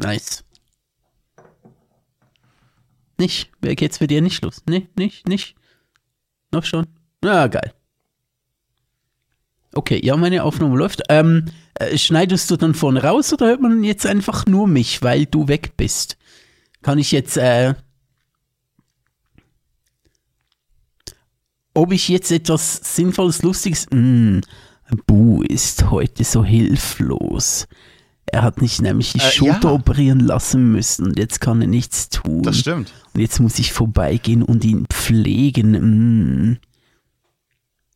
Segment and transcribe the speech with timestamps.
[0.00, 0.44] Nice.
[3.18, 3.50] Nicht?
[3.60, 4.62] Wer geht's für dir nicht los?
[4.66, 5.54] Nee, nicht, nicht.
[6.52, 6.86] Noch schon?
[7.22, 7.74] Na, geil.
[9.74, 11.02] Okay, ja, meine Aufnahme läuft.
[11.10, 11.44] Ähm,
[11.74, 15.48] äh, schneidest du dann vorne raus oder hört man jetzt einfach nur mich, weil du
[15.48, 16.16] weg bist?
[16.82, 17.74] Kann ich jetzt, äh,
[21.74, 24.40] ob ich jetzt etwas Sinnvolles, Lustiges, mh,
[25.06, 27.68] Bu ist heute so hilflos.
[28.26, 29.74] Er hat nicht nämlich die Äh, Schulter ja.
[29.74, 32.42] operieren lassen müssen und jetzt kann er nichts tun.
[32.42, 32.92] Das stimmt.
[33.14, 36.50] Und jetzt muss ich vorbeigehen und ihn pflegen.
[36.52, 36.58] Mm.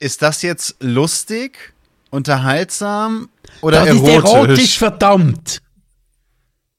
[0.00, 1.72] Ist das jetzt lustig,
[2.10, 3.28] unterhaltsam
[3.60, 4.32] oder Das ist erotisch?
[4.34, 5.62] erotisch, verdammt!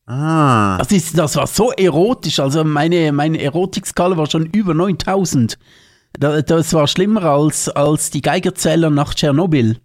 [0.05, 0.77] Ah.
[0.77, 2.39] Das, ist, das war so erotisch.
[2.39, 5.57] Also meine, meine Erotikskala war schon über 9000.
[6.19, 9.79] Da- Das war schlimmer als, als die Geigerzähler nach Tschernobyl.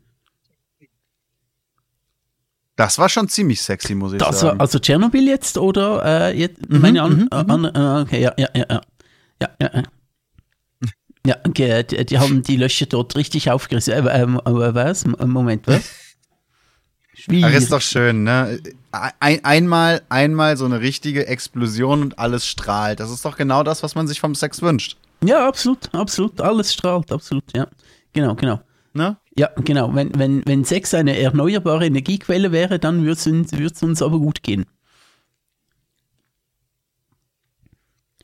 [2.81, 4.57] Das war schon ziemlich sexy, muss ich Das sagen.
[4.59, 8.33] war also Tschernobyl jetzt oder äh, jetzt, Mhm, meine an, mhm, an, äh, okay, ja,
[8.39, 8.81] ja, ja, ja.
[9.43, 9.83] Ja, ja,
[11.27, 11.37] ja.
[11.47, 13.93] Okay, die, die haben die Löcher dort richtig aufgerissen.
[13.93, 15.05] Äh, aber was?
[15.05, 15.77] Moment, was?
[15.77, 17.55] Ach, Schwierig.
[17.55, 18.59] ist doch schön, ne?
[19.21, 22.99] Ein, einmal, einmal so eine richtige Explosion und alles strahlt.
[22.99, 24.97] Das ist doch genau das, was man sich vom Sex wünscht.
[25.23, 26.41] Ja, absolut, absolut.
[26.41, 27.67] Alles strahlt, absolut, ja.
[28.15, 28.59] Genau, genau.
[28.93, 29.17] Ne?
[29.37, 29.95] Ja, genau.
[29.95, 34.19] Wenn, wenn, wenn Sex eine erneuerbare Energiequelle wäre, dann würde es uns, würd's uns aber
[34.19, 34.67] gut gehen.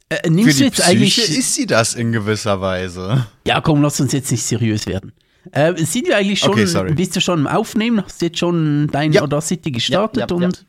[0.08, 1.18] Äh, Für nimmst du die jetzt Psyche eigentlich.
[1.38, 3.26] ist sie das in gewisser Weise.
[3.46, 5.12] Ja, komm, lass uns jetzt nicht seriös werden.
[5.52, 6.94] Äh, sind wir eigentlich schon, Okay, sorry.
[6.94, 8.04] bist du schon im Aufnehmen?
[8.04, 9.22] Hast du jetzt schon dein Ja.
[9.22, 10.46] Audacity gestartet Ja, ja, ja.
[10.46, 10.66] und.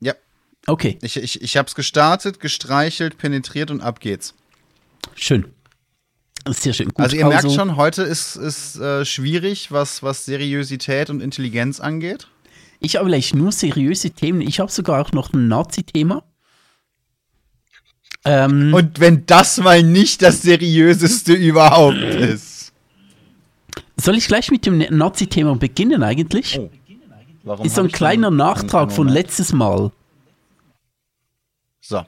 [0.00, 0.14] Ja,
[0.66, 4.34] Okay, ich, ich, ich hab's gestartet, gestreichelt, penetriert und ab geht's.
[5.14, 5.46] schön.
[6.48, 6.88] Sehr schön.
[6.88, 11.80] Gut, also ihr merkt schon, heute ist, ist äh, schwierig, was, was Seriosität und Intelligenz
[11.80, 12.28] angeht.
[12.78, 14.40] Ich habe vielleicht nur seriöse Themen.
[14.40, 16.22] Ich habe sogar auch noch ein Nazi-Thema.
[18.24, 22.72] Ähm, Und wenn das mal nicht das Seriöseste überhaupt ist.
[23.96, 26.58] soll ich gleich mit dem Nazi-Thema beginnen eigentlich?
[26.58, 26.70] Oh.
[27.46, 29.92] Warum Ist so ein kleiner Nachtrag von letztes Mal.
[31.80, 32.04] So.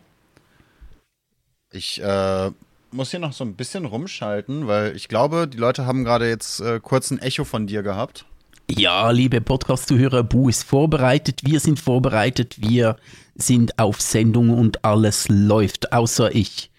[1.70, 2.50] Ich äh,
[2.90, 6.60] muss hier noch so ein bisschen rumschalten, weil ich glaube, die Leute haben gerade jetzt
[6.60, 8.24] äh, kurz ein Echo von dir gehabt.
[8.70, 12.96] Ja, liebe Podcast-Zuhörer, Bu ist vorbereitet, wir sind vorbereitet, wir
[13.34, 16.70] sind auf Sendung und alles läuft, außer ich.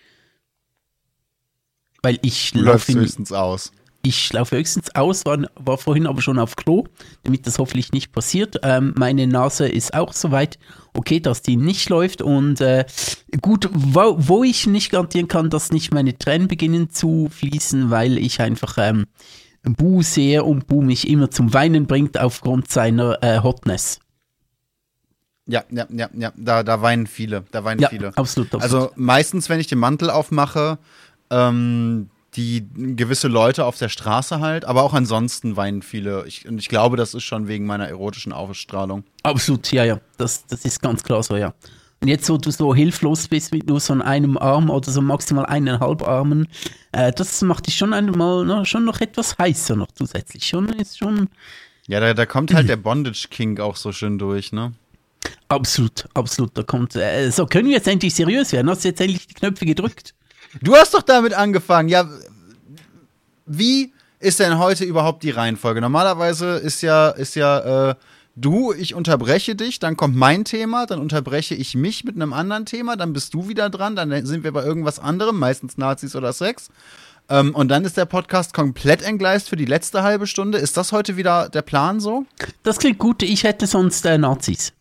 [2.04, 3.72] Weil ich laufe, höchstens aus.
[4.02, 6.86] Ich laufe höchstens aus, war, war vorhin aber schon auf Klo,
[7.24, 8.58] damit das hoffentlich nicht passiert.
[8.64, 10.58] Ähm, meine Nase ist auch soweit
[10.94, 12.86] okay, dass die nicht läuft und äh,
[13.42, 18.18] gut, wo, wo ich nicht garantieren kann, dass nicht meine Tränen beginnen zu fließen, weil
[18.18, 19.06] ich einfach ähm,
[19.64, 24.00] Bu sehe und Bu mich immer zum Weinen bringt aufgrund seiner äh, Hotness.
[25.46, 26.32] Ja, ja, ja, ja.
[26.38, 27.44] Da, da weinen viele.
[27.52, 28.10] Da weinen Ja, viele.
[28.16, 28.62] absolut, absolut.
[28.64, 30.78] Also meistens, wenn ich den Mantel aufmache,
[31.32, 36.26] ähm, die gewisse Leute auf der Straße halt, aber auch ansonsten weinen viele.
[36.28, 39.04] Ich, und ich glaube, das ist schon wegen meiner erotischen Ausstrahlung.
[39.24, 40.00] Absolut, ja, ja.
[40.18, 41.54] Das, das ist ganz klar so, ja.
[42.02, 45.46] Und jetzt, wo du so hilflos bist mit nur so einem Arm oder so maximal
[45.46, 46.48] eineinhalb Armen,
[46.94, 50.46] äh, das macht dich schon einmal ne, schon noch etwas heißer noch zusätzlich.
[50.46, 51.30] Schon ist schon
[51.88, 54.74] Ja, da, da kommt halt der Bondage-King auch so schön durch, ne?
[55.50, 56.58] absolut, absolut.
[56.58, 56.96] Da kommt.
[56.96, 58.70] Äh, so können wir jetzt endlich seriös werden.
[58.70, 60.14] Hast du jetzt endlich die Knöpfe gedrückt?
[60.62, 61.90] Du hast doch damit angefangen.
[61.90, 62.08] Ja,
[63.46, 65.82] wie ist denn heute überhaupt die Reihenfolge?
[65.82, 67.96] Normalerweise ist ja, ist ja, äh,
[68.36, 72.66] du, ich unterbreche dich, dann kommt mein Thema, dann unterbreche ich mich mit einem anderen
[72.66, 76.34] Thema, dann bist du wieder dran, dann sind wir bei irgendwas anderem, meistens Nazis oder
[76.34, 76.70] Sex.
[77.30, 80.58] Ähm, und dann ist der Podcast komplett entgleist für die letzte halbe Stunde.
[80.58, 82.26] Ist das heute wieder der Plan so?
[82.64, 83.22] Das klingt gut.
[83.24, 84.74] Ich hätte sonst äh, Nazis.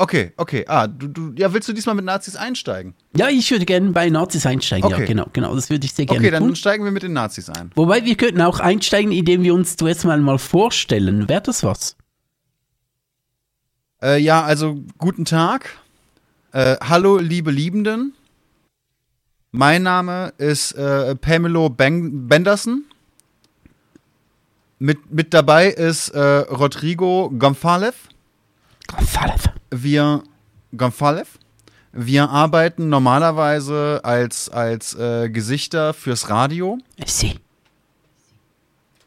[0.00, 0.64] Okay, okay.
[0.68, 2.94] Ah, du, du, ja, willst du diesmal mit Nazis einsteigen?
[3.16, 4.88] Ja, ich würde gerne bei Nazis einsteigen.
[4.88, 5.06] Ja, Okay.
[5.06, 5.52] genau, genau.
[5.56, 6.54] Das würde ich sehr gerne Okay, dann tun.
[6.54, 7.72] steigen wir mit den Nazis ein.
[7.74, 11.28] Wobei wir könnten auch einsteigen, indem wir uns zuerst mal mal vorstellen.
[11.28, 11.96] Wäre das was?
[14.00, 15.68] Äh, ja, also guten Tag.
[16.52, 18.14] Äh, hallo, liebe Liebenden.
[19.50, 22.84] Mein Name ist äh, Pamelo ben Benderson.
[24.78, 27.94] Mit, mit dabei ist äh, Rodrigo González.
[28.86, 29.50] González.
[29.70, 30.22] Wir
[30.76, 31.26] González.
[31.92, 37.38] Wir arbeiten normalerweise als, als äh, Gesichter fürs Radio Sie.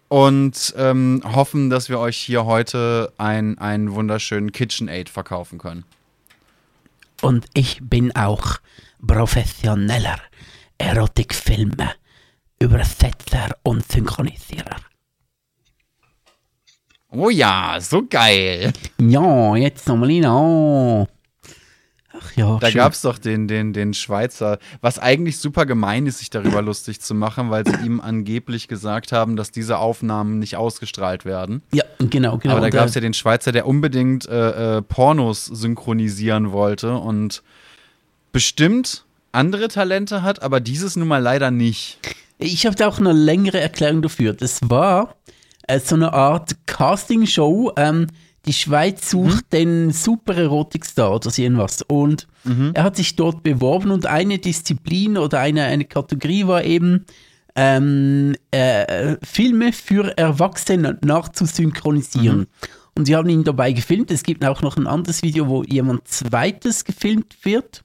[0.08, 5.86] und ähm, hoffen, dass wir euch hier heute ein- einen wunderschönen KitchenAid verkaufen können.
[7.22, 8.58] Und ich bin auch
[9.06, 10.20] professioneller
[10.80, 11.92] Erotikfilme,
[12.60, 14.78] Übersetzer und Synchronisierer.
[17.12, 18.72] Oh ja, so geil.
[19.00, 20.10] Ja, jetzt nochmal.
[20.26, 21.08] Oh.
[22.14, 26.20] Ach ja, Da gab es doch den, den, den Schweizer, was eigentlich super gemein ist,
[26.20, 30.56] sich darüber lustig zu machen, weil sie ihm angeblich gesagt haben, dass diese Aufnahmen nicht
[30.56, 31.64] ausgestrahlt werden.
[31.74, 32.54] Ja, genau, genau.
[32.54, 36.52] Aber da Und, gab es äh, ja den Schweizer, der unbedingt äh, äh, Pornos synchronisieren
[36.52, 37.44] wollte und
[38.32, 42.00] bestimmt andere Talente hat, aber dieses nun mal leider nicht.
[42.38, 44.34] Ich habe da auch eine längere Erklärung dafür.
[44.34, 45.16] Das war
[45.72, 47.72] äh, so eine Art Castingshow.
[47.78, 48.08] Ähm,
[48.46, 51.84] die Schweiz sucht den super Erotikstar oder so irgendwas.
[51.84, 52.28] Und
[52.74, 57.06] er hat sich dort beworben und eine Disziplin oder eine, eine Kategorie war eben
[57.56, 62.48] ähm, äh, Filme für Erwachsene nachzusynchronisieren.
[62.96, 64.10] Und sie haben ihn dabei gefilmt.
[64.10, 67.84] Es gibt auch noch ein anderes Video, wo jemand zweites gefilmt wird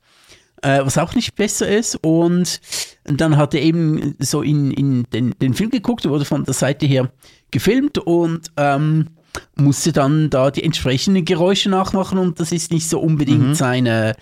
[0.63, 1.97] äh, was auch nicht besser ist.
[1.97, 2.61] Und
[3.05, 6.87] dann hat er eben so in, in den, den Film geguckt, wurde von der Seite
[6.87, 7.11] her
[7.51, 9.09] gefilmt und ähm,
[9.55, 14.17] musste dann da die entsprechenden Geräusche nachmachen und das ist nicht so unbedingt seine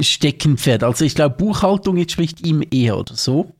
[0.00, 0.82] Steckenpferd.
[0.82, 3.54] Also ich glaube, Buchhaltung entspricht ihm eher oder so.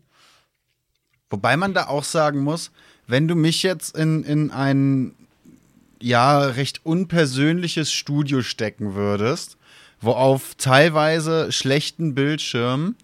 [1.30, 2.70] Wobei man da auch sagen muss,
[3.06, 5.14] wenn du mich jetzt in, in ein
[6.00, 9.56] ja recht unpersönliches Studio stecken würdest,
[10.04, 12.96] wo auf teilweise schlechten Bildschirmen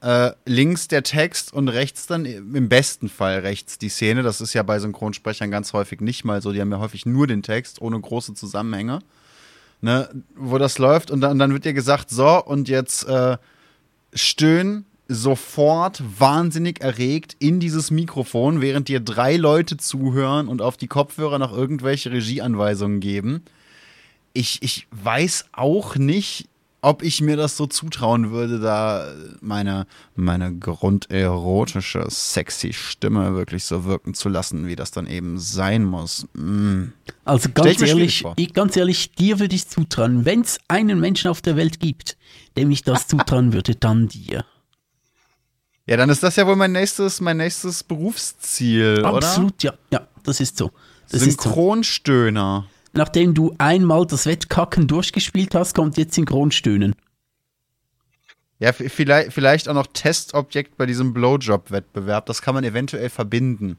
[0.00, 4.22] äh, links der Text und rechts dann im besten Fall rechts die Szene.
[4.22, 6.52] Das ist ja bei Synchronsprechern ganz häufig nicht mal so.
[6.52, 8.98] Die haben ja häufig nur den Text ohne große Zusammenhänge.
[9.80, 13.36] Ne, wo das läuft und dann, dann wird dir gesagt, so und jetzt äh,
[14.14, 20.86] stöhnen sofort wahnsinnig erregt in dieses Mikrofon, während dir drei Leute zuhören und auf die
[20.86, 23.42] Kopfhörer noch irgendwelche Regieanweisungen geben.
[24.34, 26.48] Ich, ich weiß auch nicht,
[26.84, 29.10] ob ich mir das so zutrauen würde, da
[29.40, 29.86] meine,
[30.16, 36.26] meine grunderotische, sexy Stimme wirklich so wirken zu lassen, wie das dann eben sein muss.
[36.34, 36.88] Mm.
[37.24, 41.40] Also ganz ehrlich, ich, ganz ehrlich, dir würde ich zutrauen, wenn es einen Menschen auf
[41.40, 42.18] der Welt gibt,
[42.58, 44.44] dem ich das zutrauen würde, dann dir.
[45.86, 49.14] Ja, dann ist das ja wohl mein nächstes, mein nächstes Berufsziel, oder?
[49.14, 50.70] Absolut, ja, ja, das ist so.
[51.10, 51.50] Das ist so.
[52.96, 56.94] Nachdem du einmal das Wettkacken durchgespielt hast, kommt jetzt Synchronstöhnen.
[58.60, 62.26] Ja, vielleicht, vielleicht auch noch Testobjekt bei diesem Blowjob-Wettbewerb.
[62.26, 63.76] Das kann man eventuell verbinden.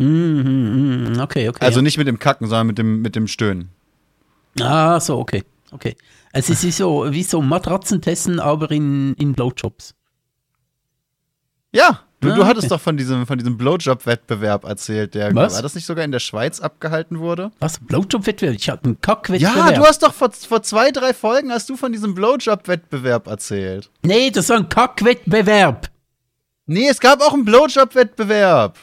[0.00, 1.64] Mhm, okay, okay.
[1.64, 3.68] Also nicht mit dem Kacken, sondern mit dem, mit dem Stöhnen.
[4.60, 5.42] Ah, so, okay,
[5.72, 5.96] okay.
[6.32, 9.94] Es ist wie so, wie so Matratzentesten, aber in, in Blowjobs.
[11.72, 12.74] Ja, du, Ah, du hattest okay.
[12.74, 15.54] doch von diesem, von diesem Blowjob-Wettbewerb erzählt, der Was?
[15.54, 17.50] war das nicht sogar in der Schweiz abgehalten wurde?
[17.60, 17.78] Was?
[17.80, 18.54] Blowjob-Wettbewerb?
[18.56, 19.56] Ich hatte einen Kackwettbewerb.
[19.56, 23.90] Ja, du hast doch vor, vor zwei, drei Folgen hast du von diesem Blowjob-Wettbewerb erzählt.
[24.02, 25.88] Nee, das war ein Kackwettbewerb.
[26.66, 28.78] Nee, es gab auch einen Blowjob-Wettbewerb.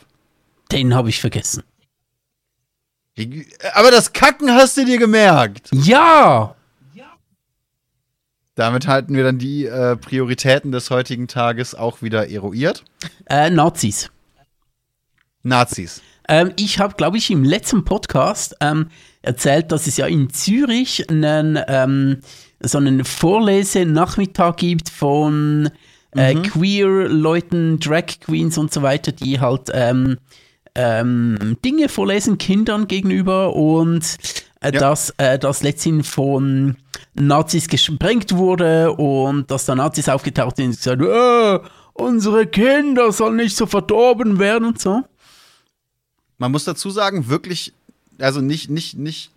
[0.71, 1.63] Den habe ich vergessen.
[3.73, 5.69] Aber das Kacken hast du dir gemerkt.
[5.73, 6.55] Ja!
[8.59, 12.83] Damit halten wir dann die äh, Prioritäten des heutigen Tages auch wieder eruiert.
[13.29, 14.11] Äh, Nazis.
[15.43, 16.01] Nazis.
[16.27, 18.89] Ähm, ich habe, glaube ich, im letzten Podcast ähm,
[19.21, 22.17] erzählt, dass es ja in Zürich einen, ähm,
[22.59, 25.69] so einen Vorlesenachmittag gibt von
[26.11, 30.17] äh, Queer-Leuten, Drag Queens und so weiter, die halt ähm,
[30.75, 34.17] ähm, Dinge vorlesen Kindern gegenüber und
[34.61, 34.79] äh, Ja.
[34.79, 36.75] dass äh, das letztendlich von
[37.13, 41.59] Nazis gesprengt wurde und dass da Nazis aufgetaucht sind und gesagt äh,
[41.93, 45.03] unsere Kinder sollen nicht so verdorben werden und so.
[46.37, 47.73] Man muss dazu sagen, wirklich,
[48.19, 49.31] also nicht, nicht, nicht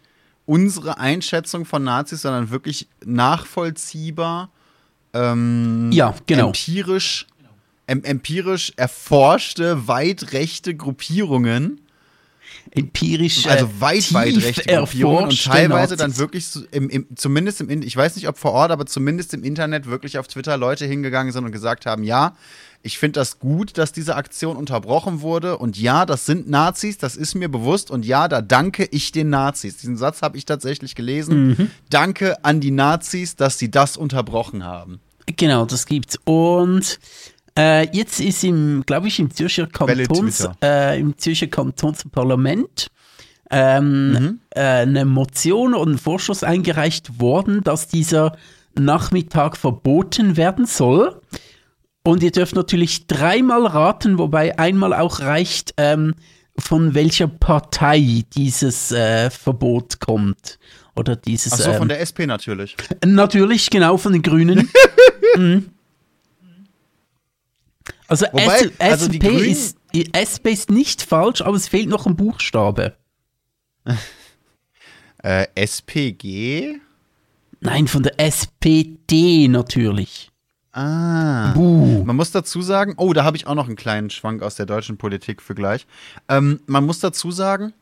[0.47, 4.51] unsere Einschätzung von Nazis, sondern wirklich nachvollziehbar,
[5.13, 6.47] ähm, Ja, genau.
[6.49, 7.27] empirisch,
[7.87, 11.81] em, empirisch erforschte, weit rechte Gruppierungen,
[12.75, 17.83] empirisch also äh, weit, weit rechte Gruppierungen und teilweise dann wirklich, im, im, zumindest im,
[17.83, 21.33] ich weiß nicht, ob vor Ort, aber zumindest im Internet wirklich auf Twitter Leute hingegangen
[21.33, 22.35] sind und gesagt haben, ja,
[22.83, 27.15] ich finde das gut, dass diese Aktion unterbrochen wurde und ja, das sind Nazis, das
[27.15, 29.77] ist mir bewusst und ja, da danke ich den Nazis.
[29.77, 31.49] Diesen Satz habe ich tatsächlich gelesen.
[31.49, 31.71] Mhm.
[31.91, 35.01] Danke an die Nazis, dass sie das unterbrochen haben.
[35.37, 36.19] Genau, das gibt's.
[36.25, 36.99] Und
[37.59, 42.89] äh, jetzt ist im, glaube ich, im Zürcher Kantons, äh, im Zürcher Kantonsparlament
[43.51, 44.41] ähm, Mhm.
[44.51, 48.37] äh, eine Motion und ein Vorschuss eingereicht worden, dass dieser
[48.79, 51.21] Nachmittag verboten werden soll.
[52.05, 56.15] Und ihr dürft natürlich dreimal raten, wobei einmal auch reicht, ähm,
[56.59, 60.59] von welcher Partei dieses äh, Verbot kommt.
[60.97, 61.53] Oder dieses.
[61.55, 62.77] Ach so, ähm, von der SP natürlich.
[63.05, 64.69] Natürlich, genau, von den Grünen.
[65.37, 65.71] Mhm.
[68.13, 69.79] Also, Wobei, S also SP, ist,
[70.13, 72.95] SP ist nicht falsch, aber es fehlt noch ein Buchstabe.
[75.25, 76.81] Äh, SPG?
[77.61, 80.33] Nein, von der SPD natürlich.
[80.73, 81.53] Ah.
[81.53, 82.03] Buh.
[82.03, 84.67] Man muss dazu sagen, oh, da habe ich auch noch einen kleinen Schwank aus der
[84.67, 85.87] deutschen Politik für gleich.
[86.29, 87.73] Ähm, man muss dazu sagen,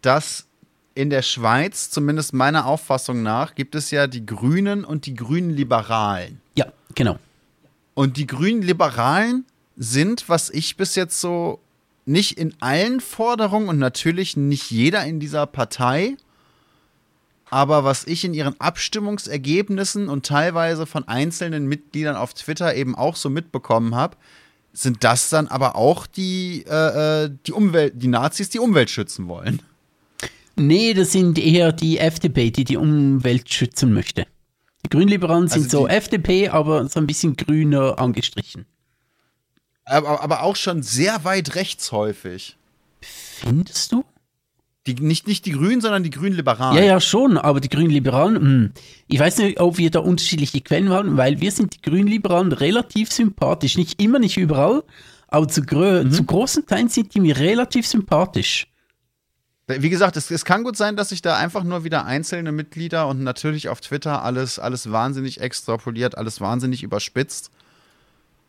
[0.00, 0.46] dass
[0.94, 5.50] in der Schweiz, zumindest meiner Auffassung nach, gibt es ja die Grünen und die Grünen
[5.50, 6.40] Liberalen.
[6.56, 7.18] Ja, genau.
[7.96, 9.46] Und die Grünen Liberalen
[9.78, 11.60] sind, was ich bis jetzt so
[12.04, 16.18] nicht in allen Forderungen und natürlich nicht jeder in dieser Partei,
[17.48, 23.16] aber was ich in ihren Abstimmungsergebnissen und teilweise von einzelnen Mitgliedern auf Twitter eben auch
[23.16, 24.18] so mitbekommen habe,
[24.74, 29.26] sind das dann aber auch die, äh, äh, die Umwelt, die Nazis, die Umwelt schützen
[29.26, 29.62] wollen.
[30.54, 34.26] Nee, das sind eher die FDP, die die Umwelt schützen möchte.
[34.86, 38.66] Die Grünliberalen sind Also so FDP, aber so ein bisschen grüner angestrichen.
[39.84, 42.56] Aber, aber auch schon sehr weit rechts häufig.
[43.00, 44.04] Findest du?
[44.86, 46.76] Die, nicht, nicht die Grünen, sondern die Grünen Liberalen.
[46.78, 48.72] Ja, ja, schon, aber die Grünliberalen, hm,
[49.08, 53.10] ich weiß nicht, ob wir da unterschiedliche Quellen haben, weil wir sind die Grünliberalen relativ
[53.10, 53.76] sympathisch.
[53.76, 54.84] Nicht immer, nicht überall,
[55.26, 56.12] aber zu, Mhm.
[56.12, 58.68] zu großen Teilen sind die mir relativ sympathisch.
[59.68, 63.08] Wie gesagt, es, es kann gut sein, dass sich da einfach nur wieder einzelne Mitglieder
[63.08, 67.50] und natürlich auf Twitter alles, alles wahnsinnig extrapoliert, alles wahnsinnig überspitzt,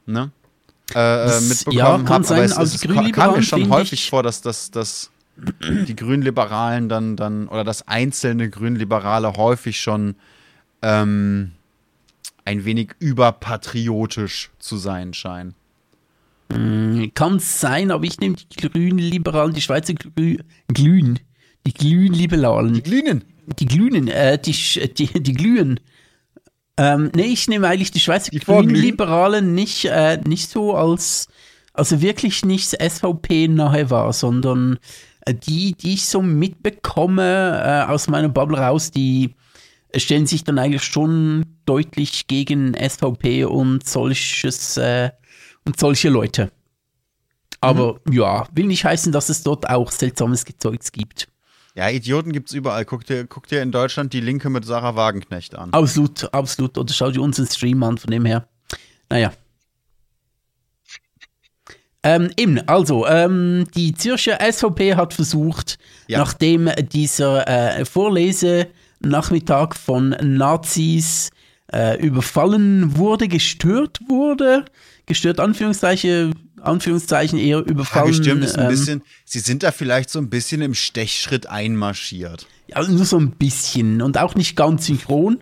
[0.06, 0.32] ne?
[0.94, 2.26] Äh, äh, mitbekommen ja, kann hab.
[2.26, 5.96] sein, aber es, aber es, es kam mir schon häufig vor, dass, dass, dass die
[5.96, 10.16] Grünliberalen dann, dann oder dass einzelne Grünliberale häufig schon
[10.82, 11.52] ähm,
[12.46, 15.56] ein wenig überpatriotisch zu sein scheinen.
[16.50, 20.38] Kann sein, aber ich nehme die Grünliberalen, die Schweizer Glü
[20.74, 21.20] Glühen,
[21.66, 23.24] die Glühenliberalen, Glühnen!
[23.60, 24.54] die Glühen, äh, die,
[24.94, 25.80] die, die Glühen.
[26.78, 28.40] Ähm, nee, ich nehme eigentlich die Schweizer Die?
[28.40, 31.28] Grünliberalen nicht, äh, nicht so als,
[31.74, 34.78] also wirklich nicht SVP nahe war, sondern
[35.26, 39.36] äh, die, die ich so mitbekomme äh, aus meiner Bubble raus, die
[39.96, 45.12] stellen sich dann eigentlich schon deutlich gegen SVP und solches äh,
[45.68, 46.52] und solche Leute.
[47.62, 51.28] Aber ja, will nicht heißen, dass es dort auch seltsames Gezeugs gibt.
[51.76, 52.86] Ja, Idioten gibt's überall.
[52.86, 55.72] Guck dir, guck dir in Deutschland die Linke mit Sarah Wagenknecht an.
[55.74, 56.78] Absolut, absolut.
[56.78, 58.48] Oder schau dir unseren Stream an, von dem her.
[59.10, 59.32] Naja.
[62.04, 66.20] Ähm, eben, also, ähm, die Zürcher SVP hat versucht, Ja.
[66.20, 67.48] nachdem dieser
[67.80, 71.32] äh, Vorlesenachmittag von Nazis
[71.74, 74.66] äh, überfallen wurde, gestört wurde,
[75.08, 78.08] gestört Anführungszeichen, Anführungszeichen eher Ja, überfallen.
[78.10, 82.46] gestimmt ist ein ähm, bisschen, sie sind da vielleicht so ein bisschen im Stechschritt einmarschiert.
[82.68, 85.40] Ja, nur so ein bisschen und auch nicht ganz synchron.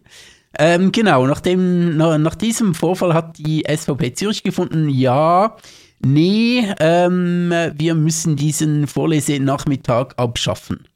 [0.57, 5.57] Ähm, genau, nach, dem, nach, nach diesem Vorfall hat die SVP Zürich gefunden, ja,
[5.99, 10.87] nee, ähm, wir müssen diesen Vorlesenachmittag abschaffen.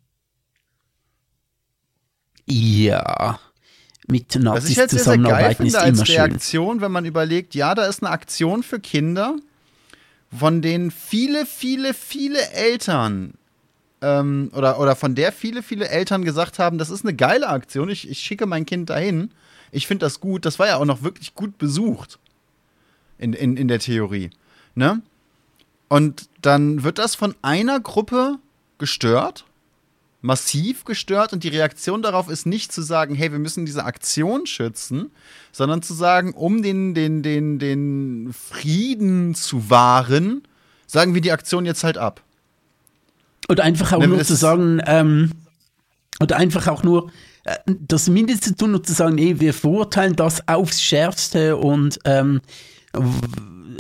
[2.48, 3.40] Ja,
[4.10, 6.16] mit Nazis jetzt sehr, sehr geil zusammenarbeiten ist finde als immer schön.
[6.16, 9.36] Reaktion, wenn man überlegt, ja, da ist eine Aktion für Kinder,
[10.38, 13.34] von denen viele, viele, viele Eltern
[14.02, 17.90] ähm, oder, oder von der viele, viele Eltern gesagt haben, das ist eine geile Aktion,
[17.90, 19.32] ich, ich schicke mein Kind dahin.
[19.72, 20.46] Ich finde das gut.
[20.46, 22.20] Das war ja auch noch wirklich gut besucht
[23.18, 24.32] in, in, in der Theorie.
[24.76, 25.02] Ne?
[25.88, 28.38] Und dann wird das von einer Gruppe
[28.78, 29.46] gestört,
[30.22, 34.46] massiv gestört und die Reaktion darauf ist nicht zu sagen, hey, wir müssen diese Aktion
[34.46, 35.12] schützen,
[35.52, 40.44] sondern zu sagen, um den, den, den, den Frieden zu wahren,
[40.88, 42.22] sagen wir die Aktion jetzt halt ab.
[43.48, 45.32] Oder einfach auch Ne, nur das zu sagen, ähm,
[46.20, 47.12] oder einfach auch nur
[47.46, 52.42] äh, das Mindeste tun und zu sagen, nee, wir verurteilen das aufs Schärfste und ähm,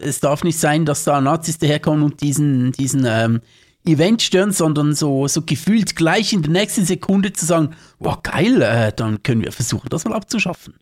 [0.01, 3.41] es darf nicht sein, dass da Nazis daherkommen und diesen, diesen ähm,
[3.85, 8.61] Event stören, sondern so, so gefühlt gleich in der nächsten Sekunde zu sagen, boah, geil,
[8.61, 10.75] äh, dann können wir versuchen, das mal abzuschaffen.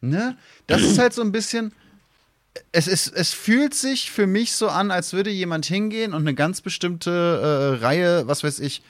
[0.00, 0.36] Ne?
[0.66, 1.72] Das ist halt so ein bisschen.
[2.70, 6.34] Es, ist, es fühlt sich für mich so an, als würde jemand hingehen und eine
[6.34, 8.82] ganz bestimmte äh, Reihe, was weiß ich,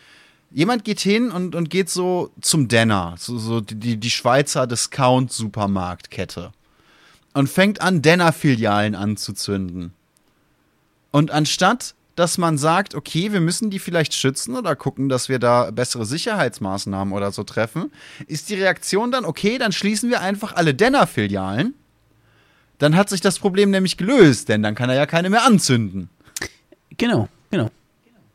[0.50, 4.66] jemand geht hin und, und geht so zum Denner, so, so die, die, die Schweizer
[4.66, 6.52] Discount-Supermarktkette.
[7.34, 9.92] Und fängt an, Denner-Filialen anzuzünden.
[11.12, 15.38] Und anstatt, dass man sagt, okay, wir müssen die vielleicht schützen oder gucken, dass wir
[15.38, 17.90] da bessere Sicherheitsmaßnahmen oder so treffen,
[18.26, 21.74] ist die Reaktion dann, okay, dann schließen wir einfach alle Denner-Filialen.
[22.78, 26.10] Dann hat sich das Problem nämlich gelöst, denn dann kann er ja keine mehr anzünden.
[26.98, 27.70] Genau, genau.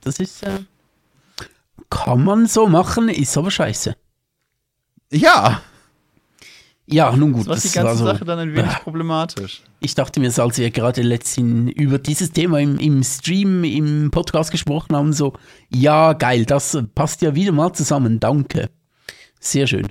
[0.01, 0.59] Das ist, äh,
[1.89, 3.95] kann man so machen, ist aber scheiße.
[5.11, 5.61] Ja,
[6.89, 7.41] Ja, nun gut.
[7.41, 8.79] das macht die ganze war so- Sache dann ein wenig Ja.
[8.79, 9.61] problematisch.
[9.81, 14.51] Ich dachte mir, als wir gerade letztens über dieses Thema im, im Stream, im Podcast
[14.51, 15.33] gesprochen haben, so,
[15.69, 18.69] ja, geil, das passt ja wieder mal zusammen, danke.
[19.39, 19.87] Sehr schön.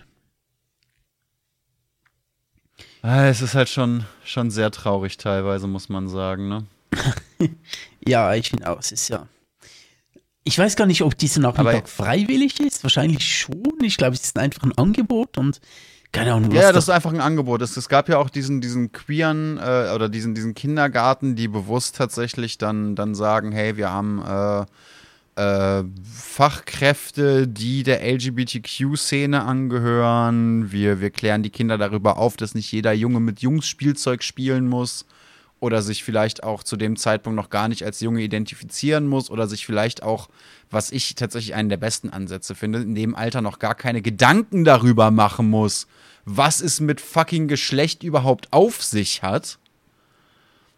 [3.03, 6.65] Ah, es ist halt schon, schon sehr traurig teilweise, muss man sagen, ne?
[8.07, 9.29] ja, ich finde auch, es ist ja.
[10.45, 12.83] Ich weiß gar nicht, ob dieser Nachmittag Aber freiwillig ist.
[12.85, 13.75] Wahrscheinlich schon.
[13.83, 15.61] Ich glaube, es ist einfach ein Angebot und
[16.13, 16.51] keine Ahnung.
[16.53, 17.63] Ja, das ist einfach ein Angebot.
[17.63, 21.97] Es, es gab ja auch diesen, diesen queeren äh, oder diesen, diesen Kindergarten, die bewusst
[21.97, 24.23] tatsächlich dann, dann sagen, hey, wir haben
[25.37, 30.73] äh, äh, Fachkräfte, die der LGBTQ-Szene angehören.
[30.73, 34.69] Wir, wir klären die Kinder darüber auf, dass nicht jeder Junge mit Jungs Spielzeug spielen
[34.69, 35.05] muss
[35.67, 39.47] oder sich vielleicht auch zu dem Zeitpunkt noch gar nicht als Junge identifizieren muss oder
[39.49, 40.29] sich vielleicht auch,
[40.71, 44.65] was ich tatsächlich einen der besten Ansätze finde, in dem Alter noch gar keine Gedanken
[44.65, 45.89] darüber machen muss,
[46.25, 49.59] was es mit fucking Geschlecht überhaupt auf sich hat.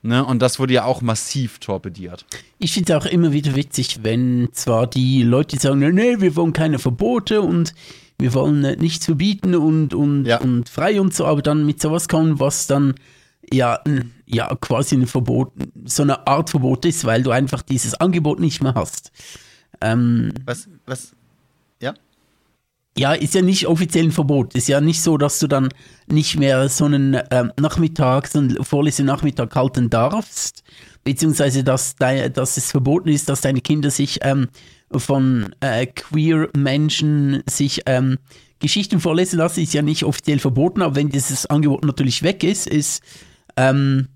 [0.02, 0.24] Ne?
[0.24, 2.24] Und das wurde ja auch massiv torpediert.
[2.58, 6.52] Ich finde es auch immer wieder witzig, wenn zwar die Leute sagen, nee, wir wollen
[6.52, 7.74] keine Verbote und
[8.18, 10.40] wir wollen nichts verbieten und, und, ja.
[10.40, 12.94] und frei und so, aber dann mit sowas kommen, was dann
[13.52, 13.80] ja,
[14.26, 15.52] ja quasi ein Verbot,
[15.84, 19.12] so eine Art Verbot ist, weil du einfach dieses Angebot nicht mehr hast.
[19.80, 21.12] Ähm, was, was,
[21.80, 21.94] ja?
[22.96, 24.54] Ja, ist ja nicht offiziell ein Verbot.
[24.54, 25.68] Ist ja nicht so, dass du dann
[26.08, 30.64] nicht mehr so einen ähm, Nachmittag, so einen Vorlesenachmittag halten darfst,
[31.04, 34.48] beziehungsweise dass, de, dass es verboten ist, dass deine Kinder sich ähm,
[34.90, 38.18] von äh, queer Menschen sich ähm,
[38.60, 42.66] Geschichten vorlesen lassen, ist ja nicht offiziell verboten, aber wenn dieses Angebot natürlich weg ist,
[42.66, 43.02] ist
[43.58, 44.08] ähm,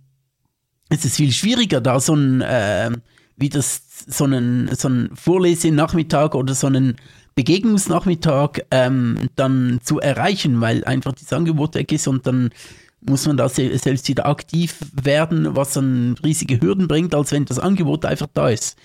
[0.89, 2.91] es ist viel schwieriger, da so ein, äh,
[3.37, 6.97] wie das, so einen, so einen Vorlesenachmittag oder so einen
[7.35, 12.51] Begegnungsnachmittag ähm, dann zu erreichen, weil einfach das Angebot weg ist und dann
[13.01, 17.59] muss man da selbst wieder aktiv werden, was dann riesige Hürden bringt, als wenn das
[17.59, 18.77] Angebot einfach da ist.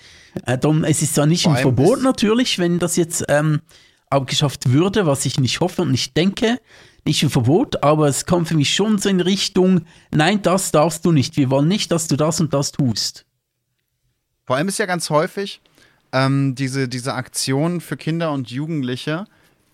[0.44, 3.60] Äh, darum, es ist zwar nicht ein Verbot natürlich, wenn das jetzt ähm,
[4.10, 6.58] abgeschafft würde, was ich nicht hoffe und nicht denke,
[7.04, 11.04] nicht ein Verbot, aber es kommt für mich schon so in Richtung, nein, das darfst
[11.04, 11.36] du nicht.
[11.36, 13.24] Wir wollen nicht, dass du das und das tust.
[14.44, 15.60] Vor allem ist ja ganz häufig
[16.12, 19.26] ähm, diese, diese Aktionen für Kinder und Jugendliche,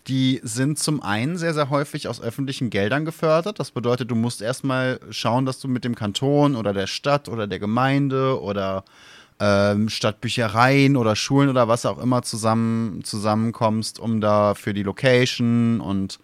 [0.07, 3.59] die sind zum einen sehr, sehr häufig aus öffentlichen Geldern gefördert.
[3.59, 7.47] Das bedeutet, du musst erstmal schauen, dass du mit dem Kanton oder der Stadt oder
[7.47, 8.85] der Gemeinde oder
[9.40, 15.81] ähm, Stadtbüchereien oder Schulen oder was auch immer zusammen, zusammenkommst, um da für die Location
[15.81, 16.18] und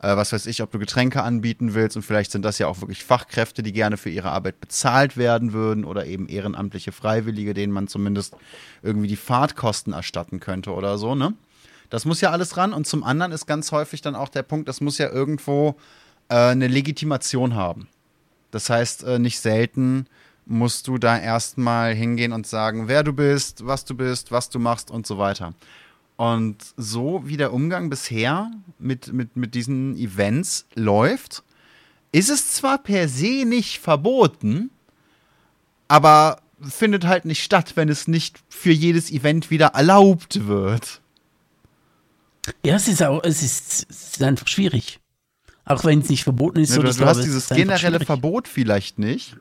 [0.00, 2.80] äh, was weiß ich, ob du Getränke anbieten willst und vielleicht sind das ja auch
[2.80, 7.72] wirklich Fachkräfte, die gerne für ihre Arbeit bezahlt werden würden oder eben ehrenamtliche Freiwillige, denen
[7.72, 8.34] man zumindest
[8.82, 11.34] irgendwie die Fahrtkosten erstatten könnte oder so, ne?
[11.90, 14.68] Das muss ja alles ran und zum anderen ist ganz häufig dann auch der Punkt,
[14.68, 15.76] das muss ja irgendwo
[16.28, 17.88] äh, eine Legitimation haben.
[18.50, 20.06] Das heißt, äh, nicht selten
[20.46, 24.58] musst du da erstmal hingehen und sagen, wer du bist, was du bist, was du
[24.58, 25.54] machst und so weiter.
[26.16, 31.42] Und so wie der Umgang bisher mit, mit, mit diesen Events läuft,
[32.12, 34.70] ist es zwar per se nicht verboten,
[35.88, 41.00] aber findet halt nicht statt, wenn es nicht für jedes Event wieder erlaubt wird.
[42.64, 45.00] Ja, es ist auch, es ist, es ist einfach schwierig.
[45.64, 46.70] Auch wenn es nicht verboten ist.
[46.70, 49.36] Ja, so, du, du hast dieses generelle Verbot vielleicht nicht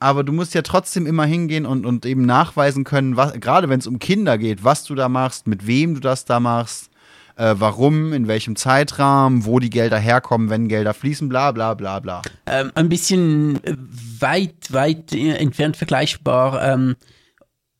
[0.00, 3.78] aber du musst ja trotzdem immer hingehen und, und eben nachweisen können, was, gerade wenn
[3.78, 6.90] es um Kinder geht, was du da machst, mit wem du das da machst,
[7.36, 12.00] äh, warum, in welchem Zeitrahmen, wo die Gelder herkommen, wenn Gelder fließen, bla bla bla
[12.00, 12.22] bla.
[12.46, 13.76] Ähm, ein bisschen äh,
[14.18, 16.96] weit, weit entfernt vergleichbar ähm,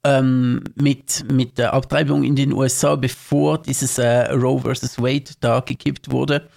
[0.05, 4.99] ähm, mit, mit der Abtreibung in den USA, bevor dieses äh, Roe vs.
[4.99, 6.49] Wade da gekippt wurde.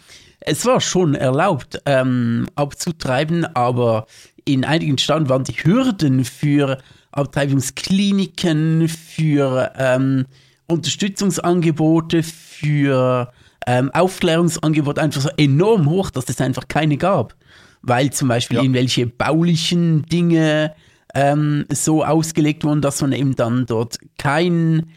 [0.45, 4.07] Es war schon erlaubt, ähm, abzutreiben, aber
[4.45, 6.79] in einigen Staaten waren die Hürden für
[7.11, 10.25] Abtreibungskliniken, für ähm,
[10.67, 13.31] Unterstützungsangebote, für
[13.67, 17.35] ähm, Aufklärungsangebote einfach so enorm hoch, dass es einfach keine gab.
[17.81, 18.63] Weil zum Beispiel ja.
[18.63, 20.73] irgendwelche baulichen Dinge
[21.13, 24.87] ähm, so ausgelegt wurden, dass man eben dann dort kein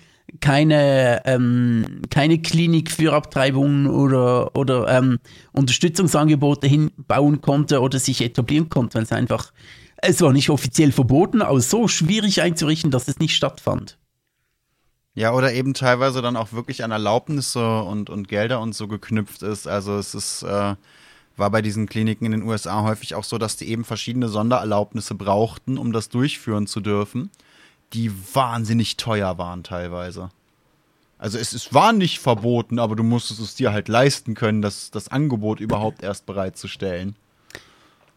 [0.41, 5.19] keine, ähm, keine Klinik für Abtreibungen oder, oder ähm,
[5.53, 9.53] Unterstützungsangebote hinbauen konnte oder sich etablieren konnte, weil es einfach,
[9.97, 13.99] es war nicht offiziell verboten, aber so schwierig einzurichten, dass es nicht stattfand.
[15.15, 19.43] Ja, oder eben teilweise dann auch wirklich an Erlaubnisse und, und Gelder und so geknüpft
[19.43, 19.67] ist.
[19.67, 20.75] Also es ist, äh,
[21.37, 25.15] war bei diesen Kliniken in den USA häufig auch so, dass die eben verschiedene Sondererlaubnisse
[25.15, 27.31] brauchten, um das durchführen zu dürfen
[27.92, 30.31] die wahnsinnig teuer waren teilweise.
[31.18, 34.90] Also es, es war nicht verboten, aber du musstest es dir halt leisten können, das,
[34.90, 37.16] das Angebot überhaupt erst bereitzustellen.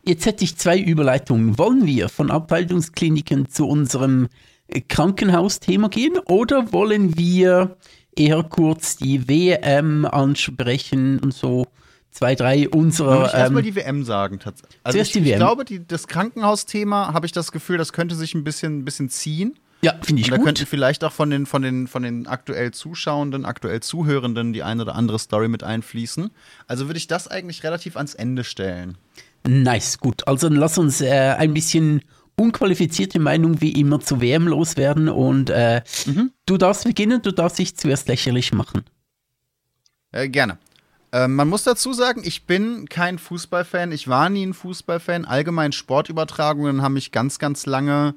[0.03, 1.57] Jetzt hätte ich zwei Überleitungen.
[1.57, 4.27] Wollen wir von Abteilungskliniken zu unserem
[4.67, 7.77] äh, Krankenhausthema gehen oder wollen wir
[8.15, 11.67] eher kurz die WM ansprechen und so
[12.11, 13.27] zwei, drei unserer.
[13.27, 14.39] ich erstmal Ähm, die WM sagen?
[14.43, 14.61] Also
[14.97, 15.37] Zuerst ich, die ich WM.
[15.39, 19.09] glaube, die, das Krankenhausthema habe ich das Gefühl, das könnte sich ein bisschen, ein bisschen
[19.09, 19.57] ziehen.
[19.81, 20.67] ja, finde ich Und da könnten gut.
[20.69, 24.95] vielleicht auch von den, von, den, von den aktuell Zuschauenden, aktuell Zuhörenden die eine oder
[24.95, 26.31] andere Story mit einfließen.
[26.67, 28.97] Also würde ich das eigentlich relativ ans Ende stellen.
[29.47, 30.27] Nice, gut.
[30.27, 32.01] Also dann lass uns äh, ein bisschen
[32.35, 36.31] unqualifizierte Meinung wie immer zu WM loswerden und äh, Mhm.
[36.45, 38.83] du darfst beginnen, du darfst dich zuerst lächerlich machen.
[40.11, 40.57] Äh, gerne.
[41.11, 43.91] Ähm, man muss dazu sagen, ich bin kein Fußballfan.
[43.91, 45.25] Ich war nie ein Fußballfan.
[45.25, 48.15] Allgemein Sportübertragungen haben mich ganz, ganz lange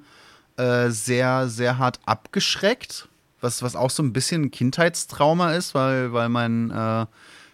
[0.57, 3.09] äh, sehr, sehr hart abgeschreckt.
[3.41, 7.07] Was, was auch so ein bisschen ein Kindheitstrauma ist, weil, weil mein äh,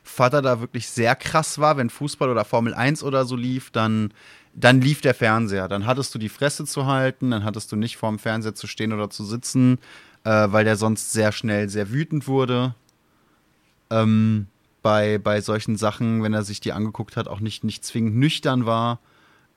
[0.03, 1.77] Vater da wirklich sehr krass war.
[1.77, 4.13] Wenn Fußball oder Formel 1 oder so lief, dann,
[4.55, 5.69] dann lief der Fernseher.
[5.69, 8.93] Dann hattest du die Fresse zu halten, dann hattest du nicht vorm Fernseher zu stehen
[8.93, 9.79] oder zu sitzen,
[10.25, 12.75] äh, weil der sonst sehr schnell sehr wütend wurde
[13.91, 14.47] ähm,
[14.89, 18.65] bei, bei solchen Sachen, wenn er sich die angeguckt hat, auch nicht, nicht zwingend nüchtern
[18.65, 19.01] war.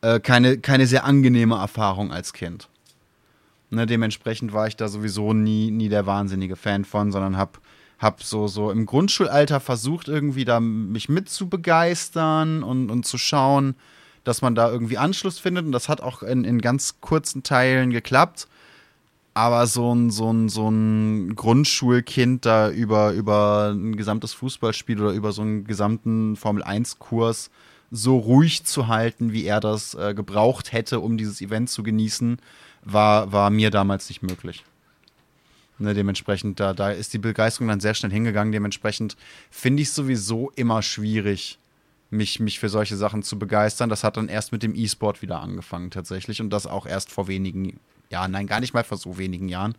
[0.01, 2.67] Äh, keine, keine sehr angenehme Erfahrung als Kind.
[3.69, 7.61] Ne, dementsprechend war ich da sowieso nie, nie der wahnsinnige Fan von, sondern hab,
[7.97, 13.17] hab so, so im Grundschulalter versucht, irgendwie da mich mit zu begeistern und, und zu
[13.17, 13.75] schauen,
[14.25, 15.65] dass man da irgendwie Anschluss findet.
[15.65, 18.49] Und das hat auch in, in ganz kurzen Teilen geklappt.
[19.33, 25.11] Aber so ein, so ein, so ein Grundschulkind da über, über ein gesamtes Fußballspiel oder
[25.11, 27.49] über so einen gesamten Formel-1-Kurs
[27.91, 32.39] so ruhig zu halten, wie er das äh, gebraucht hätte, um dieses Event zu genießen,
[32.83, 34.63] war, war mir damals nicht möglich.
[35.77, 38.51] Ne, dementsprechend, da, da ist die Begeisterung dann sehr schnell hingegangen.
[38.51, 39.17] Dementsprechend
[39.49, 41.57] finde ich es sowieso immer schwierig,
[42.09, 43.89] mich, mich für solche Sachen zu begeistern.
[43.89, 47.27] Das hat dann erst mit dem E-Sport wieder angefangen tatsächlich und das auch erst vor
[47.27, 47.79] wenigen
[48.11, 48.31] Jahren.
[48.31, 49.75] Nein, gar nicht mal vor so wenigen Jahren.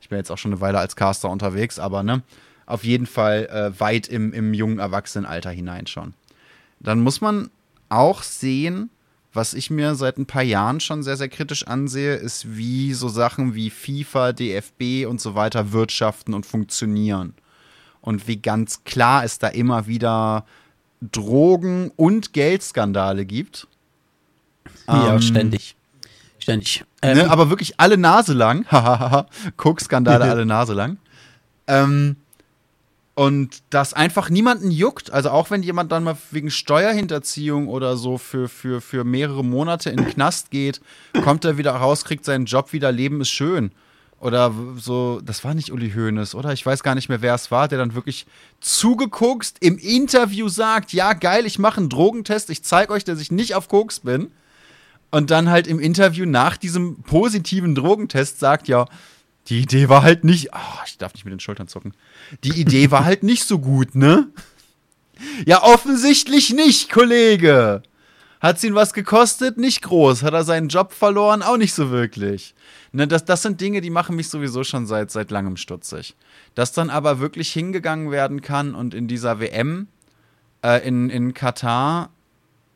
[0.00, 2.22] Ich bin jetzt auch schon eine Weile als Caster unterwegs, aber ne,
[2.66, 6.14] auf jeden Fall äh, weit im, im jungen Erwachsenenalter hinein schon.
[6.80, 7.50] Dann muss man
[7.88, 8.90] auch sehen,
[9.32, 13.08] was ich mir seit ein paar Jahren schon sehr, sehr kritisch ansehe, ist, wie so
[13.08, 17.34] Sachen wie FIFA, DFB und so weiter wirtschaften und funktionieren.
[18.00, 20.46] Und wie ganz klar es da immer wieder
[21.00, 23.68] Drogen- und Geldskandale gibt.
[24.88, 25.76] ja, Ähm, ständig.
[26.46, 26.84] Ständig.
[27.02, 28.66] Ähm, Ne, aber wirklich alle Nase lang.
[28.70, 29.26] Hahaha.
[29.56, 30.98] Coke-Skandale alle Nase lang.
[31.66, 32.14] Ähm,
[33.14, 35.10] und das einfach niemanden juckt.
[35.10, 39.90] Also auch wenn jemand dann mal wegen Steuerhinterziehung oder so für, für, für mehrere Monate
[39.90, 40.80] in den Knast geht,
[41.24, 43.72] kommt er wieder raus, kriegt seinen Job wieder, Leben ist schön.
[44.20, 46.52] Oder so, das war nicht Uli Hoeneß, oder?
[46.52, 48.24] Ich weiß gar nicht mehr, wer es war, der dann wirklich
[48.60, 53.32] zugeguckt im Interview sagt, ja geil, ich mache einen Drogentest, ich zeige euch, dass ich
[53.32, 54.30] nicht auf Koks bin.
[55.10, 58.86] Und dann halt im Interview nach diesem positiven Drogentest sagt, ja,
[59.48, 61.94] die Idee war halt nicht, ah, ich darf nicht mit den Schultern zucken.
[62.42, 64.28] Die Idee war halt nicht so gut, ne?
[65.46, 67.82] Ja, offensichtlich nicht, Kollege.
[68.40, 69.56] Hat's ihn was gekostet?
[69.56, 70.22] Nicht groß.
[70.22, 71.42] Hat er seinen Job verloren?
[71.42, 72.54] Auch nicht so wirklich.
[72.92, 76.14] Ne, das, das sind Dinge, die machen mich sowieso schon seit, seit langem stutzig.
[76.54, 79.88] Dass dann aber wirklich hingegangen werden kann und in dieser WM
[80.62, 82.10] äh, in, in Katar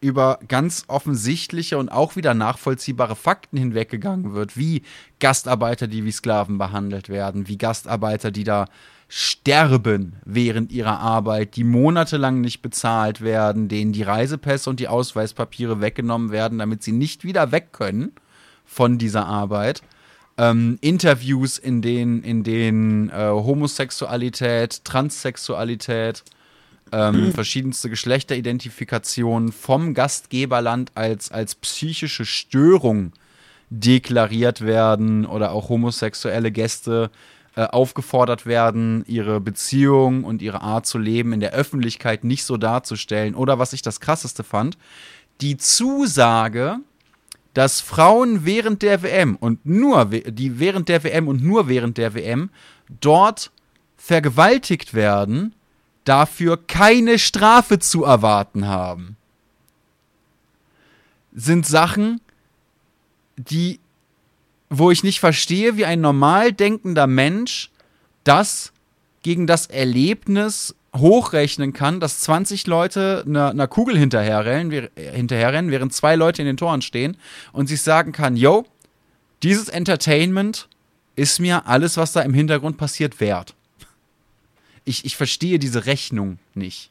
[0.01, 4.83] über ganz offensichtliche und auch wieder nachvollziehbare Fakten hinweggegangen wird, wie
[5.19, 8.67] Gastarbeiter, die wie Sklaven behandelt werden, wie Gastarbeiter, die da
[9.09, 15.81] sterben während ihrer Arbeit, die monatelang nicht bezahlt werden, denen die Reisepässe und die Ausweispapiere
[15.81, 18.13] weggenommen werden, damit sie nicht wieder weg können
[18.65, 19.83] von dieser Arbeit.
[20.39, 26.23] Ähm, Interviews, in denen, in denen äh, Homosexualität, Transsexualität,
[26.92, 33.12] ähm, verschiedenste Geschlechteridentifikationen vom Gastgeberland als, als psychische Störung
[33.70, 37.11] deklariert werden oder auch homosexuelle Gäste
[37.57, 42.57] äh, aufgefordert werden, ihre Beziehung und ihre Art zu leben in der Öffentlichkeit nicht so
[42.57, 43.35] darzustellen.
[43.35, 44.76] Oder was ich das krasseste fand,
[45.40, 46.76] die Zusage,
[47.55, 52.14] dass Frauen während der WM und nur die während der WM und nur während der
[52.14, 52.50] WM
[53.00, 53.50] dort
[53.96, 55.55] vergewaltigt werden,
[56.05, 59.17] dafür keine Strafe zu erwarten haben.
[61.33, 62.21] Sind Sachen,
[63.37, 63.81] die,
[64.69, 67.71] wo ich nicht verstehe, wie ein normal denkender Mensch
[68.25, 68.73] das
[69.23, 76.17] gegen das Erlebnis hochrechnen kann, dass 20 Leute einer, einer Kugel hinterherrennen, hinterherrennen, während zwei
[76.17, 77.17] Leute in den Toren stehen
[77.53, 78.67] und sich sagen kann, yo,
[79.43, 80.69] dieses Entertainment
[81.17, 83.55] ist mir alles, was da im Hintergrund passiert, wert.
[84.85, 86.90] Ich, ich verstehe diese Rechnung nicht.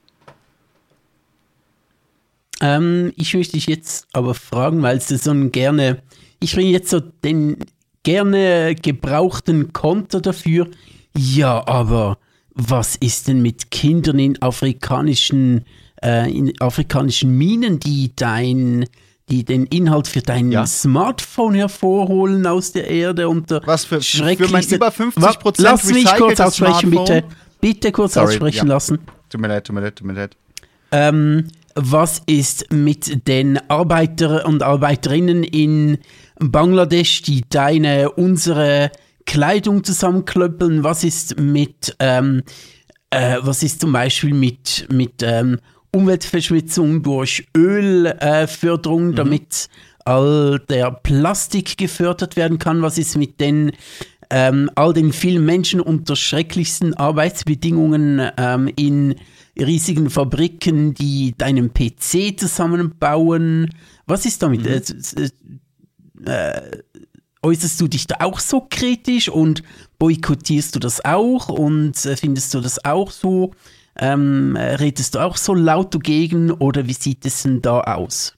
[2.61, 6.01] Ähm, ich möchte dich jetzt aber fragen, weil es so ein gerne,
[6.41, 7.57] ich bringe jetzt so den
[8.03, 10.67] gerne gebrauchten Konter dafür.
[11.17, 12.17] Ja, aber
[12.53, 15.63] was ist denn mit Kindern in afrikanischen
[16.03, 18.85] äh, in afrikanischen Minen, die dein
[19.29, 20.65] die den Inhalt für dein Ja.
[20.65, 25.83] Smartphone hervorholen aus der Erde und der Was für- für mein über 50% Wa- Lass
[25.85, 27.23] mich kurz aussprechen, bitte.
[27.61, 28.73] Bitte kurz Sorry, aussprechen ja.
[28.73, 28.99] lassen.
[29.29, 30.35] Tut mir leid, tut mir leid, tut mir leid.
[30.91, 35.97] Ähm, was ist mit den Arbeiter und Arbeiterinnen in
[36.39, 38.91] Bangladesch, die deine, unsere
[39.25, 40.83] Kleidung zusammenklöppeln?
[40.83, 42.43] Was ist mit, ähm,
[43.11, 45.59] äh, was ist zum Beispiel mit, mit ähm,
[45.91, 49.69] Umweltverschmutzung durch Ölförderung, äh, damit
[50.05, 52.81] all der Plastik gefördert werden kann?
[52.81, 53.71] Was ist mit den
[54.29, 59.15] ähm, all den vielen Menschen unter schrecklichsten Arbeitsbedingungen ähm, in
[59.57, 63.73] riesigen Fabriken, die deinen PC zusammenbauen.
[64.05, 64.65] Was ist damit?
[64.67, 64.81] Äh,
[66.25, 66.83] äh, äh,
[67.41, 69.63] äußerst du dich da auch so kritisch und
[69.97, 73.53] boykottierst du das auch und äh, findest du das auch so?
[73.95, 78.35] Ähm, äh, redest du auch so laut dagegen oder wie sieht es denn da aus?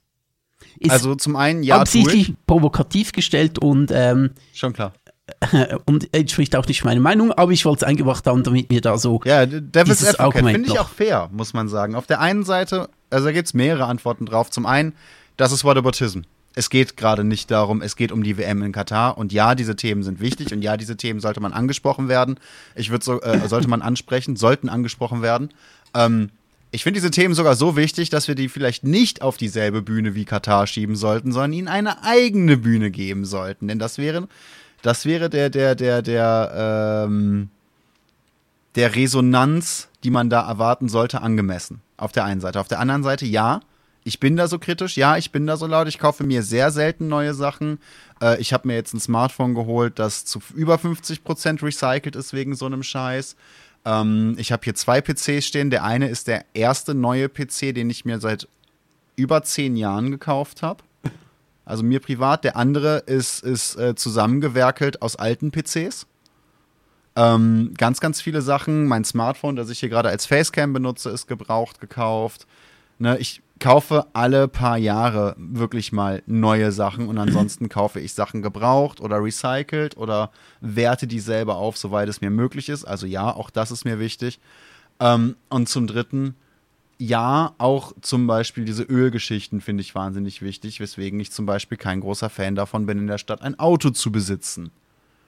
[0.80, 2.36] Ist Also zum einen, ja, absichtlich ich.
[2.48, 4.94] provokativ gestellt und ähm, Schon klar.
[5.86, 8.98] und entspricht auch nicht meiner Meinung, aber ich wollte es eingebracht haben, damit mir da
[8.98, 9.22] so.
[9.26, 11.96] Ja, Devil's Advocate finde ich auch fair, muss man sagen.
[11.96, 14.50] Auf der einen Seite, also da gibt es mehrere Antworten drauf.
[14.50, 14.94] Zum einen,
[15.38, 16.22] das ist Whataboutism.
[16.54, 19.18] Es geht gerade nicht darum, es geht um die WM in Katar.
[19.18, 22.40] Und ja, diese Themen sind wichtig und ja, diese Themen sollte man angesprochen werden.
[22.76, 25.50] Ich würde so, äh, sollte man ansprechen, sollten angesprochen werden.
[25.94, 26.30] Ähm,
[26.74, 30.16] ich finde diese Themen sogar so wichtig, dass wir die vielleicht nicht auf dieselbe Bühne
[30.16, 33.68] wie Katar schieben sollten, sondern ihnen eine eigene Bühne geben sollten.
[33.68, 34.30] Denn das wäre,
[34.82, 37.50] das wäre der, der, der, der, ähm,
[38.76, 41.82] der Resonanz, die man da erwarten sollte, angemessen.
[41.98, 42.60] Auf der einen Seite.
[42.60, 43.62] Auf der anderen Seite, ja,
[44.04, 46.72] ich bin da so kritisch, ja, ich bin da so laut, ich kaufe mir sehr
[46.72, 47.80] selten neue Sachen.
[48.22, 52.56] Äh, ich habe mir jetzt ein Smartphone geholt, das zu über 50% recycelt ist wegen
[52.56, 53.36] so einem Scheiß.
[53.86, 55.70] Ähm, ich habe hier zwei PCs stehen.
[55.70, 58.48] Der eine ist der erste neue PC, den ich mir seit
[59.16, 60.84] über zehn Jahren gekauft habe.
[61.72, 62.44] Also mir privat.
[62.44, 66.06] Der andere ist, ist äh, zusammengewerkelt aus alten PCs.
[67.16, 68.88] Ähm, ganz, ganz viele Sachen.
[68.88, 72.46] Mein Smartphone, das ich hier gerade als Facecam benutze, ist gebraucht gekauft.
[73.00, 78.42] Ne, ich kaufe alle paar Jahre wirklich mal neue Sachen und ansonsten kaufe ich Sachen
[78.42, 82.84] gebraucht oder recycelt oder werte die selber auf, soweit es mir möglich ist.
[82.84, 84.42] Also ja, auch das ist mir wichtig.
[85.00, 86.36] Ähm, und zum Dritten,
[87.02, 92.00] ja, auch zum Beispiel diese Ölgeschichten finde ich wahnsinnig wichtig, weswegen ich zum Beispiel kein
[92.00, 94.70] großer Fan davon bin, in der Stadt ein Auto zu besitzen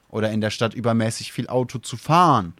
[0.08, 2.54] oder in der Stadt übermäßig viel Auto zu fahren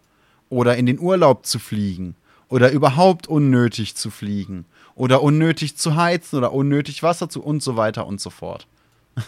[0.49, 2.15] oder in den Urlaub zu fliegen
[2.49, 7.77] oder überhaupt unnötig zu fliegen oder unnötig zu heizen oder unnötig Wasser zu und so
[7.77, 8.67] weiter und so fort.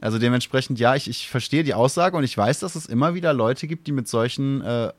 [0.00, 3.34] Also dementsprechend, ja, ich, ich verstehe die Aussage und ich weiß, dass es immer wieder
[3.34, 4.92] Leute gibt, die mit solchen äh,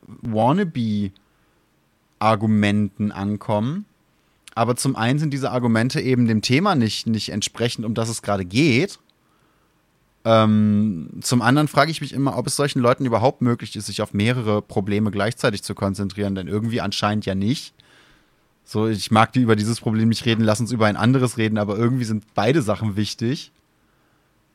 [2.22, 3.86] Wannabe-Argumenten ankommen.
[4.54, 8.22] Aber zum einen sind diese Argumente eben dem Thema nicht, nicht entsprechend, um das es
[8.22, 9.00] gerade geht.
[10.24, 14.02] Ähm, zum anderen frage ich mich immer, ob es solchen Leuten überhaupt möglich ist, sich
[14.02, 17.74] auf mehrere Probleme gleichzeitig zu konzentrieren, denn irgendwie anscheinend ja nicht.
[18.64, 21.58] So, ich mag die über dieses Problem nicht reden, lass uns über ein anderes reden,
[21.58, 23.52] aber irgendwie sind beide Sachen wichtig.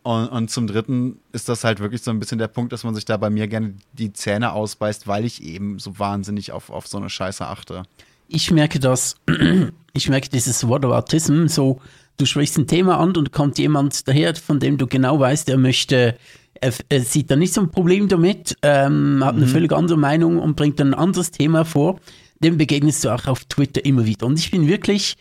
[0.07, 2.95] Und, und zum Dritten ist das halt wirklich so ein bisschen der Punkt, dass man
[2.95, 6.87] sich da bei mir gerne die Zähne ausbeißt, weil ich eben so wahnsinnig auf, auf
[6.87, 7.83] so eine Scheiße achte.
[8.29, 9.17] Ich merke das,
[9.95, 11.81] ich merke dieses Whataboutism, so,
[12.19, 15.59] du sprichst ein Thema an und kommt jemand daher, von dem du genau weißt, er
[15.59, 16.17] möchte,
[16.61, 20.39] er, er sieht da nicht so ein Problem damit, ähm, hat eine völlig andere Meinung
[20.39, 21.99] und bringt dann ein anderes Thema vor.
[22.39, 24.27] Dem begegnest du auch auf Twitter immer wieder.
[24.27, 25.17] Und ich bin wirklich,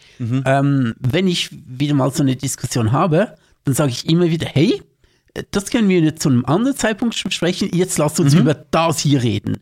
[0.46, 3.36] ähm, wenn ich wieder mal so eine Diskussion habe,
[3.66, 4.82] dann sage ich immer wieder, hey,
[5.52, 9.22] das können wir jetzt zu einem anderen Zeitpunkt besprechen, jetzt lasst uns über das hier
[9.22, 9.58] reden.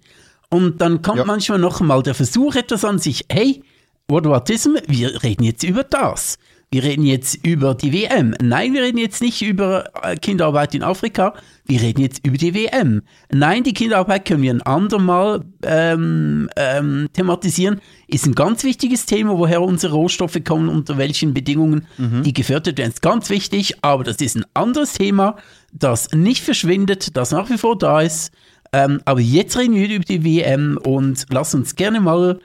[0.49, 1.25] Und dann kommt Ja.
[1.25, 3.63] manchmal noch mal der Versuch etwas an sich, hey,
[4.07, 6.37] Whataboutism, wir reden jetzt über das.
[6.73, 8.33] Wir reden jetzt über die WM.
[8.41, 11.35] Nein, wir reden jetzt nicht über äh, Kinderarbeit in Afrika.
[11.67, 13.03] Wir reden jetzt über die WM.
[13.31, 17.79] Nein, die Kinderarbeit können wir ein andermal ähm, ähm, thematisieren.
[18.07, 22.89] Ist ein ganz wichtiges Thema, woher unsere Rohstoffe kommen, unter welchen Bedingungen die gefördert werden.
[22.89, 25.37] Ist ganz wichtig, aber das ist ein anderes Thema,
[25.73, 28.33] das nicht verschwindet, das nach wie vor da ist.
[28.71, 32.39] Ähm, aber jetzt reden wir über die WM und lass uns gerne mal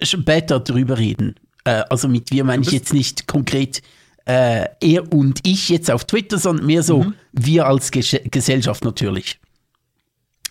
[0.00, 1.34] später drüber reden.
[1.64, 3.82] Äh, also mit wir meine ich jetzt nicht konkret
[4.26, 9.38] äh, er und ich jetzt auf Twitter, sondern mehr so wir als Ges Gesellschaft natürlich.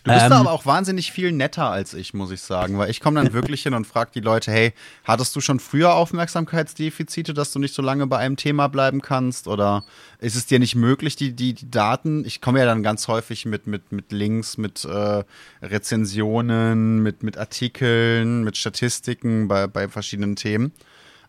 [0.04, 2.89] Du bist Ähm, da aber auch wahnsinnig viel netter als ich, muss ich sagen, weil
[2.89, 4.73] ich komme dann wirklich hin und frage die Leute, hey,
[5.06, 9.47] hattest du schon früher Aufmerksamkeitsdefizite, dass du nicht so lange bei einem Thema bleiben kannst
[9.47, 9.86] oder
[10.19, 13.45] ist es dir nicht möglich, die, die, die Daten, ich komme ja dann ganz häufig
[13.45, 15.23] mit, mit, mit Links, mit äh,
[15.62, 20.73] Rezensionen, mit, mit Artikeln, mit Statistiken bei, bei verschiedenen Themen.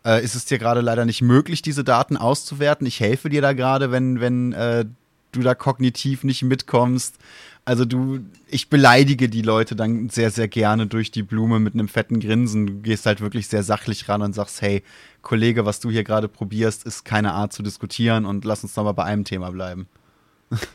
[0.04, 2.86] Äh, ist es dir gerade leider nicht möglich, diese Daten auszuwerten?
[2.86, 4.84] Ich helfe dir da gerade, wenn, wenn äh,
[5.32, 7.16] du da kognitiv nicht mitkommst.
[7.64, 11.88] Also du, ich beleidige die Leute dann sehr, sehr gerne durch die Blume mit einem
[11.88, 12.66] fetten Grinsen.
[12.66, 14.82] Du gehst halt wirklich sehr sachlich ran und sagst, hey,
[15.22, 18.84] Kollege, was du hier gerade probierst, ist keine Art zu diskutieren und lass uns doch
[18.84, 19.86] mal bei einem Thema bleiben.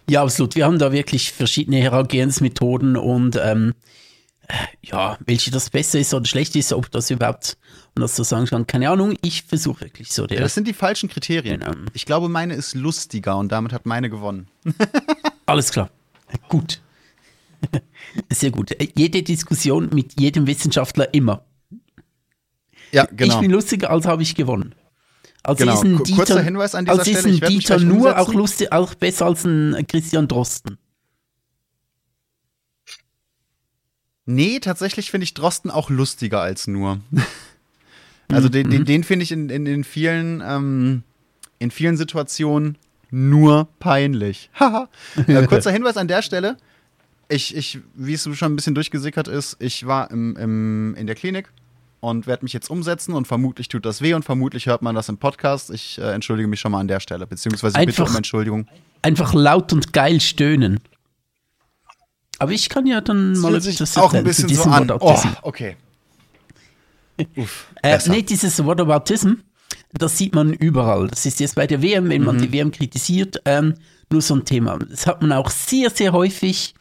[0.10, 0.56] Ja, absolut.
[0.56, 3.74] Wir haben da wirklich verschiedene Herangehensmethoden und ähm, äh,
[4.82, 7.58] ja, welche das besser ist oder schlecht ist, ob das überhaupt,
[7.96, 9.16] um das so sagen kann, keine Ahnung.
[9.22, 10.40] Ich versuche wirklich so der.
[10.40, 11.60] Das sind die falschen Kriterien.
[11.60, 11.74] Genau.
[11.94, 14.48] Ich glaube, meine ist lustiger und damit hat meine gewonnen.
[15.46, 15.90] Alles klar.
[16.48, 16.82] Gut.
[18.32, 18.76] Sehr gut.
[18.96, 21.44] Jede Diskussion mit jedem Wissenschaftler immer.
[22.92, 23.40] Ja, Ich genau.
[23.42, 24.74] bin lustiger, als habe ich gewonnen.
[25.44, 25.74] Also Genau.
[25.76, 27.80] ist ein Dieter, kurzer Hinweis an dieser als ist Stelle, ein ich werd mich Dieter
[27.80, 30.78] nur auch lustig, auch besser als ein Christian Drosten.
[34.32, 37.00] Nee, tatsächlich finde ich Drosten auch lustiger als nur.
[38.32, 38.72] also den, Mhm.
[38.72, 41.04] den, den finde ich in, in, in vielen ähm,
[41.58, 42.78] in vielen Situationen
[43.12, 44.50] nur peinlich.
[44.60, 44.88] Haha.
[45.28, 46.58] äh, kurzer Hinweis an der Stelle.
[47.28, 51.16] Ich, ich, wie es schon ein bisschen durchgesickert ist, ich war im, im, in der
[51.16, 51.52] Klinik
[52.00, 55.10] und werde mich jetzt umsetzen und vermutlich tut das weh und vermutlich hört man das
[55.10, 55.70] im Podcast.
[55.70, 58.68] Ich äh, entschuldige mich schon mal an der Stelle, beziehungsweise bitte Einfach- um Entschuldigung.
[59.02, 60.80] Einfach laut und geil stöhnen.
[62.40, 64.90] Aber ich kann ja dann mal Fühlt sich etwas auch ein bisschen so diesem an.
[64.90, 65.76] Wort Oh, okay.
[67.36, 69.34] Uff, Äh, nee, dieses Whataboutism,
[69.94, 71.08] das sieht man überall.
[71.08, 72.42] Das ist jetzt bei der WM, wenn man Mhm.
[72.42, 73.74] die WM kritisiert, ähm,
[74.10, 74.80] nur so ein Thema.
[74.80, 76.74] Das hat man auch sehr, sehr häufig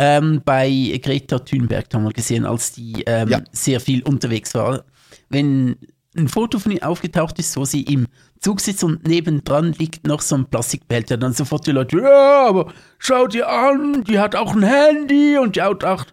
[0.00, 3.40] ähm, bei Greta Thunberg haben wir gesehen, als die ähm, Ja.
[3.50, 4.84] sehr viel unterwegs war.
[5.28, 5.76] Wenn
[6.16, 8.06] ein Foto von ihr aufgetaucht ist, wo sie im
[8.40, 12.72] Zug sitzt und nebendran liegt noch so ein Plastikbehälter, dann sofort die Leute, ja, aber
[12.98, 16.04] schau dir an, die hat auch ein Handy und die hat auch,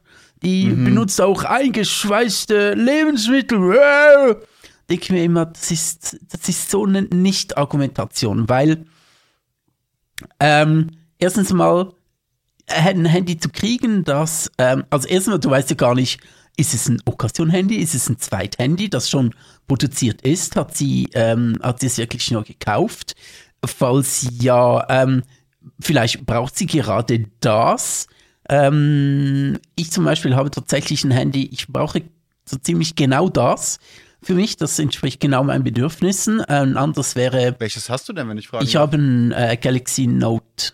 [0.41, 0.85] die Mhm.
[0.85, 3.75] benutzt auch eingeschweißte Lebensmittel.
[3.75, 4.35] Ja.
[4.89, 8.85] Denke mir immer, das ist, das ist so eine Nicht-Argumentation, weil
[10.39, 11.91] ähm, erstens mal
[12.67, 16.19] ein Handy zu kriegen, das, ähm, also erstmal, du weißt ja gar nicht,
[16.57, 19.33] ist es ein Occasion-Handy, ist es ein Zweithandy, das schon
[19.67, 23.15] produziert ist, hat sie, ähm, hat sie es wirklich nur gekauft?
[23.65, 25.23] Falls ja, ähm,
[25.79, 28.07] vielleicht braucht sie gerade das.
[28.47, 32.03] Ähm, ich zum Beispiel habe tatsächlich ein Handy, ich brauche
[32.45, 33.79] so ziemlich genau das.
[34.21, 36.41] Für mich, das entspricht genau meinen Bedürfnissen.
[36.41, 38.65] Ein anderes wäre Welches hast du denn, wenn ich frage?
[38.65, 40.73] ich habe ein äh, Galaxy Note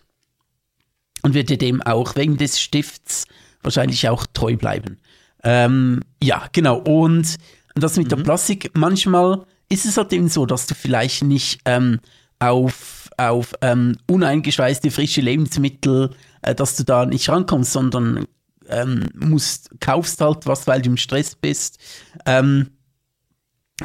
[1.21, 3.25] und werde dem auch wegen des Stifts
[3.61, 4.99] wahrscheinlich auch treu bleiben.
[5.43, 6.77] Ähm, ja, genau.
[6.77, 7.35] Und
[7.75, 11.99] das mit der Plastik, manchmal ist es halt eben so, dass du vielleicht nicht ähm,
[12.39, 18.25] auf, auf ähm, uneingeschweißte frische Lebensmittel, äh, dass du da nicht rankommst, sondern
[18.67, 21.77] ähm, musst, kaufst halt was, weil du im Stress bist.
[22.25, 22.71] Ähm,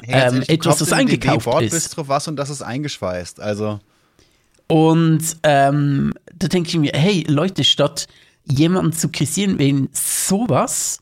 [0.05, 1.71] Hey, ähm, etwas, das in eingekauft DB ist.
[1.71, 3.41] Bordbistro was und das ist eingeschweißt.
[3.41, 3.81] Also
[4.69, 8.07] Und ähm, da denke ich mir, hey Leute, statt
[8.45, 11.01] jemanden zu kritisieren wegen sowas,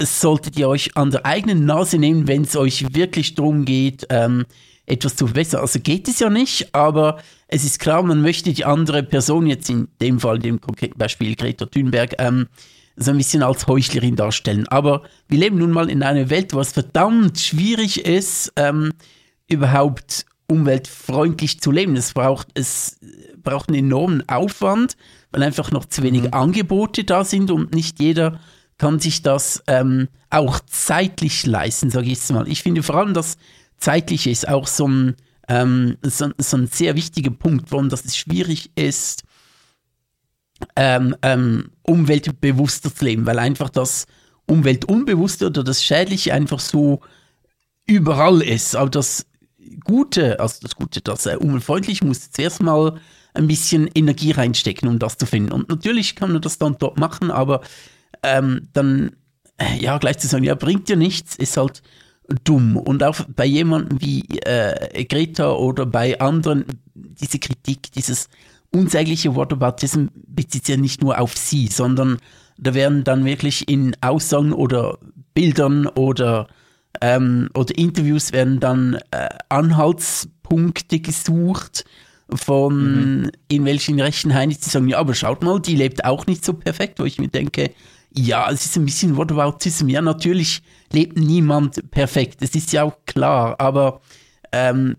[0.00, 4.44] solltet ihr euch an der eigenen Nase nehmen, wenn es euch wirklich darum geht, ähm,
[4.84, 5.60] etwas zu verbessern.
[5.60, 9.68] Also geht es ja nicht, aber es ist klar, man möchte die andere Person, jetzt
[9.70, 12.46] in dem Fall, dem konkreten Beispiel Greta Thunberg, ähm,
[12.96, 14.66] so ein bisschen als Heuchlerin darstellen.
[14.68, 18.92] Aber wir leben nun mal in einer Welt, wo es verdammt schwierig ist, ähm,
[19.48, 21.96] überhaupt umweltfreundlich zu leben.
[21.96, 22.98] Es braucht, es
[23.42, 24.96] braucht einen enormen Aufwand,
[25.30, 28.40] weil einfach noch zu wenig Angebote da sind und nicht jeder
[28.78, 32.48] kann sich das ähm, auch zeitlich leisten, sage ich jetzt mal.
[32.48, 33.36] Ich finde vor allem das
[33.78, 35.16] Zeitliche ist auch so ein,
[35.48, 39.22] ähm, so, so ein sehr wichtiger Punkt, warum das schwierig ist,
[40.74, 44.06] ähm, ähm, umweltbewusster zu leben, weil einfach das
[44.46, 47.00] Umweltunbewusste oder das Schädliche einfach so
[47.86, 48.76] überall ist.
[48.76, 49.26] Aber das
[49.84, 52.98] Gute, also das Gute, das äh, umweltfreundlich muss zuerst mal
[53.34, 55.52] ein bisschen Energie reinstecken, um das zu finden.
[55.52, 57.60] Und natürlich kann man das dann dort machen, aber
[58.26, 59.12] ähm, dann,
[59.56, 61.82] äh, ja, gleich zu sagen, ja, bringt dir nichts, ist halt
[62.44, 62.76] dumm.
[62.76, 66.64] Und auch bei jemandem wie äh, Greta oder bei anderen,
[66.94, 68.28] diese Kritik, dieses
[68.72, 72.18] unsägliche Whataboutism bezieht sich ja nicht nur auf sie, sondern
[72.58, 74.98] da werden dann wirklich in Aussagen oder
[75.34, 76.48] Bildern oder,
[77.00, 81.84] ähm, oder Interviews werden dann äh, Anhaltspunkte gesucht
[82.34, 86.54] von irgendwelchen rechten Heinis, die sagen, ja, aber schaut mal, die lebt auch nicht so
[86.54, 87.70] perfekt, wo ich mir denke,
[88.12, 89.88] ja, es ist ein bisschen Whataboutism.
[89.88, 94.00] Ja, natürlich lebt niemand perfekt, das ist ja auch klar, aber
[94.52, 94.96] ähm,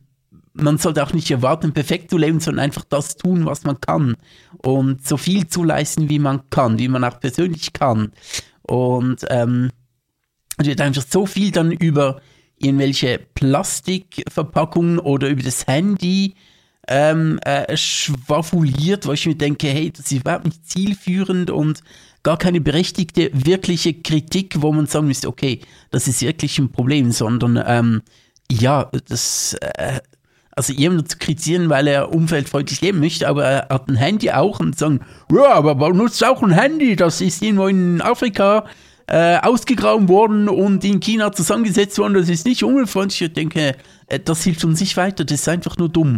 [0.53, 4.17] man sollte auch nicht erwarten, perfekt zu leben, sondern einfach das tun, was man kann
[4.57, 8.11] und so viel zu leisten, wie man kann, wie man auch persönlich kann.
[8.63, 9.71] Und ähm,
[10.57, 12.21] es wird einfach so viel dann über
[12.57, 16.33] irgendwelche Plastikverpackungen oder über das Handy
[16.87, 21.81] ähm, äh, schwafuliert, wo ich mir denke, hey, das ist überhaupt nicht zielführend und
[22.27, 25.61] gar keine berechtigte, wirkliche Kritik, wo man sagen müsste, okay,
[25.91, 28.01] das ist wirklich ein Problem, sondern ähm,
[28.51, 30.01] ja, das, äh,
[30.51, 34.59] also jemanden zu kritisieren, weil er umweltfreundlich leben möchte, aber er hat ein Handy auch
[34.59, 34.99] und sagen,
[35.31, 38.65] ja, aber man nutzt auch ein Handy, das ist irgendwo in Afrika
[39.07, 43.21] äh, ausgegraben worden und in China zusammengesetzt worden, das ist nicht umweltfreundlich.
[43.21, 46.17] Ich denke, äh, das hilft uns nicht weiter, das ist einfach nur dumm.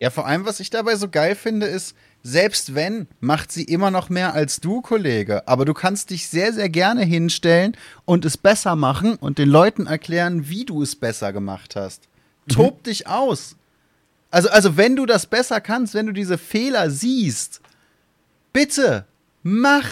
[0.00, 1.94] Ja, vor allem, was ich dabei so geil finde, ist,
[2.26, 5.46] selbst wenn, macht sie immer noch mehr als du, Kollege.
[5.46, 9.86] Aber du kannst dich sehr, sehr gerne hinstellen und es besser machen und den Leuten
[9.86, 12.08] erklären, wie du es besser gemacht hast.
[12.46, 12.52] Mhm.
[12.52, 13.54] Tob dich aus.
[14.32, 17.60] Also, also, wenn du das besser kannst, wenn du diese Fehler siehst,
[18.52, 19.04] bitte,
[19.44, 19.88] mach.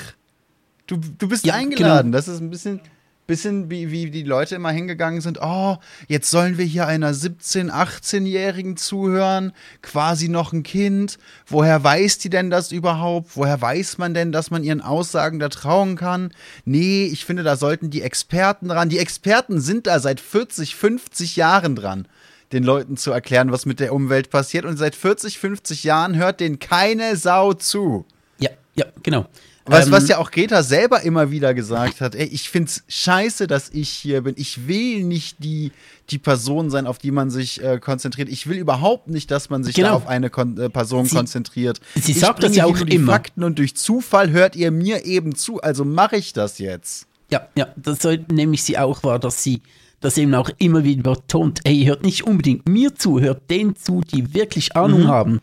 [0.87, 2.11] Du, du bist ja, eingeladen.
[2.11, 2.19] Genau.
[2.19, 2.81] Das ist ein bisschen,
[3.27, 5.77] bisschen wie, wie die Leute immer hingegangen sind, oh,
[6.09, 9.53] jetzt sollen wir hier einer 17-, 18-Jährigen zuhören,
[9.83, 11.19] quasi noch ein Kind.
[11.47, 13.37] Woher weiß die denn das überhaupt?
[13.37, 16.33] Woher weiß man denn, dass man ihren Aussagen da trauen kann?
[16.65, 18.89] Nee, ich finde, da sollten die Experten dran.
[18.89, 22.07] Die Experten sind da seit 40, 50 Jahren dran
[22.53, 24.65] den Leuten zu erklären, was mit der Umwelt passiert.
[24.65, 28.07] Und seit 40, 50 Jahren hört denen keine Sau zu.
[28.39, 29.27] Ja, ja, genau.
[29.67, 33.47] Was, ähm, was ja auch Greta selber immer wieder gesagt hat, ey, ich find's scheiße,
[33.47, 34.35] dass ich hier bin.
[34.37, 35.73] Ich will nicht die,
[36.11, 38.29] die Person sein, auf die man sich äh, konzentriert.
[38.29, 39.89] Ich will überhaupt nicht, dass man sich genau.
[39.89, 41.81] da auf eine Kon äh, Person sie, konzentriert.
[41.95, 43.13] Sie ich sagt das ja auch die immer.
[43.13, 47.07] Fakten und durch Zufall hört ihr mir eben zu, also mache ich das jetzt.
[47.31, 49.63] Ja, ja, das soll nämlich sie auch war, dass sie
[50.01, 54.03] das eben auch immer wieder betont, ey, hört nicht unbedingt mir zu, hört denen zu,
[54.03, 55.09] die wirklich Ahnung mhm.
[55.09, 55.41] haben.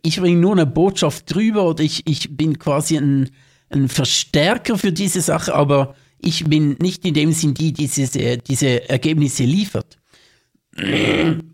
[0.00, 3.28] Ich bringe nur eine Botschaft drüber oder ich, ich bin quasi ein
[3.70, 8.38] ein Verstärker für diese Sache, aber ich bin nicht in dem Sinn die, die diese,
[8.38, 9.98] diese Ergebnisse liefert.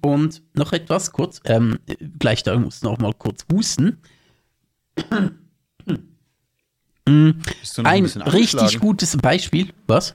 [0.03, 1.79] Und noch etwas kurz, ähm,
[2.19, 3.99] gleich da muss noch mal kurz husten.
[7.07, 7.43] ein,
[7.85, 9.73] ein richtig gutes Beispiel.
[9.87, 10.15] Was?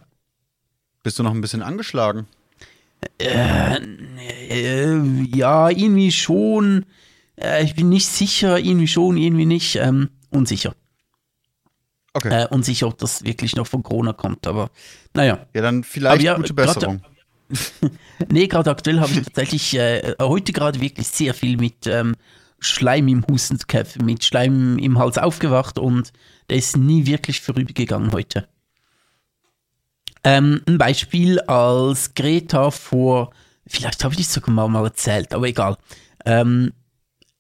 [1.02, 2.28] Bist du noch ein bisschen angeschlagen?
[3.18, 3.78] Äh,
[4.50, 5.02] äh,
[5.34, 6.86] ja, irgendwie schon.
[7.36, 9.76] Äh, ich bin nicht sicher, irgendwie schon, irgendwie nicht.
[9.78, 10.76] Ähm, unsicher.
[12.14, 12.44] Okay.
[12.44, 14.48] Äh, und sicher, ob das wirklich noch von Corona kommt.
[14.48, 14.72] Aber
[15.14, 15.46] naja.
[15.54, 17.02] Ja, dann vielleicht ja, gute Besserung.
[17.02, 17.92] Grad,
[18.32, 22.16] nee, gerade aktuell habe ich tatsächlich äh, heute gerade wirklich sehr viel mit ähm,
[22.60, 26.12] Schleim im Husten zu kämpfen, mit Schleim im Hals aufgewacht und
[26.50, 28.48] der ist nie wirklich vorübergegangen heute.
[30.24, 33.32] Ähm, ein Beispiel als Greta vor,
[33.66, 35.78] vielleicht habe ich es sogar mal, mal erzählt, aber egal.
[36.26, 36.74] Ähm,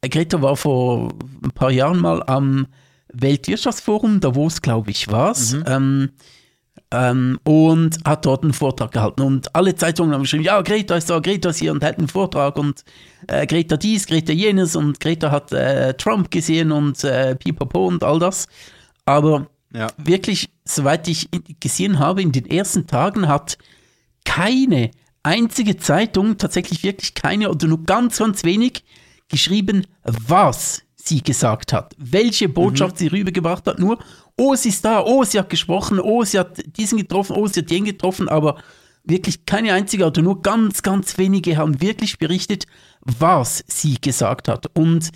[0.01, 1.09] Greta war vor
[1.43, 2.67] ein paar Jahren mal am
[3.14, 5.53] Weltwirtschaftsforum, Davos, glaube ich, war es.
[5.53, 5.64] Mhm.
[5.68, 6.10] Ähm,
[6.91, 9.22] ähm, und hat dort einen Vortrag gehalten.
[9.22, 12.07] Und alle Zeitungen haben geschrieben, ja, Greta ist da, Greta ist hier und hält einen
[12.07, 12.84] Vortrag und
[13.28, 18.03] äh, Greta dies, Greta jenes und Greta hat äh, Trump gesehen und äh, Pipapo und
[18.03, 18.47] all das.
[19.05, 19.88] Aber ja.
[19.97, 21.30] wirklich, soweit ich
[21.60, 23.57] gesehen habe, in den ersten Tagen hat
[24.26, 24.91] keine
[25.22, 28.84] einzige Zeitung, tatsächlich wirklich keine oder nur ganz, ganz wenig
[29.28, 32.97] geschrieben, was sie gesagt hat, welche Botschaft mhm.
[32.99, 33.80] sie rübergebracht hat.
[33.80, 33.99] Nur,
[34.38, 37.62] oh, sie ist da, oh, sie hat gesprochen, oh, sie hat diesen getroffen, oh, sie
[37.62, 38.62] hat den getroffen, aber
[39.03, 42.66] wirklich keine einzige oder nur ganz, ganz wenige haben wirklich berichtet,
[43.01, 44.68] was sie gesagt hat.
[44.78, 45.10] Und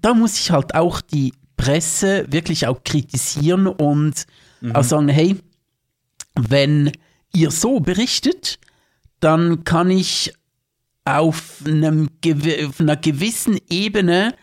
[0.00, 4.26] da muss ich halt auch die Presse wirklich auch kritisieren und
[4.60, 4.76] mhm.
[4.76, 5.36] auch sagen, hey,
[6.38, 6.92] wenn
[7.34, 8.58] ihr so berichtet,
[9.18, 10.32] dann kann ich
[11.04, 12.08] auf, einem,
[12.66, 14.34] auf einer gewissen Ebene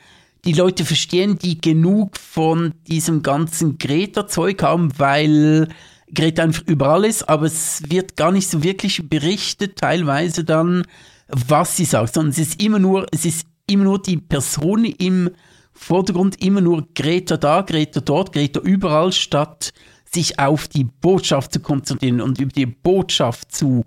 [0.48, 5.68] die Leute verstehen, die genug von diesem ganzen Greta-Zeug haben, weil
[6.14, 10.86] Greta einfach überall ist, aber es wird gar nicht so wirklich berichtet, teilweise dann,
[11.28, 15.32] was sie sagt, sondern es ist immer nur, es ist immer nur die Person im
[15.74, 19.74] Vordergrund, immer nur Greta da, Greta dort, Greta überall, statt
[20.10, 23.84] sich auf die Botschaft zu konzentrieren und über die Botschaft zu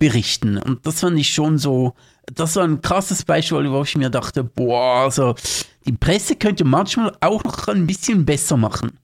[0.00, 0.58] berichten.
[0.58, 1.94] Und das fand ich schon so,
[2.34, 5.36] das war ein krasses Beispiel, wo ich mir dachte, boah, also
[5.86, 8.98] die Presse könnte manchmal auch noch ein bisschen besser machen.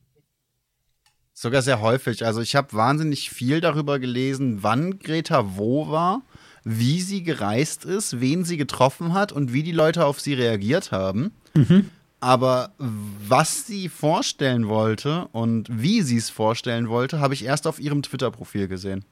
[1.33, 2.25] Sogar sehr häufig.
[2.25, 6.23] Also ich habe wahnsinnig viel darüber gelesen, wann Greta wo war,
[6.65, 10.93] wie sie gereist ist, wen sie getroffen hat und wie die Leute auf sie reagiert
[10.93, 11.33] haben.
[11.55, 11.91] Mhm.
[12.21, 17.79] Aber was sie vorstellen wollte und wie sie es vorstellen wollte, habe ich erst auf
[17.79, 19.05] ihrem Twitter-Profil gesehen.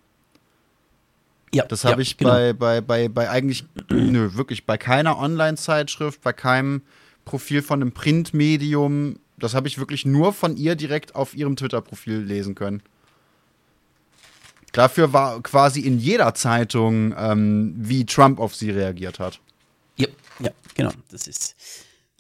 [1.55, 2.33] Ja, das habe ja, ich genau.
[2.33, 6.83] bei, bei, bei, bei eigentlich, nö, wirklich bei keiner Online-Zeitschrift, bei keinem
[7.25, 9.17] Profil von einem Printmedium.
[9.37, 12.83] Das habe ich wirklich nur von ihr direkt auf ihrem Twitter-Profil lesen können.
[14.73, 19.41] Dafür war quasi in jeder Zeitung, ähm, wie Trump auf sie reagiert hat.
[19.97, 20.09] Ja,
[20.41, 20.91] ja, genau.
[21.11, 21.55] Das ist,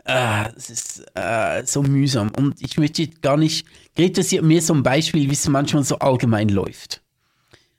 [0.04, 2.30] äh, das ist äh, so mühsam.
[2.36, 6.48] Und ich möchte gar nicht, kritisiert mir so ein Beispiel, wie es manchmal so allgemein
[6.48, 7.02] läuft.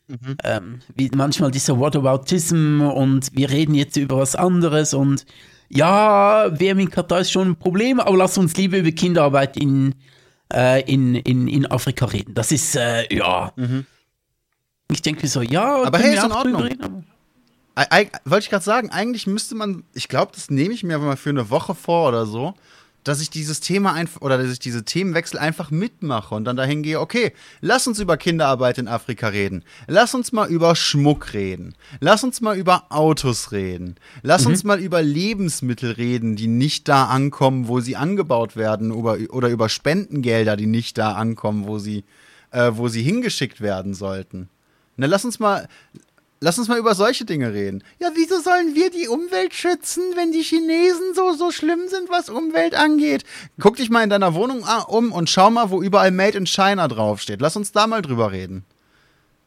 [0.08, 0.38] Mhm.
[0.44, 5.26] Ähm, wie manchmal dieser Whataboutism und wir reden jetzt über was anderes und
[5.70, 9.96] ja, WM in Katar ist schon ein Problem, aber lass uns lieber über Kinderarbeit in,
[10.54, 12.34] äh, in, in, in Afrika reden.
[12.34, 13.52] Das ist, äh, ja.
[13.56, 13.86] Mhm.
[14.92, 16.62] Ich denke mir so, ja, aber hey, ist in Ordnung.
[16.62, 17.06] Reden,
[18.26, 21.32] Wollte ich gerade sagen, eigentlich müsste man, ich glaube, das nehme ich mir mal für
[21.32, 22.54] eine Woche vor oder so,
[23.06, 26.84] dass ich dieses Thema einfach oder dass ich diese Themenwechsel einfach mitmache und dann dahin
[26.84, 27.32] gehe, okay,
[27.62, 29.64] lass uns über Kinderarbeit in Afrika reden.
[29.88, 31.76] Lass uns mal über Schmuck reden.
[32.00, 33.96] Lass uns mal über Autos reden.
[34.24, 34.52] Lass mhm.
[34.52, 39.50] uns mal über Lebensmittel reden, die nicht da ankommen, wo sie angebaut werden, oder, oder
[39.50, 42.04] über Spendengelder, die nicht da ankommen, wo sie,
[42.52, 44.50] äh, wo sie hingeschickt werden sollten.
[44.98, 45.68] Na, lass uns mal,
[46.42, 47.84] Lass uns mal über solche Dinge reden.
[48.00, 52.30] Ja, wieso sollen wir die Umwelt schützen, wenn die Chinesen so, so schlimm sind, was
[52.30, 53.24] Umwelt angeht?
[53.60, 56.88] Guck dich mal in deiner Wohnung um und schau mal, wo überall Made in China
[56.88, 57.42] draufsteht.
[57.42, 58.66] Lass uns da mal drüber reden.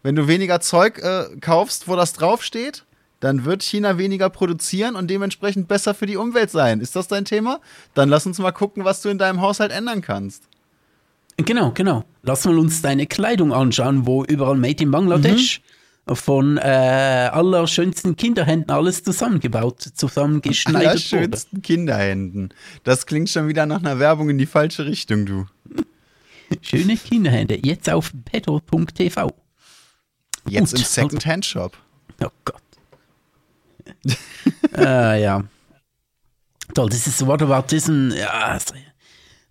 [0.03, 2.85] Wenn du weniger Zeug äh, kaufst, wo das draufsteht,
[3.21, 6.81] dann wird China weniger produzieren und dementsprechend besser für die Umwelt sein.
[6.81, 7.61] Ist das dein Thema?
[7.95, 10.45] Dann lass uns mal gucken, was du in deinem Haushalt ändern kannst.
[11.37, 12.05] Genau, genau.
[12.23, 15.61] Lass mal uns deine Kleidung anschauen, wo überall Made in Bangladesch.
[16.15, 16.61] Von äh,
[17.33, 21.63] allerschönsten Kinderhänden alles zusammengebaut, zusammengeschneidert Allerschönsten wurde.
[21.63, 22.55] Kinderhänden.
[22.85, 25.47] Das klingt schon wieder nach einer Werbung in die falsche Richtung, du.
[26.63, 29.35] Schöne Kinderhände, jetzt auf pedal.tv.
[30.49, 31.77] Jetzt Gut, im Second-Hand-Shop.
[32.23, 32.63] Oh Gott.
[34.77, 35.45] äh, ja.
[36.75, 38.59] Toll, das ist Whataboutism, ja,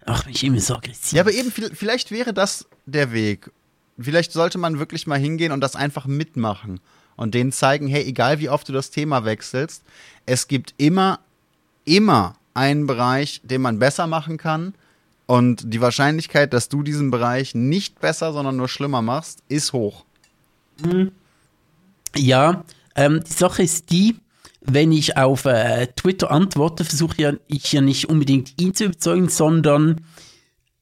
[0.06, 1.14] ach, mich immer so aggressiv.
[1.14, 3.52] Ja, aber eben, vielleicht wäre das der Weg
[4.00, 6.80] vielleicht sollte man wirklich mal hingehen und das einfach mitmachen
[7.16, 9.84] und denen zeigen, hey, egal wie oft du das Thema wechselst,
[10.26, 11.20] es gibt immer,
[11.86, 14.74] immer einen Bereich, den man besser machen kann.
[15.26, 20.06] Und die Wahrscheinlichkeit, dass du diesen Bereich nicht besser, sondern nur schlimmer machst, ist hoch.
[20.82, 21.12] Hm.
[22.16, 22.64] Ja,
[22.96, 24.16] ähm, die Sache ist die,
[24.62, 29.30] wenn ich auf äh, Twitter antworte, versuche ja, ich ja nicht unbedingt ihn zu überzeugen,
[29.30, 30.02] sondern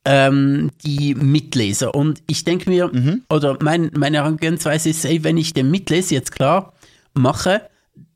[0.06, 1.94] ähm, die Mitleser.
[1.96, 3.24] Und ich denke mir, mhm.
[3.30, 6.74] oder mein, meine Herangehensweise ist, ey, wenn ich den Mitleser jetzt klar
[7.14, 7.62] mache,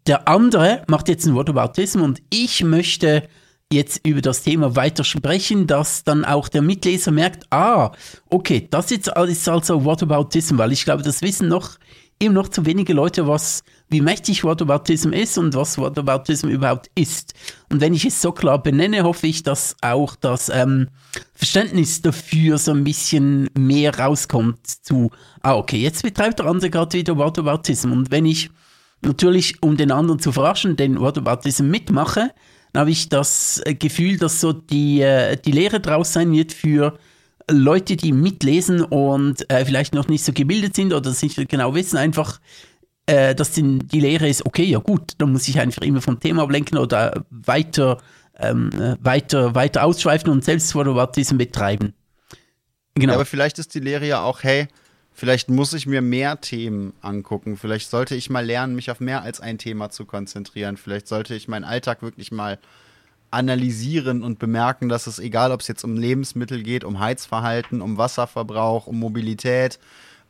[0.07, 3.23] der andere macht jetzt ein Wort über Autismus und ich möchte
[3.71, 7.91] jetzt über das Thema weiter sprechen, dass dann auch der Mitleser merkt, ah,
[8.29, 11.77] okay, das jetzt ist also What Whataboutism, weil ich glaube, das wissen noch
[12.17, 17.33] immer noch zu wenige Leute, was, wie mächtig Whataboutism ist und was Whataboutism überhaupt ist.
[17.69, 20.89] Und wenn ich es so klar benenne, hoffe ich, dass auch das ähm,
[21.33, 25.09] Verständnis dafür so ein bisschen mehr rauskommt zu,
[25.41, 27.91] ah, okay, jetzt betreibt der andere gerade wieder Whataboutism.
[27.91, 28.51] Und wenn ich
[29.01, 32.31] natürlich, um den anderen zu verarschen, den Whataboutism mitmache,
[32.73, 36.99] dann habe ich das Gefühl, dass so die, äh, die Lehre draus sein wird für
[37.49, 41.97] Leute, die mitlesen und äh, vielleicht noch nicht so gebildet sind oder nicht genau wissen,
[41.97, 42.39] einfach,
[43.09, 46.19] äh, dass die, die Lehre ist, okay, ja gut, dann muss ich einfach immer vom
[46.19, 47.97] Thema ablenken oder weiter,
[48.37, 48.69] ähm,
[49.01, 51.93] weiter, weiter ausschweifen und Selbstverwaltung betreiben.
[52.93, 53.13] Genau.
[53.13, 54.67] Ja, aber vielleicht ist die Lehre ja auch, hey,
[55.13, 57.57] vielleicht muss ich mir mehr Themen angucken.
[57.57, 60.77] Vielleicht sollte ich mal lernen, mich auf mehr als ein Thema zu konzentrieren.
[60.77, 62.59] Vielleicht sollte ich meinen Alltag wirklich mal
[63.31, 67.97] analysieren und bemerken, dass es egal, ob es jetzt um Lebensmittel geht, um Heizverhalten, um
[67.97, 69.79] Wasserverbrauch, um Mobilität,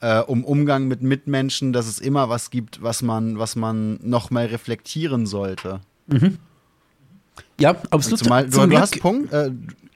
[0.01, 4.31] äh, um Umgang mit Mitmenschen, dass es immer was gibt, was man, was man noch
[4.31, 5.81] mal reflektieren sollte.
[6.07, 6.37] Mhm.
[7.59, 8.19] Ja, absolut.
[8.19, 9.33] Zumal, du, du hast Punkt.
[9.33, 9.51] Äh,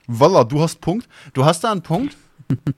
[0.07, 1.07] Voila, du hast Punkt.
[1.33, 2.17] Du hast da einen Punkt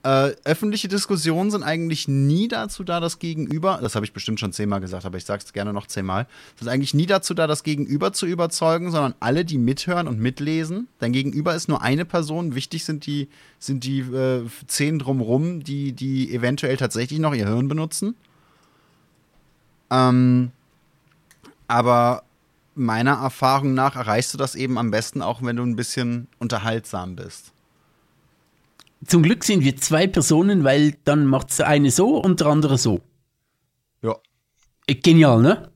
[0.04, 4.54] äh, öffentliche Diskussionen sind eigentlich nie dazu da, das Gegenüber, das habe ich bestimmt schon
[4.54, 6.28] zehnmal gesagt, aber ich sage es gerne noch zehnmal,
[6.60, 10.88] sind eigentlich nie dazu da, das Gegenüber zu überzeugen, sondern alle, die mithören und mitlesen.
[11.00, 12.56] Dein Gegenüber ist nur eine Person.
[12.56, 17.68] Wichtig sind die, sind die äh, zehn drumrum, die, die eventuell tatsächlich noch ihr Hirn
[17.68, 18.16] benutzen.
[19.92, 20.52] Ähm,
[21.68, 22.24] aber
[22.76, 27.16] meiner Erfahrung nach erreichst du das eben am besten auch, wenn du ein bisschen unterhaltsam
[27.16, 27.55] bist.
[29.06, 32.78] Zum Glück sind wir zwei Personen, weil dann macht der eine so und der andere
[32.78, 33.02] so.
[34.02, 34.16] Ja.
[34.88, 35.70] Genial, ne?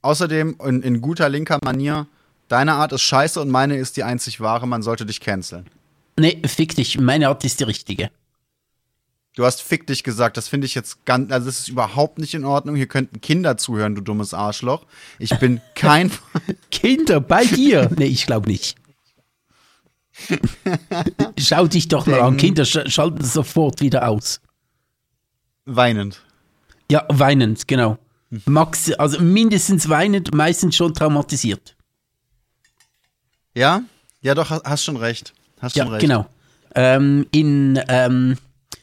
[0.00, 2.06] Außerdem in, in guter linker Manier,
[2.52, 5.64] Deine Art ist scheiße und meine ist die einzig wahre, man sollte dich canceln.
[6.18, 8.10] Nee, fick dich, meine Art ist die richtige.
[9.34, 12.34] Du hast fick dich gesagt, das finde ich jetzt ganz, also das ist überhaupt nicht
[12.34, 12.76] in Ordnung.
[12.76, 14.84] Hier könnten Kinder zuhören, du dummes Arschloch.
[15.18, 16.10] Ich bin kein.
[16.70, 17.88] Kinder bei dir?
[17.96, 18.76] Nee, ich glaube nicht.
[21.38, 24.40] Schau dich doch mal an, Kinder sch schalten sofort wieder aus.
[25.64, 26.22] Weinend.
[26.90, 27.98] Ja, weinend, genau.
[28.46, 31.76] Max, also mindestens weinend, meistens schon traumatisiert.
[33.54, 33.82] Ja?
[34.20, 35.34] Ja, doch, hast schon recht.
[35.60, 36.02] Hast ja, schon recht.
[36.02, 36.26] genau.
[36.74, 38.38] Ähm, in, ähm,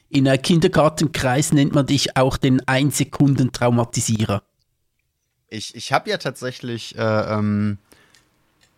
[0.10, 4.44] in einem Kindergartenkreis nennt man dich auch den Ein-Sekunden-Traumatisierer.
[5.48, 7.80] Ich, ich habe ja tatsächlich äh, ähm,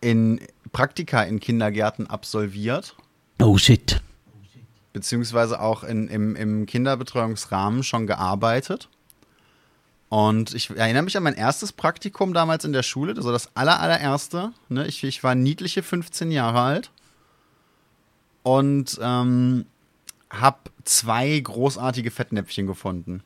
[0.02, 0.40] in
[0.72, 2.96] Praktika in Kindergärten absolviert.
[3.40, 4.02] Oh shit.
[4.92, 8.88] Beziehungsweise auch in, im, im Kinderbetreuungsrahmen schon gearbeitet.
[10.10, 13.80] Und ich erinnere mich an mein erstes Praktikum damals in der Schule, also das aller,
[13.80, 14.52] allererste.
[14.68, 14.86] Ne?
[14.86, 16.90] Ich, ich war niedliche 15 Jahre alt
[18.42, 19.64] und ähm,
[20.28, 23.22] habe zwei großartige Fettnäpfchen gefunden.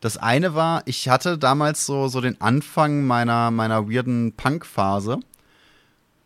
[0.00, 5.20] Das eine war, ich hatte damals so, so den Anfang meiner, meiner weirden Punk-Phase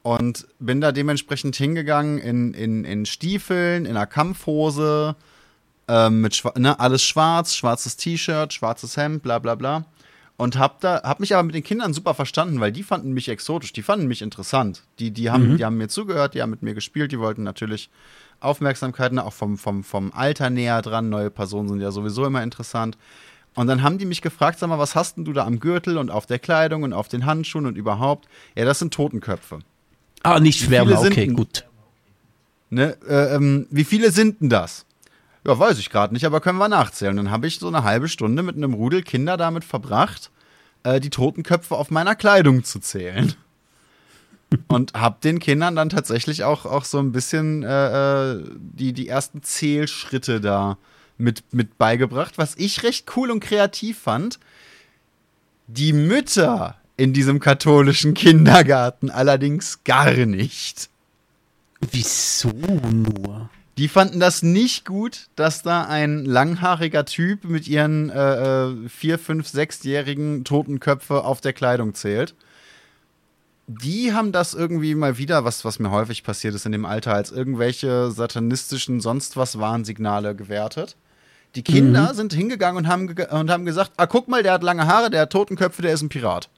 [0.05, 5.16] und bin da dementsprechend hingegangen in, in, in Stiefeln, in einer Kampfhose,
[5.88, 9.86] ähm, mit ne, alles schwarz, schwarzes T-Shirt, schwarzes Hemd, bla bla bla.
[10.36, 13.30] Und hab da, hab mich aber mit den Kindern super verstanden, weil die fanden mich
[13.30, 14.82] exotisch, die fanden mich interessant.
[14.98, 15.57] Die, die haben, mhm.
[15.57, 17.88] die haben mir zugehört, die haben mit mir gespielt, die wollten natürlich
[18.40, 21.09] Aufmerksamkeit, ne, auch vom, vom, vom Alter näher dran.
[21.09, 22.98] Neue Personen sind ja sowieso immer interessant.
[23.55, 25.96] Und dann haben die mich gefragt, sag mal, was hast denn du da am Gürtel
[25.96, 28.28] und auf der Kleidung und auf den Handschuhen und überhaupt?
[28.55, 29.61] Ja, das sind Totenköpfe.
[30.25, 31.66] Ah, nicht Schwärmer, okay, gut.
[32.70, 34.87] Ne, äh, ähm, wie viele sind denn das?
[35.47, 37.14] Ja, weiß ich gerade nicht, aber können wir nachzählen.
[37.16, 40.31] Dann habe ich so eine halbe Stunde mit einem Rudel Kinder damit verbracht,
[40.83, 43.35] äh, die Totenköpfe auf meiner Kleidung zu zählen.
[44.68, 49.09] Und habe den Kindern dann tatsächlich auch, auch so ein bisschen äh, äh, die, die
[49.09, 50.79] ersten Zählschritte da
[51.18, 54.39] mit, mit beigebracht, was ich recht cool und kreativ fand.
[55.66, 60.88] Die Mütter in diesem katholischen Kindergarten allerdings gar nicht.
[61.80, 63.51] Wieso nur?
[63.76, 69.18] Die fanden das nicht gut, dass da ein langhaariger Typ mit ihren äh, äh vier,
[69.18, 72.34] fünf, sechsjährigen Totenköpfe auf der Kleidung zählt.
[73.66, 77.14] Die haben das irgendwie mal wieder, was, was mir häufig passiert ist in dem Alter,
[77.14, 80.97] als irgendwelche satanistischen sonst was Warnsignale gewertet.
[81.57, 82.16] Die Kinder mhm.
[82.16, 85.22] sind hingegangen und haben, und haben gesagt: Ah, guck mal, der hat lange Haare, der
[85.22, 86.49] hat Totenköpfe, der ist ein Pirat.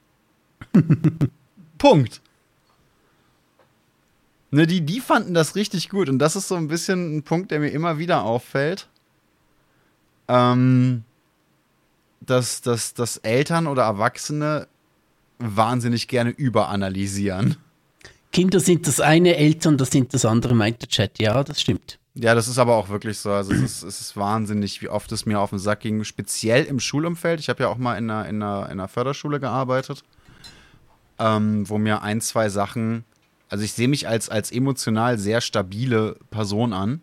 [1.77, 2.21] Punkt.
[4.49, 6.09] Ne, die, die fanden das richtig gut.
[6.09, 8.87] Und das ist so ein bisschen ein Punkt, der mir immer wieder auffällt.
[10.27, 11.03] Ähm,
[12.21, 14.67] dass, dass, dass Eltern oder Erwachsene
[15.39, 17.57] wahnsinnig gerne überanalysieren.
[18.31, 21.19] Kinder sind das eine, Eltern das sind das andere, meint der Chat.
[21.19, 21.99] Ja, das stimmt.
[22.15, 23.31] Ja, das ist aber auch wirklich so.
[23.31, 26.65] Also es ist, es ist wahnsinnig, wie oft es mir auf den Sack ging, speziell
[26.65, 27.39] im Schulumfeld.
[27.39, 30.03] Ich habe ja auch mal in einer, in, einer, in einer Förderschule gearbeitet,
[31.19, 33.05] ähm, wo mir ein, zwei Sachen
[33.49, 37.01] also ich sehe mich als, als emotional sehr stabile Person an.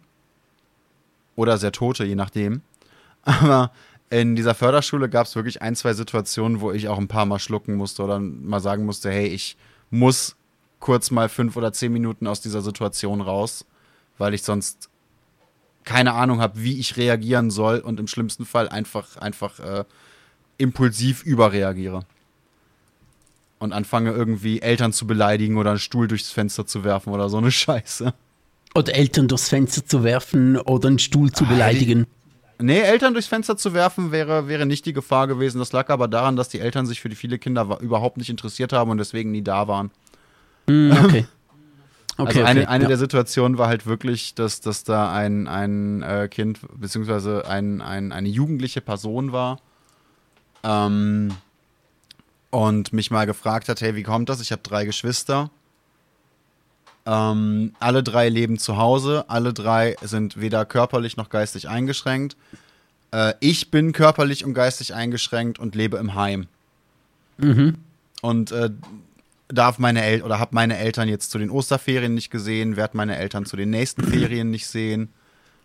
[1.37, 2.63] Oder sehr tote, je nachdem.
[3.23, 3.73] Aber
[4.11, 7.39] in dieser Förderschule gab es wirklich ein, zwei Situationen, wo ich auch ein paar Mal
[7.39, 9.57] schlucken musste oder mal sagen musste, hey, ich
[9.91, 10.37] muss
[10.79, 13.65] kurz mal fünf oder zehn Minuten aus dieser Situation raus,
[14.19, 14.91] weil ich sonst
[15.85, 19.85] keine Ahnung habe, wie ich reagieren soll und im schlimmsten Fall einfach, einfach äh,
[20.59, 22.05] impulsiv überreagiere
[23.59, 27.39] und anfange irgendwie Eltern zu beleidigen oder einen Stuhl durchs Fenster zu werfen oder so
[27.39, 28.13] eine Scheiße.
[28.75, 32.07] Oder Eltern durchs Fenster zu werfen oder einen Stuhl zu beleidigen.
[32.59, 35.59] Nee, Eltern durchs Fenster zu werfen wäre, wäre nicht die Gefahr gewesen.
[35.59, 38.73] Das lag aber daran, dass die Eltern sich für die viele Kinder überhaupt nicht interessiert
[38.73, 39.91] haben und deswegen nie da waren.
[40.67, 41.27] Mm, okay.
[42.17, 42.89] Okay, also eine, okay, eine ja.
[42.89, 48.13] der Situationen war halt wirklich, dass, dass da ein, ein äh, Kind beziehungsweise ein, ein,
[48.13, 49.59] eine jugendliche Person war,
[50.63, 51.35] ähm,
[52.55, 54.41] und mich mal gefragt hat, hey, wie kommt das?
[54.41, 55.51] Ich habe drei Geschwister.
[57.05, 62.37] Ähm, alle drei leben zu Hause, alle drei sind weder körperlich noch geistig eingeschränkt.
[63.11, 66.47] Äh, ich bin körperlich und geistig eingeschränkt und lebe im Heim.
[67.39, 67.75] Mhm.
[68.23, 68.71] Und äh,
[69.49, 73.17] darf meine Eltern oder habe meine Eltern jetzt zu den Osterferien nicht gesehen, werde meine
[73.17, 75.09] Eltern zu den nächsten Ferien nicht sehen,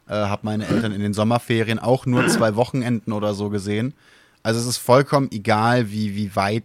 [0.08, 3.94] äh, habe meine Eltern in den Sommerferien auch nur zwei Wochenenden oder so gesehen.
[4.42, 6.64] Also es ist vollkommen egal, wie, wie weit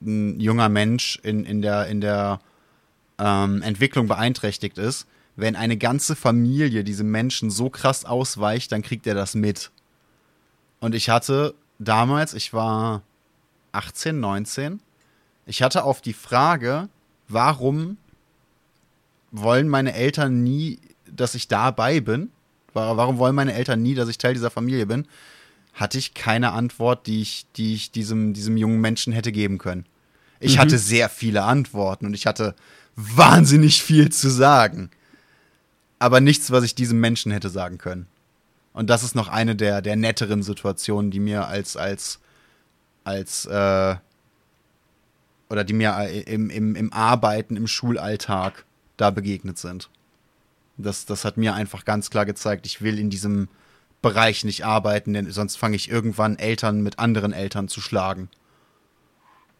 [0.00, 2.40] ein junger Mensch in, in der, in der
[3.18, 5.06] ähm, Entwicklung beeinträchtigt ist,
[5.36, 9.70] wenn eine ganze Familie diesem Menschen so krass ausweicht, dann kriegt er das mit.
[10.80, 13.02] Und ich hatte damals, ich war
[13.72, 14.80] 18, 19,
[15.46, 16.88] ich hatte auf die Frage,
[17.28, 17.98] warum
[19.30, 20.78] wollen meine Eltern nie,
[21.10, 22.30] dass ich dabei bin?
[22.72, 25.06] Warum wollen meine Eltern nie, dass ich Teil dieser Familie bin?
[25.76, 29.86] Hatte ich keine Antwort, die ich, die ich diesem, diesem jungen Menschen hätte geben können.
[30.40, 30.60] Ich mhm.
[30.60, 32.54] hatte sehr viele Antworten und ich hatte
[32.96, 34.90] wahnsinnig viel zu sagen.
[35.98, 38.06] Aber nichts, was ich diesem Menschen hätte sagen können.
[38.72, 42.20] Und das ist noch eine der, der netteren Situationen, die mir als, als,
[43.04, 43.96] als, äh,
[45.48, 45.96] oder die mir
[46.26, 48.64] im, im, im Arbeiten, im Schulalltag
[48.96, 49.88] da begegnet sind.
[50.76, 53.48] Das, das hat mir einfach ganz klar gezeigt, ich will in diesem
[54.06, 58.28] Bereich nicht arbeiten, denn sonst fange ich irgendwann Eltern mit anderen Eltern zu schlagen.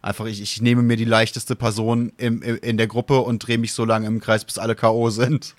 [0.02, 3.72] Einfach, ich, ich nehme mir die leichteste Person im, in der Gruppe und drehe mich
[3.72, 5.10] so lange im Kreis, bis alle K.O.
[5.10, 5.56] sind.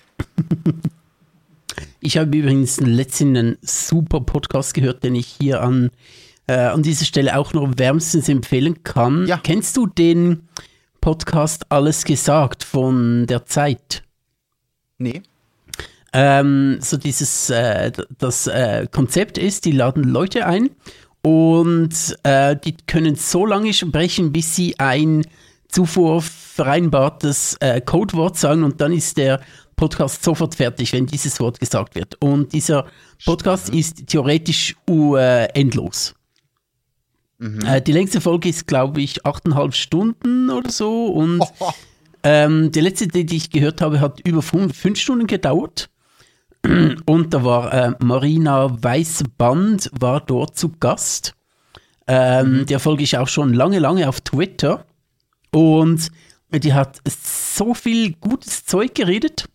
[2.00, 5.90] Ich habe übrigens letztens einen super Podcast gehört, den ich hier an,
[6.46, 9.26] äh, an dieser Stelle auch nur wärmstens empfehlen kann.
[9.26, 9.36] Ja.
[9.36, 10.48] Kennst du den
[11.02, 14.02] Podcast Alles gesagt von der Zeit?
[14.96, 15.22] Nee.
[16.12, 20.70] Ähm, so dieses, äh, das äh, Konzept ist, die laden Leute ein
[21.22, 25.26] und äh, die können so lange sprechen, bis sie ein
[25.68, 29.40] zuvor vereinbartes äh, Codewort sagen und dann ist der
[29.76, 32.16] Podcast sofort fertig, wenn dieses Wort gesagt wird.
[32.20, 32.86] Und dieser
[33.24, 33.80] Podcast Spannend.
[33.80, 36.14] ist theoretisch uh, endlos.
[37.38, 37.60] Mhm.
[37.64, 41.06] Äh, die längste Folge ist, glaube ich, achteinhalb Stunden oder so.
[41.06, 41.70] Und oh.
[42.24, 45.88] ähm, die letzte, die ich gehört habe, hat über fünf, fünf Stunden gedauert.
[47.06, 51.34] Und da war äh, Marina Weißband war dort zu Gast.
[52.06, 52.66] Ähm, mhm.
[52.66, 54.84] Der folge ich auch schon lange, lange auf Twitter.
[55.50, 56.10] Und
[56.50, 59.48] die hat so viel gutes Zeug geredet.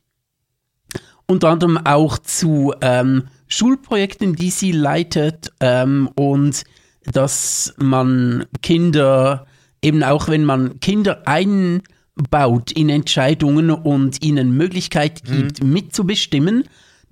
[1.27, 5.51] Unter anderem auch zu ähm, Schulprojekten, die sie leitet.
[5.59, 6.63] Ähm, und
[7.11, 9.45] dass man Kinder,
[9.81, 15.31] eben auch wenn man Kinder einbaut in Entscheidungen und ihnen Möglichkeit mhm.
[15.31, 15.73] gibt, mhm.
[15.73, 16.63] mitzubestimmen,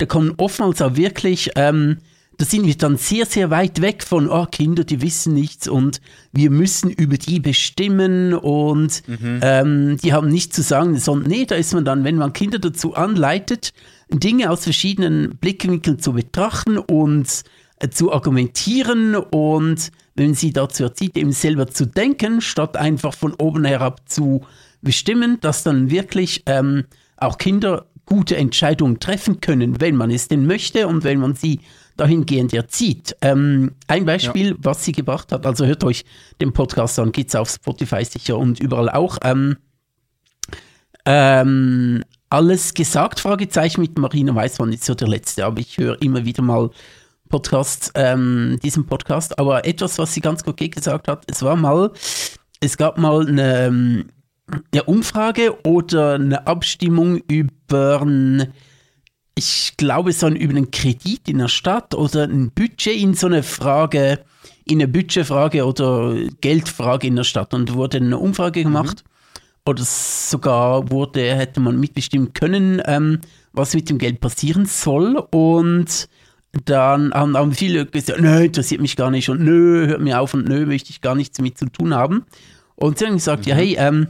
[0.02, 1.98] da kommen oftmals auch wirklich, ähm,
[2.40, 6.02] da sind wir dann sehr, sehr weit weg von, oh, Kinder, die wissen nichts und
[6.32, 9.40] wir müssen über die bestimmen und mhm.
[9.44, 12.58] ähm, die haben nichts zu sagen, sondern nee, da ist man dann, wenn man Kinder
[12.58, 13.74] dazu anleitet,
[14.12, 17.44] Dinge aus verschiedenen Blickwinkeln zu betrachten und
[17.78, 23.36] äh, zu argumentieren und wenn sie dazu erzieht, eben selber zu denken, statt einfach von
[23.36, 24.42] oben herab zu
[24.82, 26.86] bestimmen, dass dann wirklich ähm,
[27.18, 31.62] auch Kinder gute Entscheidungen treffen können, wenn man es denn möchte und wenn man sie
[31.96, 33.16] dahingehend erzieht.
[33.22, 34.56] Ähm, ein Beispiel, ja.
[34.58, 36.04] was sie gebracht hat, also hört euch
[36.42, 39.18] den Podcast an, geht es auf Spotify sicher und überall auch.
[39.24, 39.56] Ähm,
[41.06, 46.26] ähm, alles gesagt, Fragezeichen mit Marina Weißmann ist so der letzte, aber ich höre immer
[46.26, 46.70] wieder mal
[47.30, 49.40] Podcasts, ähm, diesen Podcast.
[49.40, 51.94] Aber etwas, was sie ganz okay gesagt hat, es war mal,
[52.60, 54.10] es gab mal eine, ähm,
[54.72, 58.06] eine Umfrage oder eine Abstimmung über
[59.36, 63.28] ich glaube, es war über einen Kredit in der Stadt oder ein Budget in so
[63.28, 64.20] eine Frage,
[64.66, 68.64] in eine Budgetfrage oder Geldfrage in der Stadt und wurde eine Umfrage mhm.
[68.66, 69.04] gemacht.
[69.04, 69.12] Mhm.
[69.64, 73.20] Oder sogar wurde, hätte man mitbestimmen können, ähm,
[73.54, 75.18] was mit dem Geld passieren soll.
[75.32, 76.10] Und
[76.66, 80.34] dann haben, haben viele gesagt, nö, interessiert mich gar nicht und nö, hört mir auf
[80.34, 82.26] und nö, möchte ich gar nichts damit zu tun haben.
[82.76, 83.50] Und sie haben gesagt, mhm.
[83.50, 84.08] ja, hey, ähm,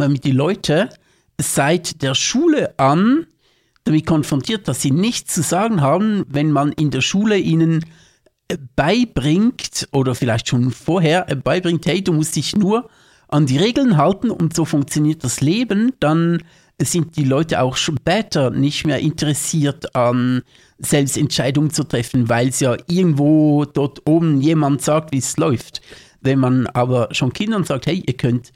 [0.00, 0.88] damit die Leute
[1.40, 3.26] seit der Schule an
[3.84, 7.84] damit konfrontiert, dass sie nichts zu sagen haben, wenn man in der Schule ihnen
[8.48, 12.88] äh, beibringt oder vielleicht schon vorher äh, beibringt, hey, du musst dich nur
[13.28, 16.42] an die Regeln halten und so funktioniert das Leben, dann
[16.80, 20.42] sind die Leute auch später nicht mehr interessiert an
[20.78, 25.82] Selbstentscheidungen zu treffen, weil es ja irgendwo dort oben jemand sagt, wie es läuft.
[26.22, 28.52] Wenn man aber schon Kindern sagt, hey, ihr könnt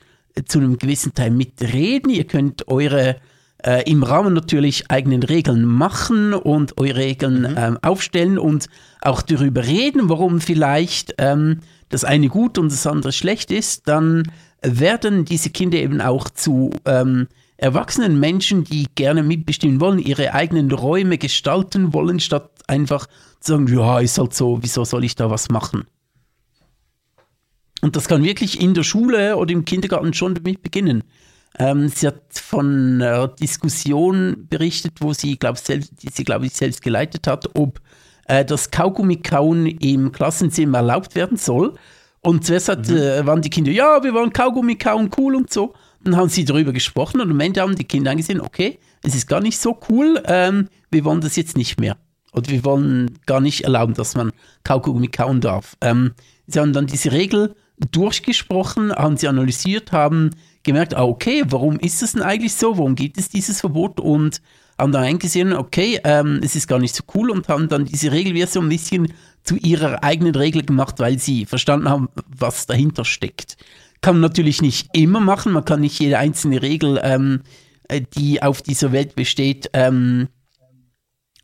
[0.46, 2.10] zu einem gewissen Teil mitreden.
[2.10, 3.16] Ihr könnt eure
[3.64, 7.56] äh, im Rahmen natürlich eigenen Regeln machen und eure Regeln mhm.
[7.56, 8.68] ähm, aufstellen und
[9.00, 14.30] auch darüber reden, warum vielleicht ähm, das eine gut und das andere schlecht ist, dann
[14.62, 20.70] werden diese Kinder eben auch zu ähm, erwachsenen Menschen, die gerne mitbestimmen wollen, ihre eigenen
[20.72, 23.06] Räume gestalten wollen, statt einfach
[23.40, 25.84] zu sagen, ja, ist halt so, wieso soll ich da was machen?
[27.84, 31.04] Und das kann wirklich in der Schule oder im Kindergarten schon damit beginnen.
[31.58, 36.80] Ähm, sie hat von einer Diskussion berichtet, wo sie, glaube die sie, glaube ich, selbst
[36.80, 37.82] geleitet hat, ob
[38.26, 41.74] äh, das Kaugummi-Kauen im Klassenzimmer erlaubt werden soll.
[42.22, 42.96] Und zuerst hat, mhm.
[42.96, 45.74] äh, waren die Kinder, ja, wir wollen Kaugummi kauen, cool und so.
[46.02, 49.28] Dann haben sie darüber gesprochen und am Ende haben die Kinder angesehen, okay, es ist
[49.28, 51.98] gar nicht so cool, ähm, wir wollen das jetzt nicht mehr.
[52.32, 54.32] Und wir wollen gar nicht erlauben, dass man
[54.64, 55.76] Kaugummi kauen darf.
[55.82, 56.14] Ähm,
[56.46, 60.30] sie haben dann diese Regel durchgesprochen, haben sie analysiert, haben
[60.62, 62.78] gemerkt, ah, okay, warum ist das denn eigentlich so?
[62.78, 64.00] Warum gibt es dieses Verbot?
[64.00, 64.40] Und
[64.78, 68.10] haben dann eingesehen, okay, ähm, es ist gar nicht so cool und haben dann diese
[68.10, 69.12] Regelversion ein bisschen
[69.42, 73.56] zu ihrer eigenen Regel gemacht, weil sie verstanden haben, was dahinter steckt.
[74.00, 77.42] Kann man natürlich nicht immer machen, man kann nicht jede einzelne Regel, ähm,
[77.88, 80.28] äh, die auf dieser Welt besteht, ähm,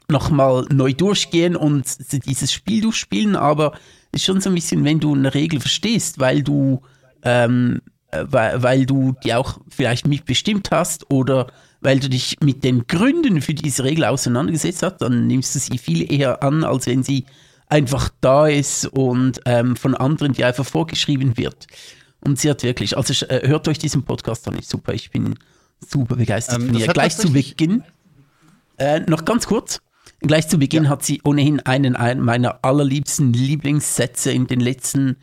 [0.08, 1.84] nochmal neu durchgehen und
[2.26, 3.78] dieses Spiel durchspielen, aber
[4.12, 6.82] ist schon so ein bisschen, wenn du eine Regel verstehst, weil du,
[7.22, 7.80] ähm,
[8.10, 11.46] äh, weil, weil du die auch vielleicht mitbestimmt hast oder
[11.80, 15.78] weil du dich mit den Gründen für diese Regel auseinandergesetzt hast, dann nimmst du sie
[15.78, 17.24] viel eher an, als wenn sie
[17.68, 21.66] einfach da ist und ähm, von anderen dir einfach vorgeschrieben wird.
[22.20, 25.36] Und sie hat wirklich, also äh, hört euch diesen Podcast an, ist super, ich bin
[25.80, 26.86] super begeistert ähm, von ihr.
[26.88, 27.82] Gleich zu Beginn,
[28.76, 29.80] äh, noch ganz kurz,
[30.20, 30.90] gleich zu Beginn ja.
[30.90, 35.16] hat sie ohnehin einen, einen meiner allerliebsten Lieblingssätze in den letzten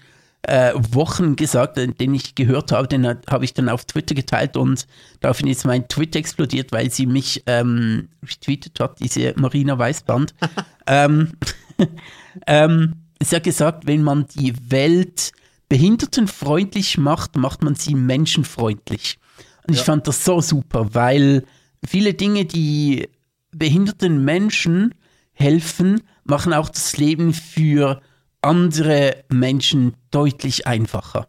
[0.44, 4.88] äh, Wochen gesagt, den ich gehört habe, den habe ich dann auf Twitter geteilt und
[5.20, 10.34] daraufhin ist mein Twitter explodiert, weil sie mich ähm, retweetet hat, diese Marina Weißband.
[10.88, 11.34] ähm,
[12.48, 15.32] ähm, sie hat gesagt, wenn man die Welt
[15.70, 19.20] behindertenfreundlich macht, macht man sie menschenfreundlich.
[19.68, 19.82] Und ja.
[19.82, 21.44] ich fand das so super, weil
[21.86, 23.10] viele Dinge, die
[23.58, 24.96] behinderten Menschen
[25.34, 28.02] helfen, machen auch das Leben für
[28.42, 31.28] andere Menschen deutlich einfacher.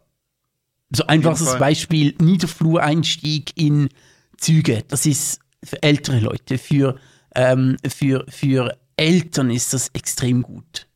[0.91, 3.89] So einfaches Beispiel, Niederflureinstieg in
[4.37, 4.83] Züge.
[4.87, 6.95] Das ist für ältere Leute, für,
[7.35, 10.87] ähm, für, für Eltern ist das extrem gut.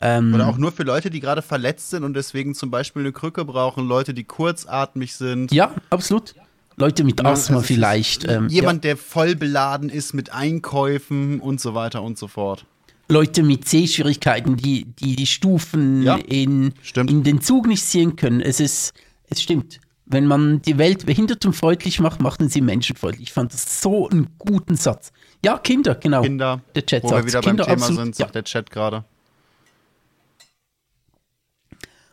[0.00, 3.12] Ähm, Oder auch nur für Leute, die gerade verletzt sind und deswegen zum Beispiel eine
[3.12, 5.50] Krücke brauchen, Leute, die kurzatmig sind.
[5.50, 6.34] Ja, absolut.
[6.78, 8.24] Leute mit Asthma vielleicht.
[8.28, 8.90] Ähm, jemand, ja.
[8.90, 12.64] der voll beladen ist mit Einkäufen und so weiter und so fort.
[13.08, 18.40] Leute mit Sehschwierigkeiten, die die, die Stufen ja, in, in den Zug nicht sehen können.
[18.40, 18.92] Es ist,
[19.28, 19.80] es stimmt.
[20.04, 23.28] Wenn man die Welt behindertenfreundlich macht, macht man sie menschenfreundlich.
[23.28, 25.12] Ich fand das so einen guten Satz.
[25.44, 26.22] Ja, Kinder, genau.
[26.22, 27.24] Kinder, der Chat wo sagt.
[27.24, 29.04] wir wieder Kinder, beim Thema absolut, sind, sagt der Chat gerade.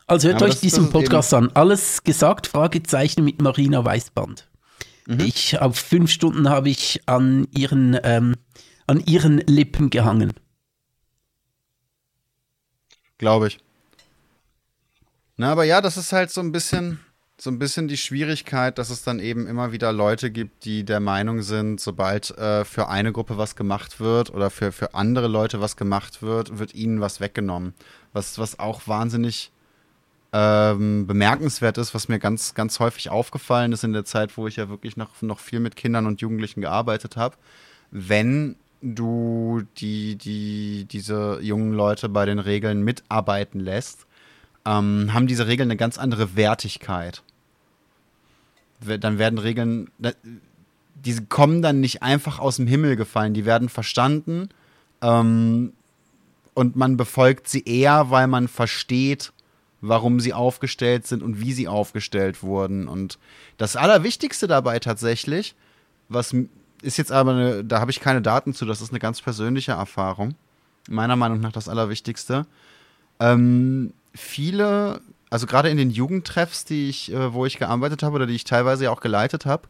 [0.07, 1.51] Also hört ja, euch das, diesen das Podcast an.
[1.53, 4.47] Alles gesagt, Fragezeichen mit Marina Weißband.
[5.07, 5.19] Mhm.
[5.19, 8.35] Ich auf fünf Stunden habe ich an ihren, ähm,
[8.87, 10.33] an ihren Lippen gehangen.
[13.17, 13.59] Glaube ich.
[15.37, 16.99] Na, aber ja, das ist halt so ein bisschen,
[17.37, 20.99] so ein bisschen die Schwierigkeit, dass es dann eben immer wieder Leute gibt, die der
[20.99, 25.59] Meinung sind, sobald äh, für eine Gruppe was gemacht wird oder für, für andere Leute
[25.59, 27.73] was gemacht wird, wird ihnen was weggenommen.
[28.13, 29.51] Was, was auch wahnsinnig
[30.37, 34.57] ähm, bemerkenswert ist, was mir ganz, ganz häufig aufgefallen ist in der Zeit, wo ich
[34.57, 37.37] ja wirklich noch, noch viel mit Kindern und Jugendlichen gearbeitet habe.
[37.89, 44.07] Wenn du die, die, diese jungen Leute bei den Regeln mitarbeiten lässt,
[44.65, 47.23] ähm, haben diese Regeln eine ganz andere Wertigkeit.
[48.81, 49.89] Dann werden Regeln,
[50.95, 54.49] die kommen dann nicht einfach aus dem Himmel gefallen, die werden verstanden
[55.01, 55.71] ähm,
[56.53, 59.31] und man befolgt sie eher, weil man versteht,
[59.87, 62.87] warum sie aufgestellt sind und wie sie aufgestellt wurden.
[62.87, 63.19] Und
[63.57, 65.55] das Allerwichtigste dabei tatsächlich,
[66.09, 66.35] was
[66.81, 69.73] ist jetzt aber, eine, da habe ich keine Daten zu, das ist eine ganz persönliche
[69.73, 70.35] Erfahrung.
[70.89, 72.45] Meiner Meinung nach das Allerwichtigste.
[73.19, 78.27] Ähm, viele, also gerade in den Jugendtreffs, die ich, äh, wo ich gearbeitet habe oder
[78.27, 79.67] die ich teilweise auch geleitet habe,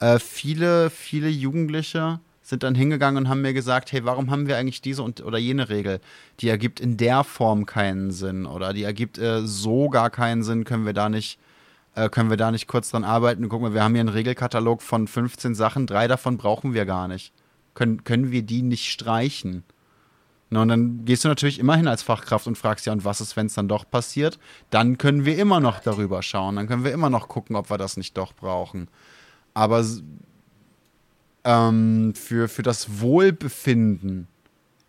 [0.00, 4.56] äh, viele, viele Jugendliche sind dann hingegangen und haben mir gesagt, hey, warum haben wir
[4.56, 6.00] eigentlich diese und, oder jene Regel?
[6.40, 10.64] Die ergibt in der Form keinen Sinn oder die ergibt äh, so gar keinen Sinn,
[10.64, 11.38] können wir da nicht,
[11.94, 13.48] äh, können wir da nicht kurz dran arbeiten?
[13.48, 17.08] Guck mal, wir haben hier einen Regelkatalog von 15 Sachen, drei davon brauchen wir gar
[17.08, 17.32] nicht.
[17.74, 19.62] Können, können wir die nicht streichen?
[20.50, 23.22] Na, und dann gehst du natürlich immer hin als Fachkraft und fragst ja, und was
[23.22, 24.38] ist, wenn es dann doch passiert?
[24.68, 26.56] Dann können wir immer noch darüber schauen.
[26.56, 28.88] Dann können wir immer noch gucken, ob wir das nicht doch brauchen.
[29.54, 29.82] Aber
[31.44, 34.28] ähm, für, für das Wohlbefinden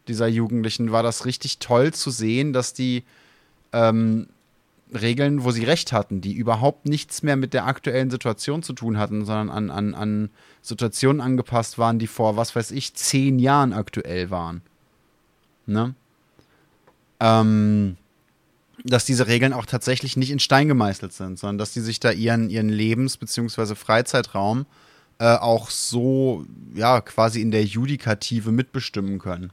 [0.07, 3.03] dieser Jugendlichen war das richtig toll zu sehen, dass die
[3.71, 4.27] ähm,
[4.93, 8.97] Regeln, wo sie recht hatten, die überhaupt nichts mehr mit der aktuellen Situation zu tun
[8.97, 10.29] hatten, sondern an, an, an
[10.61, 14.61] Situationen angepasst waren, die vor, was weiß ich, zehn Jahren aktuell waren.
[15.65, 15.95] Ne?
[17.19, 17.97] Ähm,
[18.83, 22.11] dass diese Regeln auch tatsächlich nicht in Stein gemeißelt sind, sondern dass die sich da
[22.11, 23.75] ihren, ihren Lebens- bzw.
[23.75, 24.65] Freizeitraum äh,
[25.19, 29.51] auch so, ja, quasi in der Judikative mitbestimmen können.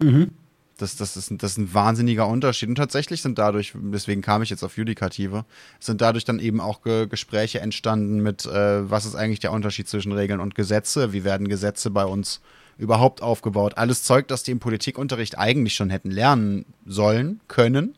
[0.00, 0.30] Mhm.
[0.78, 2.68] Das, das, ist, das ist ein wahnsinniger Unterschied.
[2.68, 5.46] Und tatsächlich sind dadurch, deswegen kam ich jetzt auf Judikative,
[5.80, 9.88] sind dadurch dann eben auch Ge Gespräche entstanden mit, äh, was ist eigentlich der Unterschied
[9.88, 11.14] zwischen Regeln und Gesetze?
[11.14, 12.40] Wie werden Gesetze bei uns
[12.76, 13.78] überhaupt aufgebaut?
[13.78, 17.94] Alles Zeug, das die im Politikunterricht eigentlich schon hätten lernen sollen, können.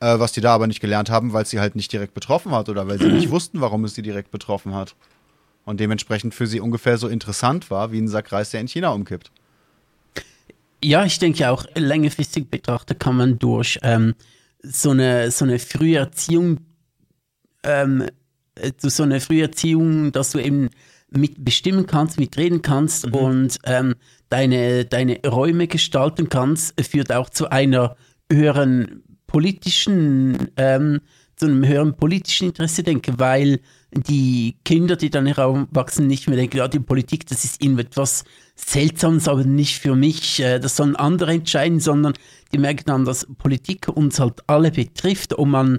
[0.00, 2.52] Äh, was die da aber nicht gelernt haben, weil es sie halt nicht direkt betroffen
[2.52, 4.96] hat oder weil sie nicht wussten, warum es sie direkt betroffen hat.
[5.64, 8.90] Und dementsprechend für sie ungefähr so interessant war, wie ein Sack Reis, der in China
[8.90, 9.30] umkippt.
[10.82, 14.14] Ja, ich denke auch, längerfristig betrachtet kann man durch ähm,
[14.62, 16.58] so, eine, so eine frühe Erziehung,
[17.62, 18.06] ähm,
[18.54, 20.70] äh, so eine frühe Erziehung, dass du eben
[21.10, 23.14] mitbestimmen kannst, mitreden kannst mhm.
[23.14, 23.94] und ähm,
[24.30, 27.96] deine, deine Räume gestalten kannst, führt auch zu einer
[28.32, 31.00] höheren politischen, ähm,
[31.36, 33.60] zu einem höheren politischen Interesse, denke, weil
[33.92, 38.24] die Kinder, die dann heranwachsen, nicht mehr denken, ja, die Politik, das ist ihnen etwas
[38.56, 42.14] Seltsames, aber nicht für mich, äh, das sollen andere entscheiden, sondern
[42.52, 45.78] die merken dann, dass Politik uns halt alle betrifft, ob man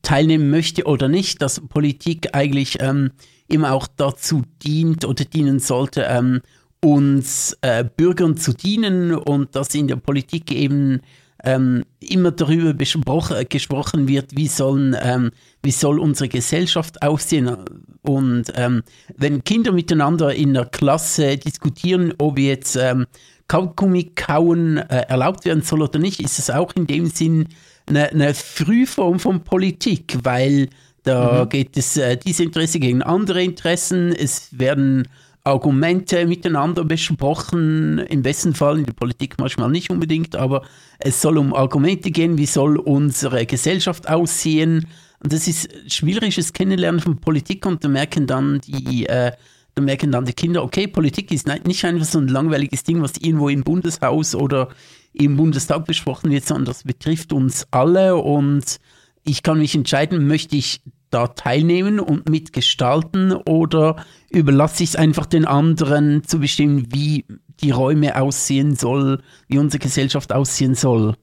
[0.00, 3.10] teilnehmen möchte oder nicht, dass Politik eigentlich ähm,
[3.48, 6.40] immer auch dazu dient oder dienen sollte, ähm,
[6.82, 11.00] uns äh, Bürgern zu dienen und dass in der Politik eben
[11.44, 15.30] ähm, immer darüber gesprochen wird, wie, sollen, ähm,
[15.62, 17.56] wie soll unsere Gesellschaft aussehen.
[18.02, 18.82] Und ähm,
[19.16, 23.06] wenn Kinder miteinander in der Klasse diskutieren, ob jetzt ähm,
[23.46, 27.48] Kaugummi kauen äh, erlaubt werden soll oder nicht, ist es auch in dem Sinn
[27.86, 30.68] eine, eine Frühform von Politik, weil
[31.04, 31.48] da mhm.
[31.48, 34.12] geht es äh, diese Interesse gegen andere Interessen.
[34.12, 35.08] Es werden
[35.48, 40.62] Argumente miteinander besprochen, im besten Fall in der Politik manchmal nicht unbedingt, aber
[40.98, 44.86] es soll um Argumente gehen, wie soll unsere Gesellschaft aussehen.
[45.20, 49.32] Und das ist schwieriges Kennenlernen von Politik und da merken dann die, äh,
[49.74, 53.16] da merken dann die Kinder, okay, Politik ist nicht einfach so ein langweiliges Ding, was
[53.16, 54.68] irgendwo im Bundeshaus oder
[55.14, 58.78] im Bundestag besprochen wird, sondern das betrifft uns alle und
[59.24, 65.26] ich kann mich entscheiden, möchte ich da teilnehmen und mitgestalten oder überlasse ich es einfach
[65.26, 67.24] den anderen zu bestimmen, wie
[67.60, 71.16] die Räume aussehen soll, wie unsere Gesellschaft aussehen soll?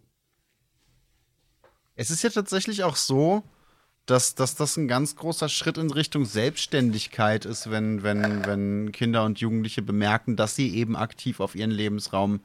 [1.96, 3.44] Es ist ja tatsächlich auch so,
[4.06, 9.24] dass, dass das ein ganz großer Schritt in Richtung Selbstständigkeit ist, wenn, wenn, wenn Kinder
[9.24, 12.42] und Jugendliche bemerken, dass sie eben aktiv auf ihren Lebensraum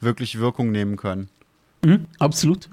[0.00, 1.28] wirklich Wirkung nehmen können.
[1.84, 2.68] Mhm, absolut.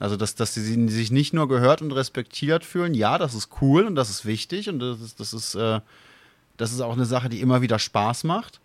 [0.00, 3.84] Also, dass, dass sie sich nicht nur gehört und respektiert fühlen, ja, das ist cool
[3.84, 5.80] und das ist wichtig und das ist, das ist, äh,
[6.56, 8.60] das ist auch eine Sache, die immer wieder Spaß macht.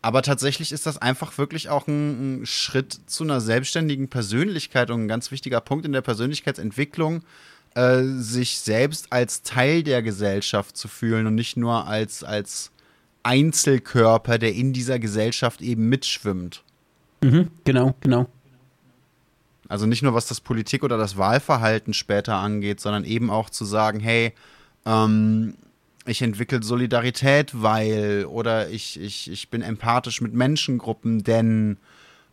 [0.00, 5.04] Aber tatsächlich ist das einfach wirklich auch ein, ein Schritt zu einer selbstständigen Persönlichkeit und
[5.04, 7.22] ein ganz wichtiger Punkt in der Persönlichkeitsentwicklung,
[7.74, 12.70] äh, sich selbst als Teil der Gesellschaft zu fühlen und nicht nur als, als
[13.24, 16.62] Einzelkörper, der in dieser Gesellschaft eben mitschwimmt.
[17.22, 18.28] Mhm, genau, genau.
[19.68, 23.64] Also nicht nur was das Politik oder das Wahlverhalten später angeht, sondern eben auch zu
[23.64, 24.32] sagen, hey,
[24.84, 25.54] ähm,
[26.06, 31.78] ich entwickle Solidarität, weil oder ich, ich, ich bin empathisch mit Menschengruppen, denn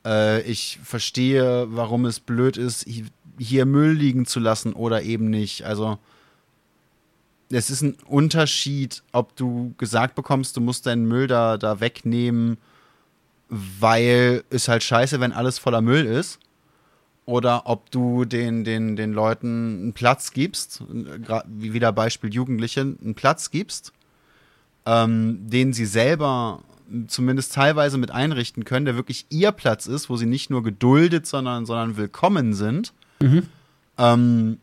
[0.05, 2.86] äh, ich verstehe, warum es blöd ist,
[3.39, 5.63] hier Müll liegen zu lassen oder eben nicht.
[5.63, 5.97] Also
[7.49, 12.57] es ist ein Unterschied, ob du gesagt bekommst, du musst deinen Müll da, da wegnehmen,
[13.47, 16.39] weil es halt scheiße, wenn alles voller Müll ist
[17.32, 20.84] oder ob du den, den, den Leuten einen Platz gibst,
[21.47, 23.93] wie wieder Beispiel Jugendliche, einen Platz gibst,
[24.86, 26.59] ähm, den sie selber
[27.07, 31.25] zumindest teilweise mit einrichten können, der wirklich ihr Platz ist, wo sie nicht nur geduldet,
[31.25, 32.91] sondern, sondern willkommen sind.
[33.21, 33.43] Mhm.
[33.97, 34.57] Ähm,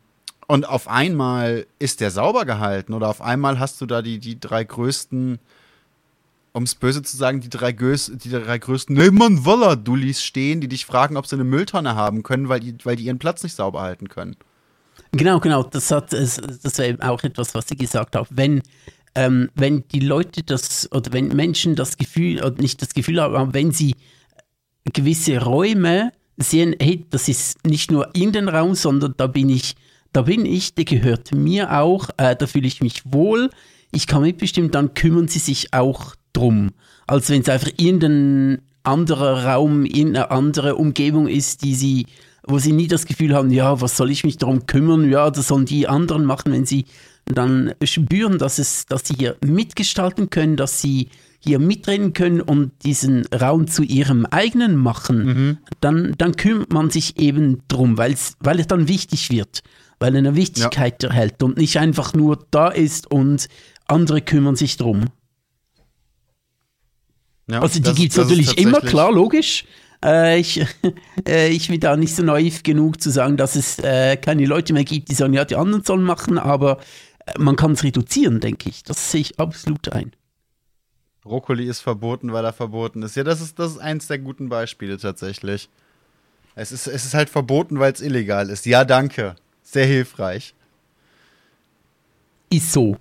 [0.45, 4.39] und auf einmal ist der sauber gehalten oder auf einmal hast du da die, die
[4.39, 5.39] drei größten
[6.51, 10.85] um es böse zu sagen, die drei, Gös, die drei größten Nemann-Woller-Dullis stehen, die dich
[10.85, 13.81] fragen, ob sie eine Mülltonne haben können, weil die, weil die ihren Platz nicht sauber
[13.81, 14.35] halten können.
[15.11, 15.63] Genau, genau.
[15.63, 18.27] Das, hat, das war eben auch etwas, was sie gesagt hat.
[18.29, 18.61] Wenn,
[19.15, 23.53] ähm, wenn die Leute das, oder wenn Menschen das Gefühl, oder nicht das Gefühl haben,
[23.53, 23.95] wenn sie
[24.93, 29.75] gewisse Räume sehen, hey, das ist nicht nur in den Raum, sondern da bin ich,
[30.13, 33.49] da bin ich, der gehört mir auch, äh, da fühle ich mich wohl,
[33.91, 36.71] ich kann mitbestimmen, dann kümmern sie sich auch drum.
[37.07, 42.05] Als wenn es einfach irgendein anderer Raum, irgendeine andere Umgebung ist, die sie,
[42.43, 45.09] wo sie nie das Gefühl haben, ja, was soll ich mich darum kümmern?
[45.09, 46.85] Ja, das sollen die anderen machen, wenn sie
[47.25, 51.09] dann spüren, dass es, dass sie hier mitgestalten können, dass sie
[51.39, 55.57] hier mitreden können und diesen Raum zu ihrem eigenen machen, mhm.
[55.79, 59.61] dann, dann kümmert man sich eben drum, weil's, weil es dann wichtig wird,
[59.99, 61.09] weil er eine Wichtigkeit ja.
[61.09, 63.47] erhält und nicht einfach nur da ist und
[63.87, 65.05] andere kümmern sich drum.
[67.49, 69.65] Ja, also die gibt es natürlich immer, klar, logisch.
[70.03, 70.63] Äh, ich,
[71.27, 74.73] äh, ich bin da nicht so naiv genug zu sagen, dass es äh, keine Leute
[74.73, 76.79] mehr gibt, die sagen, ja, die anderen sollen machen, aber
[77.25, 78.83] äh, man kann es reduzieren, denke ich.
[78.83, 80.13] Das sehe ich absolut ein.
[81.23, 83.15] Brokkoli ist verboten, weil er verboten ist.
[83.15, 85.69] Ja, das ist, das ist eins der guten Beispiele tatsächlich.
[86.55, 88.65] Es ist, es ist halt verboten, weil es illegal ist.
[88.65, 89.35] Ja, danke.
[89.63, 90.53] Sehr hilfreich.
[92.51, 92.97] Ist so.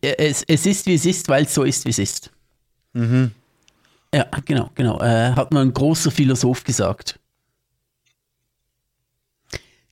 [0.00, 2.30] Äh, Es, es ist, wie es ist, weil es so ist, wie es ist.
[2.98, 3.30] Mhm.
[4.12, 5.00] Ja, genau, genau.
[5.00, 7.20] Äh, hat mal ein großer Philosoph gesagt.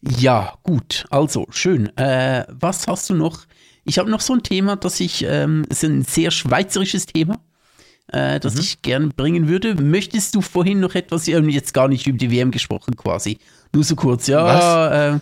[0.01, 1.05] Ja, gut.
[1.11, 1.97] Also, schön.
[1.97, 3.47] Äh, was hast du noch?
[3.85, 7.39] Ich habe noch so ein Thema, das ich, ähm, ist ein sehr schweizerisches Thema,
[8.09, 9.77] äh, das ich gerne bringen würde.
[9.77, 13.39] Möchtest du vorhin noch etwas, wir haben jetzt gar nicht über die WM gesprochen quasi.
[13.73, 15.21] Nur so kurz, ja, äh,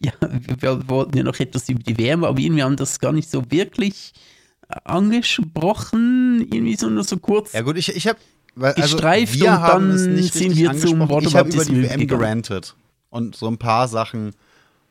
[0.00, 3.12] ja, wir, wir wollten ja noch etwas über die WM, aber irgendwie haben das gar
[3.12, 4.12] nicht so wirklich
[4.84, 7.52] angesprochen, irgendwie so nur so kurz.
[7.52, 8.18] Ja gut, ich, ich habe
[8.60, 11.24] also Gestreift und dann sind wir zum angesprochen.
[11.26, 12.74] Ich habe über die WM gerantet
[13.10, 14.32] und so ein paar Sachen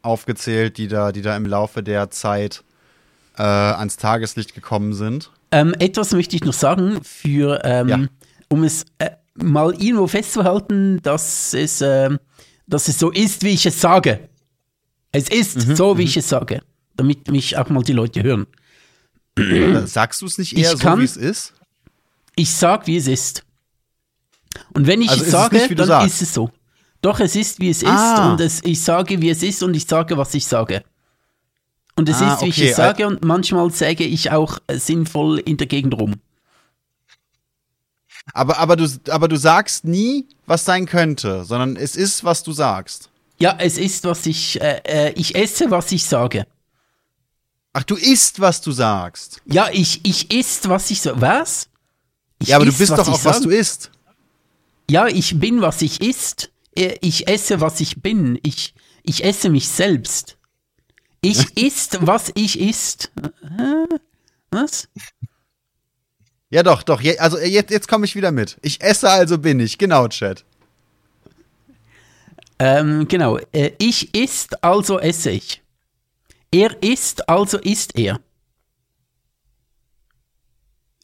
[0.02, 2.64] aufgezählt, die da, die da im Laufe der Zeit
[3.38, 5.32] äh, ans Tageslicht gekommen sind.
[5.52, 8.00] Ähm, etwas möchte ich noch sagen, für, ähm, Ja.
[8.50, 12.20] um es äh, mal irgendwo festzuhalten, dass es, ähm,
[12.68, 14.30] dass es so ist, wie ich es sage.
[15.12, 16.62] Es ist Mhm, so, wie ich es sage,
[16.96, 18.48] damit mich auch mal die Leute hören.
[19.38, 21.54] Äh, Sagst du es nicht Ich eher so, kann- wie es ist?
[22.36, 23.44] Ich sage, wie es ist.
[24.74, 26.08] Und wenn ich Also es ist es sage, nicht, dann sagst?
[26.08, 26.52] ist es so.
[27.02, 28.32] Doch, es ist, wie es ist Ah.
[28.32, 30.84] und es, ich sage, wie es ist und ich sage, was ich sage.
[31.98, 34.78] Und es Ah, ist, wie ich okay, es sage und manchmal sage ich auch äh,
[34.80, 36.16] sinnvoll in der Gegend rum.
[38.34, 42.52] Aber, aber, du, aber du sagst nie, was sein könnte, sondern es ist, was du
[42.54, 43.10] sagst.
[43.40, 46.48] Ja, es ist, was ich, äh, äh, ich esse, was ich sage.
[47.78, 49.42] Ach, du isst, was du sagst.
[49.46, 51.20] Ja, ich, ich isst, was ich sage.
[51.20, 51.68] Was?
[52.40, 53.92] Ich ja, aber du iss, bist doch auch, was du isst.
[54.90, 56.54] Ja, ich bin, was ich isst.
[56.78, 58.40] Äh, Ich esse, was ich bin.
[58.44, 58.74] Ich,
[59.04, 60.38] ich esse mich selbst.
[61.20, 63.12] Ich isst, was ich isst.
[63.42, 63.98] Hä?
[64.52, 64.88] Was?
[66.50, 67.04] Ja, doch, doch.
[67.20, 68.58] Also äh, jetzt, jetzt komme ich wieder mit.
[68.62, 69.78] Ich esse, also bin ich.
[69.78, 70.46] Genau, Chat.
[72.58, 73.38] Ähm, genau.
[73.52, 75.62] Äh, ich isst, also esse ich.
[76.56, 78.20] Er isst, also isst er.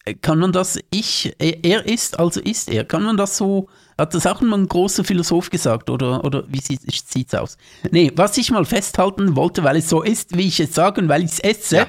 [0.05, 2.85] Äh, Kann man das, ich, äh, er isst, also isst er.
[2.85, 6.61] Kann man das so, hat das auch mal ein großer Philosoph gesagt oder, oder wie
[6.61, 7.57] sieht es aus?
[7.91, 11.09] Nee, was ich mal festhalten wollte, weil es so ist, wie ich es sage und
[11.09, 11.87] weil ich es esse, Ja.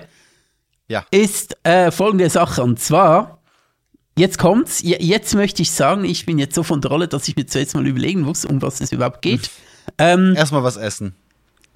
[0.88, 1.06] Ja.
[1.10, 2.62] ist äh, folgende Sache.
[2.62, 3.40] Und zwar,
[4.18, 7.28] jetzt kommt's, je- jetzt möchte ich sagen, ich bin jetzt so von der Rolle, dass
[7.28, 9.48] ich mir zuerst mal überlegen muss, um was es überhaupt geht.
[9.98, 11.14] Ähm, Erstmal was essen.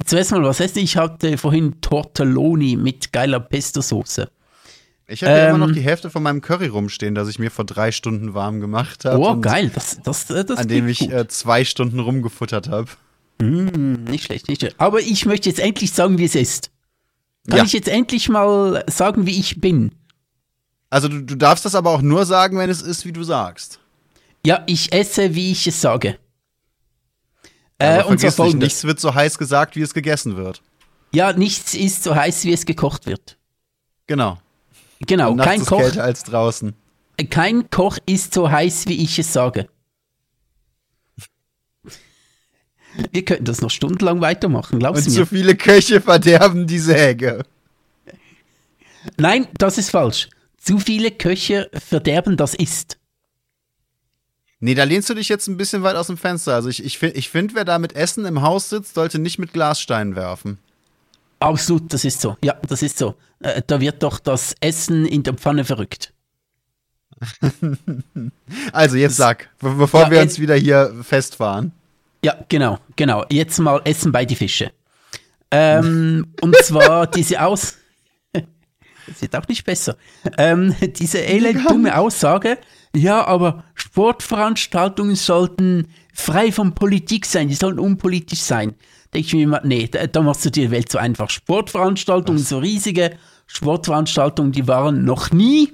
[0.04, 0.78] Zuerst mal, was essen?
[0.80, 4.28] Ich hatte vorhin Tortelloni mit geiler Pesto-Soße.
[5.08, 7.64] Ich habe Ähm, immer noch die Hälfte von meinem Curry rumstehen, das ich mir vor
[7.64, 9.18] drei Stunden warm gemacht habe.
[9.18, 11.12] Oh, geil, das, das, äh, das An dem ich gut.
[11.12, 12.90] äh, zwei Stunden rumgefuttert habe.
[13.40, 14.76] Nicht schlecht, nicht schlecht.
[14.78, 16.70] Aber ich möchte jetzt endlich sagen, wie es ist.
[17.48, 17.64] Kann Ja.
[17.64, 19.92] ich jetzt endlich mal sagen, wie ich bin?
[20.90, 23.78] Also du, du darfst das aber auch nur sagen, wenn es ist, wie du sagst.
[24.44, 26.18] Ja, ich esse, wie ich es sage.
[27.78, 28.66] Äh, und zwar vergiss nicht, folgendes.
[28.68, 30.62] nichts wird so heiß gesagt, wie es gegessen wird.
[31.12, 33.36] Ja, nichts ist so heiß, wie es gekocht wird.
[34.06, 34.38] Genau.
[35.06, 36.74] Genau, Und kein ist Koch, kälter als draußen.
[37.30, 39.68] kein Koch ist so heiß, wie ich es sage.
[43.12, 45.26] Wir könnten das noch stundenlang weitermachen, Und glaubst du zu mir?
[45.26, 47.42] viele Köche verderben die Säge.
[49.18, 50.28] Nein, das ist falsch.
[50.58, 52.96] Zu viele Köche verderben das Ist.
[54.58, 56.54] Nee, da lehnst du dich jetzt ein bisschen weit aus dem Fenster.
[56.54, 59.38] Also ich, ich finde, ich find, wer da mit Essen im Haus sitzt, sollte nicht
[59.38, 60.58] mit Glassteinen werfen.
[61.40, 62.36] Absolut, das ist so.
[62.42, 63.14] Ja, das ist so.
[63.40, 66.12] Äh, da wird doch das Essen in der Pfanne verrückt.
[68.72, 71.72] Also jetzt sag, be bevor Ja, wir uns wieder hier festfahren.
[72.22, 73.24] Ja, genau, genau.
[73.30, 74.70] Jetzt mal Essen bei die Fische.
[75.50, 77.76] Ähm, und zwar diese Aus...
[79.06, 79.96] Das wird auch nicht besser.
[80.36, 82.58] Ähm, diese elend dumme Aussage,
[82.92, 83.62] ja, aber
[83.96, 88.74] Sportveranstaltungen sollten frei von Politik sein, die sollen unpolitisch sein.
[89.14, 91.30] Denke ich mir immer, nee, da, da machst du dir die Welt so einfach.
[91.30, 93.16] Sportveranstaltungen, so riesige
[93.46, 95.72] Sportveranstaltungen, die waren noch nie,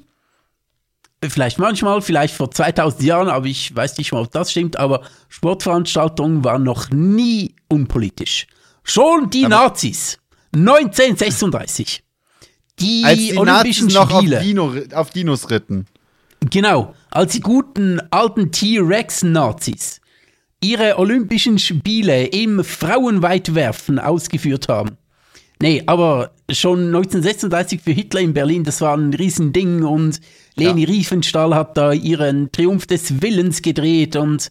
[1.21, 5.03] vielleicht manchmal, vielleicht vor 2000 Jahren, aber ich weiß nicht mal, ob das stimmt, aber
[5.29, 8.47] Sportveranstaltungen waren noch nie unpolitisch.
[8.85, 10.21] Schon die Nazis,
[10.55, 12.05] 1936.
[12.79, 14.41] Die, Als die Nazis Olympischen noch auf, Spiele.
[14.43, 15.87] Dino, auf Dinos ritten.
[16.51, 20.01] Genau, als die guten alten T-Rex-Nazis
[20.63, 24.97] ihre Olympischen Spiele im Frauenweitwerfen ausgeführt haben.
[25.61, 30.21] Nee, aber schon 1936 für Hitler in Berlin, das war ein Riesending und
[30.57, 34.51] Leni Riefenstahl hat da ihren Triumph des Willens gedreht und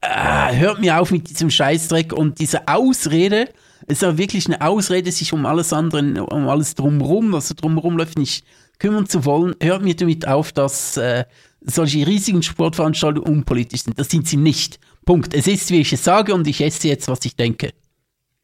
[0.00, 3.48] äh, hört mir auf mit diesem Scheißdreck und diese Ausrede,
[3.86, 7.54] es ist ja wirklich eine Ausrede, sich um alles andere, um alles drumherum, was so
[7.54, 8.44] drumherum läuft, nicht
[8.78, 9.54] kümmern zu wollen.
[9.62, 11.24] Hört mir damit auf, dass äh,
[11.60, 13.98] solche riesigen Sportveranstaltungen unpolitisch sind.
[13.98, 14.80] Das sind sie nicht.
[15.04, 15.34] Punkt.
[15.34, 17.72] Es ist, wie ich es sage, und ich esse jetzt, was ich denke.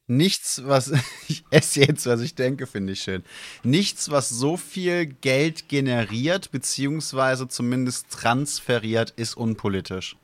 [0.08, 0.92] Nichts, was
[1.28, 3.24] ich esse jetzt, was ich denke, finde ich schön.
[3.62, 10.16] Nichts, was so viel Geld generiert, beziehungsweise zumindest transferiert, ist unpolitisch.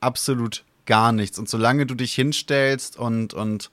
[0.00, 1.38] Absolut gar nichts.
[1.38, 3.70] Und solange du dich hinstellst und, und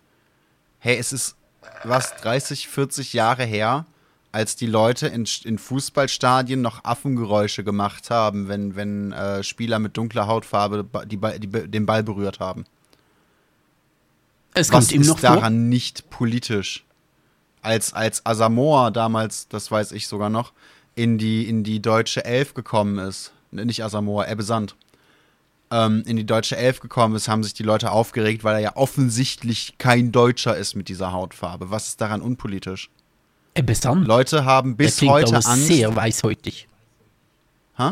[0.80, 1.35] hey, es ist
[1.84, 3.85] was, 30, 40 Jahre her,
[4.34, 9.95] als die Leute in, in Fußballstadien noch Affengeräusche gemacht haben, wenn, wenn äh, Spieler mit
[9.95, 12.65] dunkler Hautfarbe die, die, den Ball berührt haben.
[14.55, 15.49] Es kommt Was ihm noch ist daran vor?
[15.51, 16.84] nicht politisch?
[17.61, 20.51] Als, als Asamoah damals, das weiß ich sogar noch,
[20.95, 24.76] in die, in die deutsche Elf gekommen ist, nicht Asamoah, Ebbe Sand,
[25.69, 28.76] ähm, in die deutsche Elf gekommen ist, haben sich die Leute aufgeregt, weil er ja
[28.76, 31.69] offensichtlich kein Deutscher ist mit dieser Hautfarbe.
[31.69, 32.89] Was ist daran unpolitisch?
[33.55, 34.07] Ebbe Sand?
[34.07, 35.67] Leute haben bis heute Angst.
[35.67, 36.67] sehr weißhäutig.
[37.77, 37.91] Hä?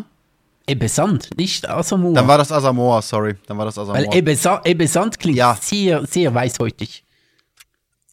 [0.68, 2.14] Ebbe Sand, nicht Asamoah.
[2.14, 3.36] Dann war das Asamoah, sorry.
[3.48, 3.98] Dann war das Asamoah.
[3.98, 5.58] Weil Ebbe, Sa Ebbe Sand klingt ja.
[5.60, 7.04] sehr, sehr weißhäutig.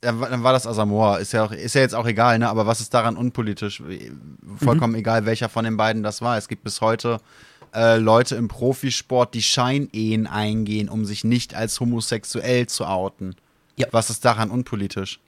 [0.01, 1.19] Dann, dann war das Asamoah.
[1.19, 2.49] Ist ja, auch, ist ja jetzt auch egal, ne?
[2.49, 3.83] Aber was ist daran unpolitisch?
[4.57, 5.01] Vollkommen mhm.
[5.01, 6.39] egal, welcher von den beiden das war.
[6.39, 7.19] Es gibt bis heute
[7.75, 13.37] äh, Leute im Profisport, die Scheinehen eingehen, um sich nicht als homosexuell zu outen.
[13.77, 13.87] Ja.
[13.91, 15.21] Was ist daran unpolitisch?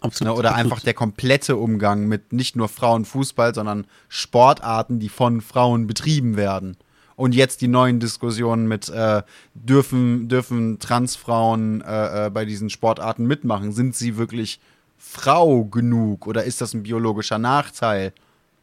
[0.00, 0.72] Absolut, ne, oder absolut.
[0.72, 6.76] einfach der komplette Umgang mit nicht nur Frauenfußball, sondern Sportarten, die von Frauen betrieben werden.
[7.16, 9.22] Und jetzt die neuen Diskussionen mit, äh,
[9.54, 13.72] dürfen, dürfen Transfrauen äh, äh, bei diesen Sportarten mitmachen?
[13.72, 14.60] Sind sie wirklich
[14.98, 18.12] Frau genug oder ist das ein biologischer Nachteil?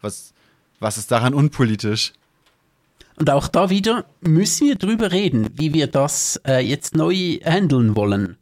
[0.02, 0.34] Was,
[0.80, 2.14] was ist daran unpolitisch?
[3.16, 7.96] Und auch da wieder müssen wir drüber reden, wie wir das äh, jetzt neu handeln
[7.96, 8.38] wollen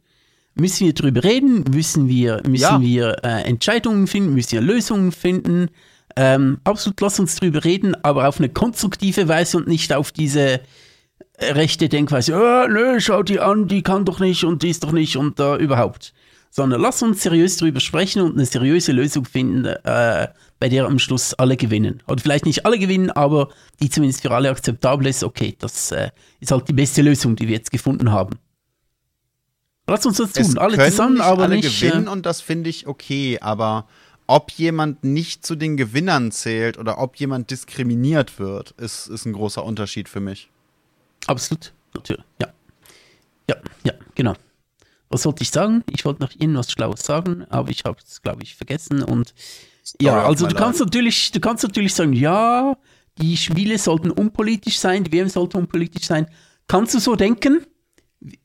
[0.54, 2.80] müssen wir drüber reden, müssen wir, müssen ja.
[2.80, 5.68] wir äh, Entscheidungen finden, müssen wir Lösungen finden.
[6.16, 10.60] Ähm, absolut, lass uns drüber reden, aber auf eine konstruktive Weise und nicht auf diese
[11.38, 14.84] äh, rechte Denkweise, oh, nö, schau die an, die kann doch nicht und die ist
[14.84, 16.12] doch nicht und äh, überhaupt.
[16.50, 20.28] Sondern lass uns seriös drüber sprechen und eine seriöse Lösung finden, äh,
[20.60, 22.02] bei der am Schluss alle gewinnen.
[22.06, 23.48] Oder vielleicht nicht alle gewinnen, aber
[23.80, 25.24] die zumindest für alle akzeptabel ist.
[25.24, 26.10] Okay, das äh,
[26.40, 28.38] ist halt die beste Lösung, die wir jetzt gefunden haben.
[29.86, 31.80] Lass uns das tun, es alle zusammen, aber alle nicht.
[31.80, 33.86] gewinnen und das finde ich okay, aber
[34.26, 39.32] ob jemand nicht zu den Gewinnern zählt oder ob jemand diskriminiert wird, ist, ist ein
[39.32, 40.50] großer Unterschied für mich.
[41.26, 42.48] Absolut, natürlich, ja.
[43.50, 44.34] Ja, ja, genau.
[45.08, 45.84] Was wollte ich sagen?
[45.90, 49.02] Ich wollte noch irgendwas Schlaues sagen, aber ich habe es, glaube ich, vergessen.
[49.02, 49.34] Und
[50.00, 52.78] ja, also du kannst natürlich, du kannst natürlich sagen, ja,
[53.18, 56.26] die Spiele sollten unpolitisch sein, die WM sollte unpolitisch sein.
[56.66, 57.66] Kannst du so denken?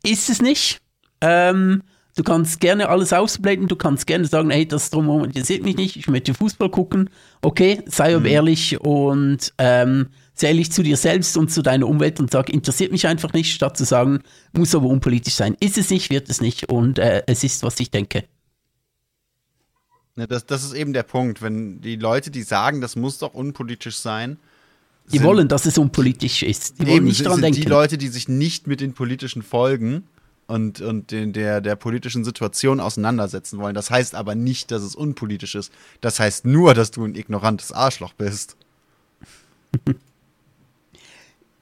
[0.03, 0.81] Ist es nicht?
[1.21, 1.83] Ähm,
[2.15, 5.95] du kannst gerne alles ausblenden, du kannst gerne sagen, hey, das drumherum interessiert mich nicht,
[5.95, 7.09] ich möchte Fußball gucken.
[7.41, 8.25] Okay, sei aber mhm.
[8.25, 12.91] ehrlich und ähm, sei ehrlich zu dir selbst und zu deiner Umwelt und sag, interessiert
[12.91, 14.19] mich einfach nicht, statt zu sagen,
[14.51, 15.55] muss aber unpolitisch sein.
[15.59, 18.23] Ist es nicht, wird es nicht und äh, es ist, was ich denke.
[20.15, 23.35] Ja, das, das ist eben der Punkt, wenn die Leute, die sagen, das muss doch
[23.35, 24.37] unpolitisch sein,
[25.11, 26.79] die wollen, dass es unpolitisch ist.
[26.79, 27.61] Die wollen nicht dran denken.
[27.61, 30.03] Die Leute, die sich nicht mit den politischen Folgen
[30.47, 33.75] und, und den, der, der politischen Situation auseinandersetzen wollen.
[33.75, 35.71] Das heißt aber nicht, dass es unpolitisch ist.
[36.01, 38.55] Das heißt nur, dass du ein ignorantes Arschloch bist.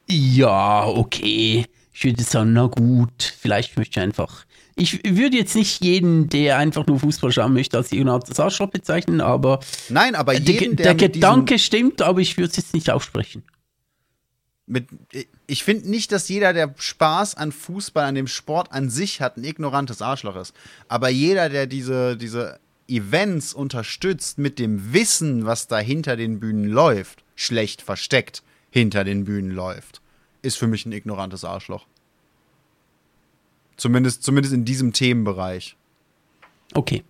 [0.09, 1.65] ja, okay.
[1.93, 4.45] Ich würde sagen, na gut, vielleicht möchte ich einfach.
[4.75, 9.21] Ich würde jetzt nicht jeden, der einfach nur Fußball schauen möchte, als ignorantes Arschloch bezeichnen,
[9.21, 9.61] aber.
[9.87, 13.43] Nein, aber jeden, der, der Gedanke stimmt, aber ich würde es jetzt nicht aussprechen
[14.67, 14.87] mit,
[15.45, 19.37] ich finde nicht, dass jeder, der Spaß an Fußball, an dem Sport an sich hat,
[19.37, 20.55] ein ignorantes Arschloch ist.
[20.87, 26.65] Aber jeder, der diese, diese Events unterstützt mit dem Wissen, was da hinter den Bühnen
[26.65, 30.01] läuft, schlecht versteckt hinter den Bühnen läuft,
[30.41, 31.85] ist für mich ein ignorantes Arschloch.
[33.77, 35.75] Zumindest, zumindest in diesem Themenbereich.
[36.73, 37.03] Okay.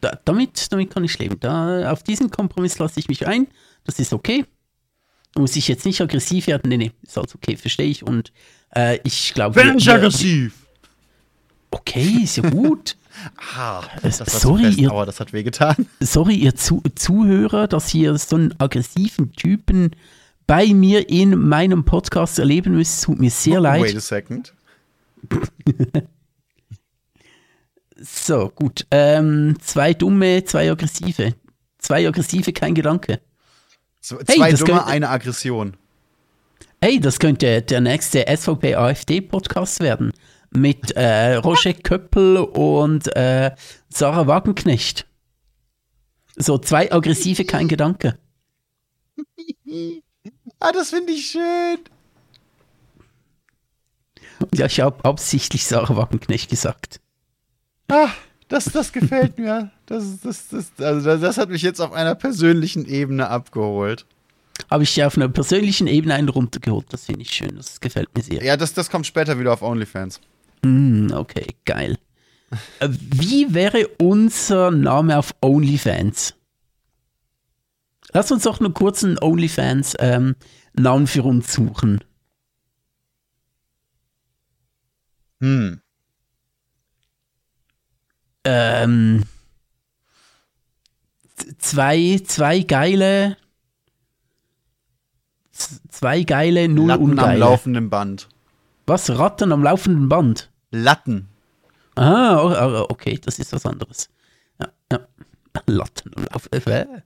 [0.00, 1.38] Da, damit, damit kann ich leben.
[1.40, 3.46] Da, auf diesen Kompromiss lasse ich mich ein.
[3.84, 4.44] Das ist okay
[5.36, 6.68] muss ich jetzt nicht aggressiv werden.
[6.68, 8.06] Nee, nee, ist alles okay, verstehe ich.
[8.06, 8.32] Und
[8.74, 9.56] äh, ich glaube.
[9.56, 10.54] Wenn ich aggressiv!
[11.70, 12.96] Okay, ist ja gut.
[13.56, 15.86] ah, das sorry, ihr, aber das hat wehgetan.
[16.00, 19.90] Sorry, ihr Zu Zuhörer, dass ihr so einen aggressiven Typen
[20.46, 23.04] bei mir in meinem Podcast erleben müsst.
[23.04, 23.82] Tut mir sehr leid.
[23.82, 24.54] Wait a second.
[27.96, 28.86] so, gut.
[28.90, 31.34] Ähm, zwei dumme, zwei aggressive.
[31.78, 33.20] Zwei aggressive, kein Gedanke.
[34.00, 35.76] Zwei hey, Dumme, könnte, eine Aggression.
[36.80, 40.12] Hey, das könnte der nächste SVP-AfD-Podcast werden.
[40.50, 43.52] Mit äh, Roger Köppel und äh,
[43.90, 45.06] Sarah Wagenknecht.
[46.36, 48.18] So zwei aggressive, kein Gedanke.
[50.58, 51.78] ah, das finde ich schön.
[54.54, 57.00] Ja, ich habe absichtlich Sarah Wagenknecht gesagt.
[57.88, 58.10] Ah,
[58.50, 59.70] das, das gefällt mir.
[59.86, 64.06] Das, das, das, also das, hat mich jetzt auf einer persönlichen Ebene abgeholt.
[64.68, 66.86] Habe ich ja auf einer persönlichen Ebene einen runtergeholt.
[66.90, 67.56] Das finde ich schön.
[67.56, 68.44] Das gefällt mir sehr.
[68.44, 70.20] Ja, das, das kommt später wieder auf OnlyFans.
[70.64, 71.96] Hm, okay, geil.
[72.80, 76.34] Äh, Wie wäre unser Name auf OnlyFans?
[78.12, 82.02] Lass uns doch einen kurzen OnlyFans-Namen für uns suchen.
[85.40, 85.80] Hm.
[88.44, 89.24] Ähm,
[91.58, 93.36] zwei, zwei geile.
[95.90, 97.38] Zwei geile, null Latten am ungeile.
[97.38, 98.28] laufenden Band.
[98.86, 99.10] Was?
[99.10, 100.50] Ratten am laufenden Band?
[100.70, 101.28] Latten.
[101.96, 102.50] Ah, o-
[102.82, 104.08] o- okay, das ist was anderes.
[104.58, 105.00] Ja, ja.
[105.66, 107.02] Latten am laufenden Band.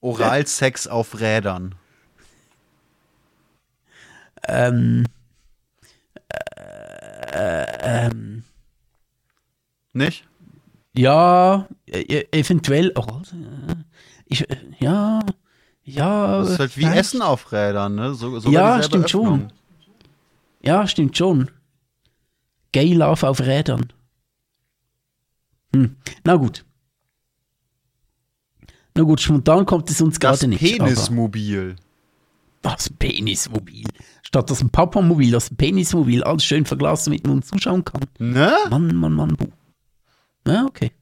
[0.00, 1.74] Oralsex auf Rädern.
[4.48, 5.04] Ähm,
[6.28, 8.44] äh, ähm,
[9.96, 10.24] Nicht?
[10.94, 12.92] ja, e- eventuell.
[12.96, 13.02] Oh,
[13.32, 13.74] äh,
[14.26, 15.20] ich, äh, ja,
[15.84, 16.38] ja.
[16.40, 16.98] Das ist halt wie vielleicht.
[16.98, 18.14] Essen auf Rädern, ne?
[18.14, 19.26] So, Ja, stimmt schon.
[19.26, 19.52] Öffnung.
[20.62, 21.50] Ja, stimmt schon.
[22.72, 23.92] Gay Love auf Rädern.
[25.74, 25.96] Hm.
[26.24, 26.64] Na gut.
[28.94, 30.60] Na gut, spontan kommt es uns Das gerade nicht.
[30.60, 31.76] Penismobil.
[32.62, 33.86] Das Penismobil.
[34.22, 38.00] Statt das ein Papamobil, das Penismobil, alles schön verglast, damit man zuschauen kann.
[38.18, 38.52] Ne?
[38.70, 39.48] Mann, Mann, Mann, buh.
[40.46, 40.92] Ja, okay.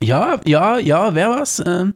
[0.00, 1.62] Ja, ja, ja, wäre was.
[1.64, 1.94] Ähm,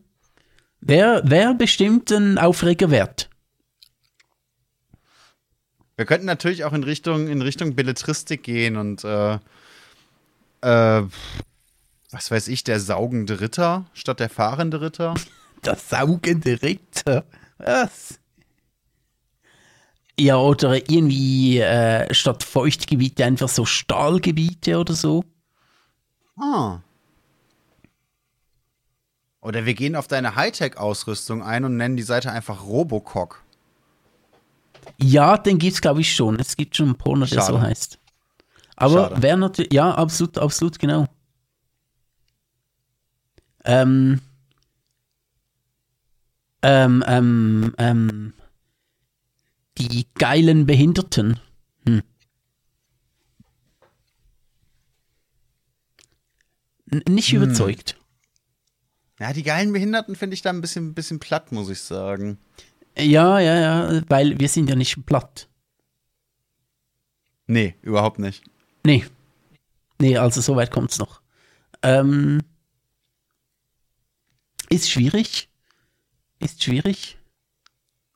[0.81, 3.29] wäre wär bestimmt ein Aufreger wert.
[5.97, 9.39] Wir könnten natürlich auch in Richtung, in Richtung Belletristik gehen und äh,
[10.61, 11.03] äh,
[12.11, 15.15] was weiß ich, der saugende Ritter statt der fahrende Ritter.
[15.65, 17.25] Der saugende Ritter.
[17.59, 18.21] Was?
[20.17, 25.25] Ja, oder irgendwie äh, statt Feuchtgebiete einfach so Stahlgebiete oder so.
[26.39, 26.81] Ah.
[29.41, 33.43] Oder wir gehen auf deine Hightech-Ausrüstung ein und nennen die Seite einfach Robocock.
[35.01, 36.39] Ja, den gibt's glaube ich schon.
[36.41, 37.53] Es gibt schon einen Porno, der Schade.
[37.53, 37.99] so heißt.
[38.77, 41.07] Aber wäre natürlich, ja, absolut, absolut, genau.
[43.65, 44.21] Ähm,
[46.63, 48.33] ähm, ähm, ähm,
[49.79, 51.41] die geilen Behinderten.
[51.87, 51.99] Hm.
[51.99, 52.03] N
[57.09, 57.43] nicht Hm.
[57.43, 57.97] überzeugt.
[59.21, 62.39] Ja, die geilen Behinderten finde ich da ein bisschen, bisschen platt, muss ich sagen.
[62.97, 65.49] Ja, ja, ja, weil wir sind ja nicht platt.
[67.47, 68.45] Nee, überhaupt nicht.
[68.85, 69.05] Nee.
[70.01, 71.21] Nee, also so weit kommt's noch.
[71.83, 72.43] Ähm,
[74.69, 75.49] ist schwierig.
[76.41, 77.19] Ist schwierig.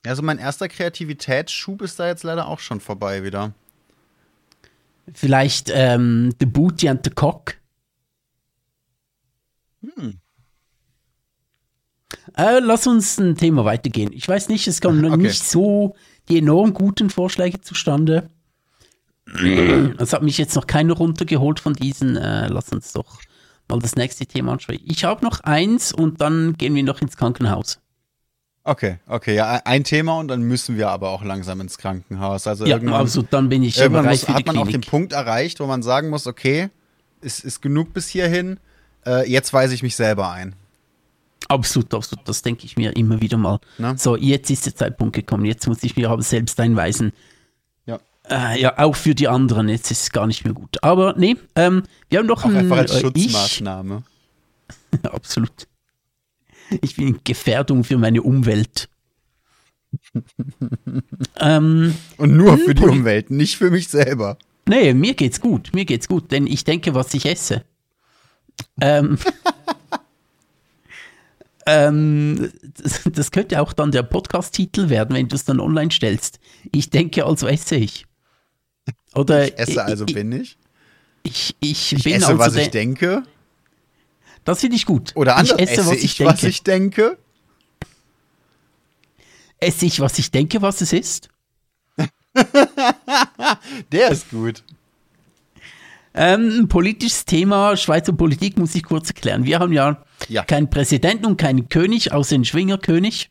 [0.05, 3.53] Ja, so mein erster Kreativitätsschub ist da jetzt leider auch schon vorbei wieder.
[5.15, 7.57] Vielleicht ähm, The Booty and the Cock.
[9.82, 10.18] Hm.
[12.36, 14.12] Äh, lass uns ein Thema weitergehen.
[14.12, 15.22] Ich weiß nicht, es kommen noch Okay.
[15.22, 15.94] nicht so
[16.28, 18.28] die enorm guten Vorschläge zustande.
[19.98, 22.16] Es hat mich jetzt noch keiner runtergeholt von diesen.
[22.16, 23.20] Äh, lass uns doch
[23.68, 24.84] mal das nächste Thema ansprechen.
[24.86, 27.78] Ich habe noch eins und dann gehen wir noch ins Krankenhaus.
[28.64, 32.46] Okay, okay, ja, ein Thema und dann müssen wir aber auch langsam ins Krankenhaus.
[32.46, 34.90] Also Ja, irgendwann, also dann bin ich irgendwann muss, hat man auch den Klinik.
[34.90, 36.68] Punkt erreicht, wo man sagen muss, okay,
[37.20, 38.59] es ist genug bis hierhin,
[39.07, 40.55] äh, jetzt weise ich mich selber ein.
[41.49, 42.27] Absolut, absolut.
[42.29, 43.59] Das denke ich mir immer wieder mal.
[43.79, 43.95] Ne?
[43.99, 45.45] So, jetzt ist der Zeitpunkt gekommen.
[45.45, 47.12] Jetzt muss ich mir aber selbst einweisen.
[47.85, 48.01] Ja.
[48.31, 49.69] Äh, ja, auch für die anderen.
[49.69, 50.83] Jetzt ist es gar nicht mehr gut.
[50.83, 54.03] Aber nee, ähm, wir haben doch Auch ein, einfach als äh, Schutzmaßnahme.
[54.93, 55.69] Ich, absolut.
[56.81, 58.89] Ich bin Gefährdung für meine Umwelt.
[61.39, 64.39] ähm, Und nur für die Umwelt, nicht für mich selber.
[64.66, 65.70] nee, mir geht's gut.
[65.74, 67.62] Mir geht's gut, denn ich denke, was ich esse.
[68.81, 69.19] Ähm,
[71.66, 76.39] ähm, das, das könnte auch dann der Podcast-Titel werden, wenn du es dann online stellst.
[76.73, 78.07] Ich denke, also esse ich.
[79.15, 80.57] Oder Ich esse, also ich, bin ich.
[81.23, 83.23] ich, ich, Ich bin esse, also was ich denke.
[84.44, 85.12] Das finde ich gut.
[85.15, 86.32] Oder anders, ich esse, was ich, denke.
[86.32, 87.19] was ich denke.
[89.61, 91.28] esse ich, was ich denke, was es ist.
[93.93, 94.65] Der ist gut.
[96.14, 99.44] Ähm, ein politisches Thema, Schweizer Politik muss ich kurz erklären.
[99.44, 100.44] Wir haben ja, Ja.
[100.44, 103.30] keinen Präsidenten und keinen König, außer den Schwingerkönig.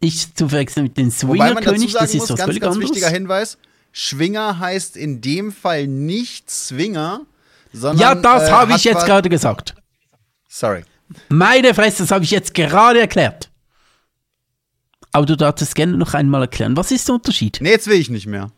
[0.00, 2.90] Ich zu verwechseln mit dem Swingerkönig, das ist muss, was ganz, völlig ganz anderes.
[2.90, 3.58] wichtiger Hinweis,
[3.92, 7.22] Schwinger heißt in dem Fall nicht Zwinger,
[7.72, 9.74] sondern Ja, das äh, habe ich jetzt gerade gesagt.
[10.48, 10.84] Sorry.
[11.28, 13.50] Meine Fresse, das habe ich jetzt gerade erklärt.
[15.12, 16.76] Aber du darfst es gerne noch einmal erklären.
[16.76, 17.58] Was ist der Unterschied?
[17.60, 18.52] Nee, jetzt will ich nicht mehr.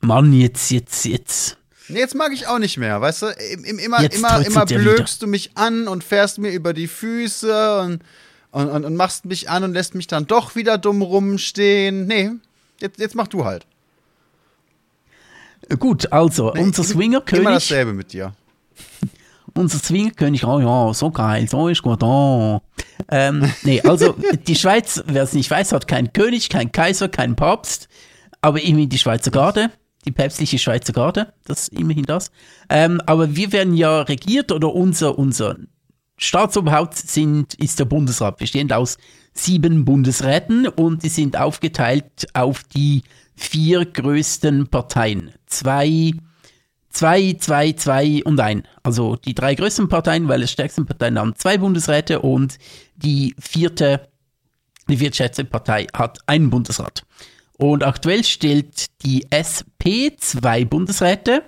[0.00, 1.58] Mann, jetzt, jetzt, jetzt.
[1.88, 3.26] Nee, jetzt mag ich auch nicht mehr, weißt du?
[3.26, 6.72] Im, im, immer Jetzt immer, immer er blökst du mich an und fährst mir über
[6.72, 8.02] die Füße und,
[8.52, 12.06] und, und, und machst mich an und lässt mich dann doch wieder dumm rumstehen.
[12.06, 12.30] Nee,
[12.80, 13.66] jetzt, jetzt mach du halt.
[15.78, 18.34] Gut, also, Nee, unser Immer Swingerkönig, dasselbe mit dir.
[19.54, 22.60] unser Swingerkönig, oh ja, so geil, so ist gut, oh.
[23.10, 24.14] Ähm, nee, also,
[24.46, 27.88] die Schweiz, wer es nicht weiß, hat keinen König, keinen Kaiser, keinen Papst,
[28.40, 29.70] aber immerhin die Schweizer Garde,
[30.04, 32.30] die päpstliche Schweizer Garde, das ist immerhin das.
[32.68, 35.56] Ähm, aber wir werden ja regiert, oder unser, unser
[36.16, 38.98] Staatsoberhaupt sind, ist der Bundesrat, bestehend aus
[39.32, 43.02] sieben Bundesräten und die sind aufgeteilt auf die
[43.34, 45.32] vier größten Parteien.
[45.46, 46.12] Zwei,
[46.88, 48.62] zwei, zwei, zwei und ein.
[48.84, 52.58] Also die drei größten Parteien, weil es stärksten Parteien haben zwei Bundesräte und
[52.94, 54.08] die vierte,
[54.88, 57.03] die viertstärkste Partei hat einen Bundesrat.
[57.58, 61.42] Und aktuell stellt die SP zwei Bundesräte,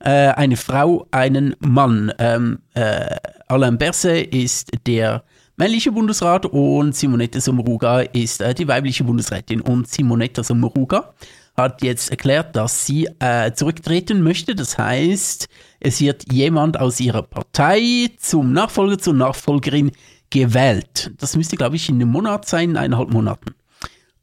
[0.00, 2.12] äh, eine Frau, einen Mann.
[2.18, 3.16] Ähm, äh,
[3.46, 5.22] Alain Berset ist der
[5.56, 9.60] männliche Bundesrat und Simonetta Sommaruga ist äh, die weibliche Bundesrätin.
[9.60, 11.14] Und Simonetta Sommaruga
[11.56, 14.54] hat jetzt erklärt, dass sie äh, zurücktreten möchte.
[14.54, 15.48] Das heißt,
[15.80, 19.92] es wird jemand aus ihrer Partei zum Nachfolger, zur Nachfolgerin
[20.30, 21.12] gewählt.
[21.18, 23.54] Das müsste, glaube ich, in einem Monat sein, in eineinhalb Monaten.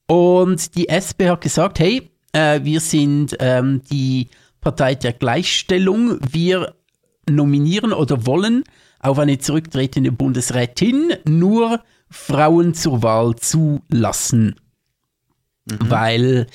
[0.09, 4.29] Und die SP hat gesagt, hey, äh, wir sind ähm, die
[4.59, 6.17] Partei der Gleichstellung.
[6.27, 6.73] Wir
[7.29, 8.63] nominieren oder wollen
[8.99, 14.55] auf eine zurücktretende Bundesrätin nur Frauen zur Wahl zulassen.
[15.65, 16.47] Weil,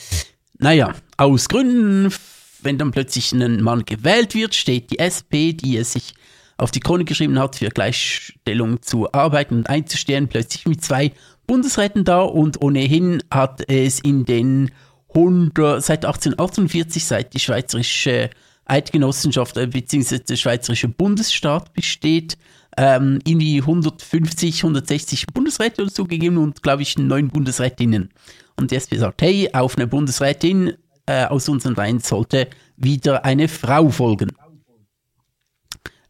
[0.58, 2.12] naja, aus Gründen,
[2.60, 6.14] wenn dann plötzlich ein Mann gewählt wird, steht die SP, die es sich
[6.56, 11.12] auf die Krone geschrieben hat, für Gleichstellung zu arbeiten und einzustehen, plötzlich mit zwei
[11.46, 14.70] Bundesräten da und ohnehin hat es in den
[15.14, 18.30] 100, seit 1848, seit die schweizerische
[18.66, 20.18] Eidgenossenschaft äh, bzw.
[20.18, 22.36] der schweizerische Bundesstaat besteht,
[22.76, 28.10] ähm, irgendwie 150, 160 Bundesräte so gegeben und glaube ich neun Bundesrätinnen.
[28.56, 30.74] Und die SP sagt, hey, auf eine Bundesrätin
[31.06, 34.32] äh, aus unseren Reihen sollte wieder eine Frau folgen.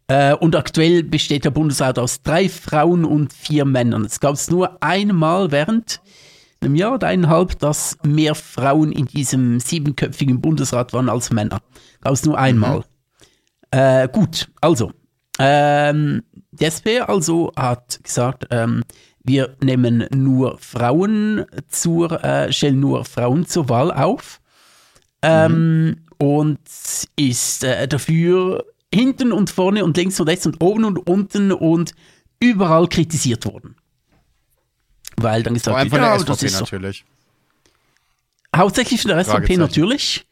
[0.09, 4.05] Äh, und aktuell besteht der Bundesrat aus drei Frauen und vier Männern.
[4.05, 6.01] Es gab es nur einmal während
[6.61, 11.61] einem Jahr oder eineinhalb, dass mehr Frauen in diesem siebenköpfigen Bundesrat waren als Männer.
[12.03, 12.85] Gab es nur einmal.
[13.71, 14.93] Äh, gut, also.
[15.39, 16.23] Ähm,
[16.53, 18.85] die SP also hat gesagt, ähm,
[19.25, 24.41] wir nehmen nur Frauen zur, äh, stellen nur Frauen zur Wahl auf.
[25.23, 26.61] Ähm, Und
[27.17, 28.65] ist äh, dafür
[28.95, 31.95] hinten und vorne und links und rechts und oben und unten und
[32.41, 33.77] überall kritisiert worden.
[35.17, 37.05] Weil dann gesagt wird, ja, das ist doch natürlich.
[38.55, 40.27] Hauptsächlich von der SVP natürlich,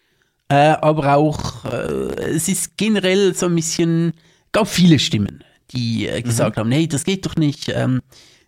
[0.49, 4.13] äh, aber auch, äh, es ist generell so ein bisschen,
[4.53, 8.01] gab viele Stimmen, die äh, gesagt haben, nee, das geht doch nicht, ähm,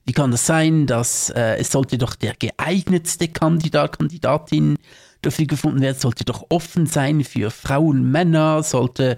[0.04, 4.76] wie kann das sein, dass äh, es sollte doch der geeignetste Kandidat, Kandidatin
[5.22, 9.16] dafür gefunden werden, sollte doch offen sein für Frauen, Männer, sollte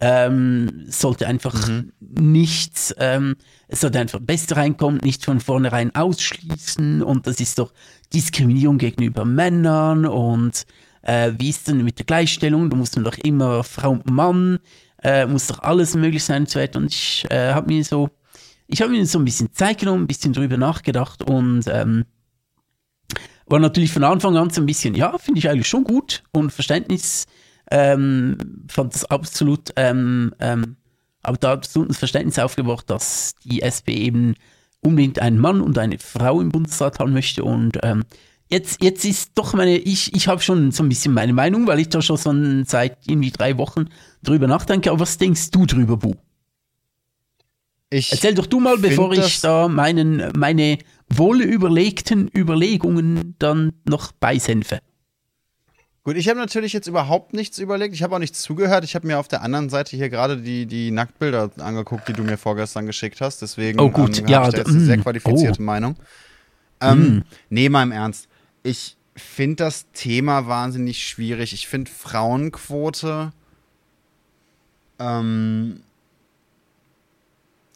[0.00, 1.68] ähm, sollte einfach
[2.00, 3.36] nichts, ähm,
[3.68, 7.02] es sollte einfach Beste reinkommen, nicht von vornherein ausschließen.
[7.02, 7.72] Und das ist doch
[8.12, 10.06] Diskriminierung gegenüber Männern.
[10.06, 10.66] Und
[11.02, 14.58] äh, wie ist denn mit der Gleichstellung, da muss man doch immer Frau und Mann,
[15.02, 16.78] äh, muss doch alles möglich sein und so weiter.
[16.78, 18.10] Und ich äh, habe mir so,
[18.66, 21.22] ich habe mir so ein bisschen Zeit genommen, ein bisschen drüber nachgedacht.
[21.22, 22.04] Und ähm,
[23.46, 26.50] war natürlich von Anfang an so ein bisschen, ja, finde ich eigentlich schon gut und
[26.50, 27.26] Verständnis,
[27.70, 28.36] ähm,
[28.68, 30.76] fand das absolut, ähm, ähm,
[31.22, 34.34] aber da absolut ein Verständnis aufgebracht, dass die SP eben
[34.80, 38.04] unbedingt einen Mann und eine Frau im Bundesrat haben möchte und ähm,
[38.50, 41.80] jetzt, jetzt ist doch meine, ich, ich habe schon so ein bisschen meine Meinung, weil
[41.80, 43.86] ich da schon so seit irgendwie drei Wochen
[44.22, 46.14] drüber nachdenke, aber was denkst du drüber, Bu?
[47.90, 50.78] Ich Erzähl doch du mal, bevor ich das- da meinen, meine
[51.08, 54.80] wohlüberlegten Überlegungen dann noch beisenfe.
[56.04, 57.94] Gut, ich habe natürlich jetzt überhaupt nichts überlegt.
[57.94, 58.84] Ich habe auch nichts zugehört.
[58.84, 62.22] Ich habe mir auf der anderen Seite hier gerade die, die Nacktbilder angeguckt, die du
[62.22, 63.40] mir vorgestern geschickt hast.
[63.40, 64.18] Deswegen Oh, gut.
[64.18, 65.02] ähm, Ja, habe ich da jetzt eine sehr mm.
[65.02, 65.64] qualifizierte Oh.
[65.64, 65.96] Meinung.
[66.82, 68.28] Ähm, Nee, mal im Ernst.
[68.62, 71.54] Ich finde das Thema wahnsinnig schwierig.
[71.54, 73.32] Ich finde Frauenquote.
[74.98, 75.80] Ähm,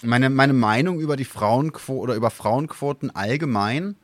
[0.02, 3.96] meine, meine Meinung über die Frauenquote oder über Frauenquoten allgemein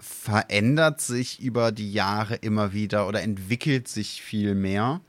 [0.00, 5.00] verändert sich über die Jahre immer wieder oder entwickelt sich viel mehr.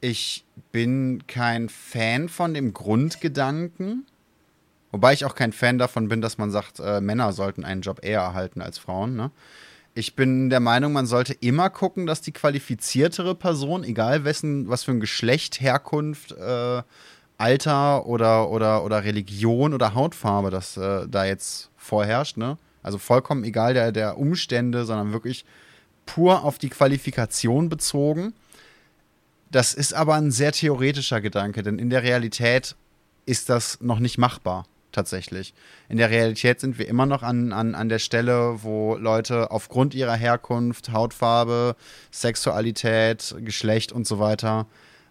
[0.00, 4.06] Ich bin kein Fan von dem Grundgedanken,
[4.92, 8.00] Wobei ich auch kein Fan davon bin, dass man sagt, äh, Männer sollten einen Job
[8.02, 9.14] eher erhalten als Frauen.
[9.14, 9.30] Ne?
[9.94, 14.84] Ich bin der Meinung, man sollte immer gucken, dass die qualifiziertere Person, egal wessen, was
[14.84, 16.82] für ein Geschlecht, Herkunft, äh,
[17.38, 22.58] Alter oder, oder, oder Religion oder Hautfarbe das äh, da jetzt vorherrscht, ne?
[22.82, 25.44] Also vollkommen egal der, der Umstände, sondern wirklich
[26.06, 28.34] pur auf die Qualifikation bezogen.
[29.50, 32.76] Das ist aber ein sehr theoretischer Gedanke, denn in der Realität
[33.26, 35.54] ist das noch nicht machbar, tatsächlich.
[35.88, 39.94] In der Realität sind wir immer noch an, an, an der Stelle, wo Leute aufgrund
[39.94, 41.76] ihrer Herkunft, Hautfarbe,
[42.10, 44.66] Sexualität, Geschlecht und so weiter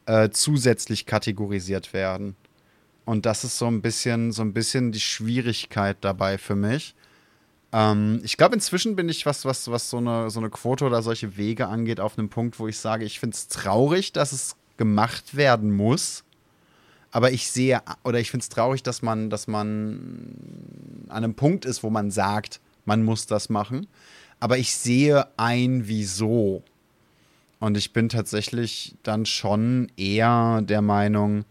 [0.06, 2.36] äh, zusätzlich kategorisiert werden.
[3.06, 6.96] Und das ist so ein bisschen, so ein bisschen die Schwierigkeit dabei für mich.
[7.72, 11.02] Ähm, ich glaube, inzwischen bin ich, was, was, was so eine, so eine Quote oder
[11.02, 14.56] solche Wege angeht, auf einem Punkt, wo ich sage, ich finde es traurig, dass es
[14.78, 16.24] gemacht werden muss.
[17.12, 20.36] Aber ich sehe, oder ich finde es traurig, dass man, dass man
[21.10, 23.88] an einem Punkt ist, wo man sagt, man muss das machen.
[24.40, 26.64] Aber ich sehe ein, wieso.
[27.60, 31.46] Und ich bin tatsächlich dann schon eher der Meinung,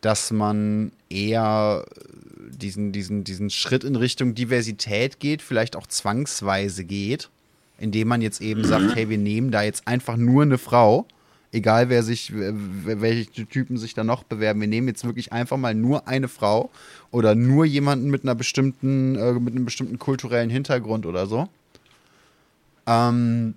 [0.00, 1.84] dass man eher
[2.48, 7.30] diesen, diesen, diesen Schritt in Richtung Diversität geht, vielleicht auch zwangsweise geht,
[7.78, 11.06] indem man jetzt eben sagt, hey, wir nehmen da jetzt einfach nur eine Frau,
[11.52, 15.74] egal wer sich, welche Typen sich da noch bewerben, wir nehmen jetzt wirklich einfach mal
[15.74, 16.70] nur eine Frau
[17.10, 21.48] oder nur jemanden mit einer bestimmten, äh, mit einem bestimmten kulturellen Hintergrund oder so.
[22.86, 23.54] Ähm,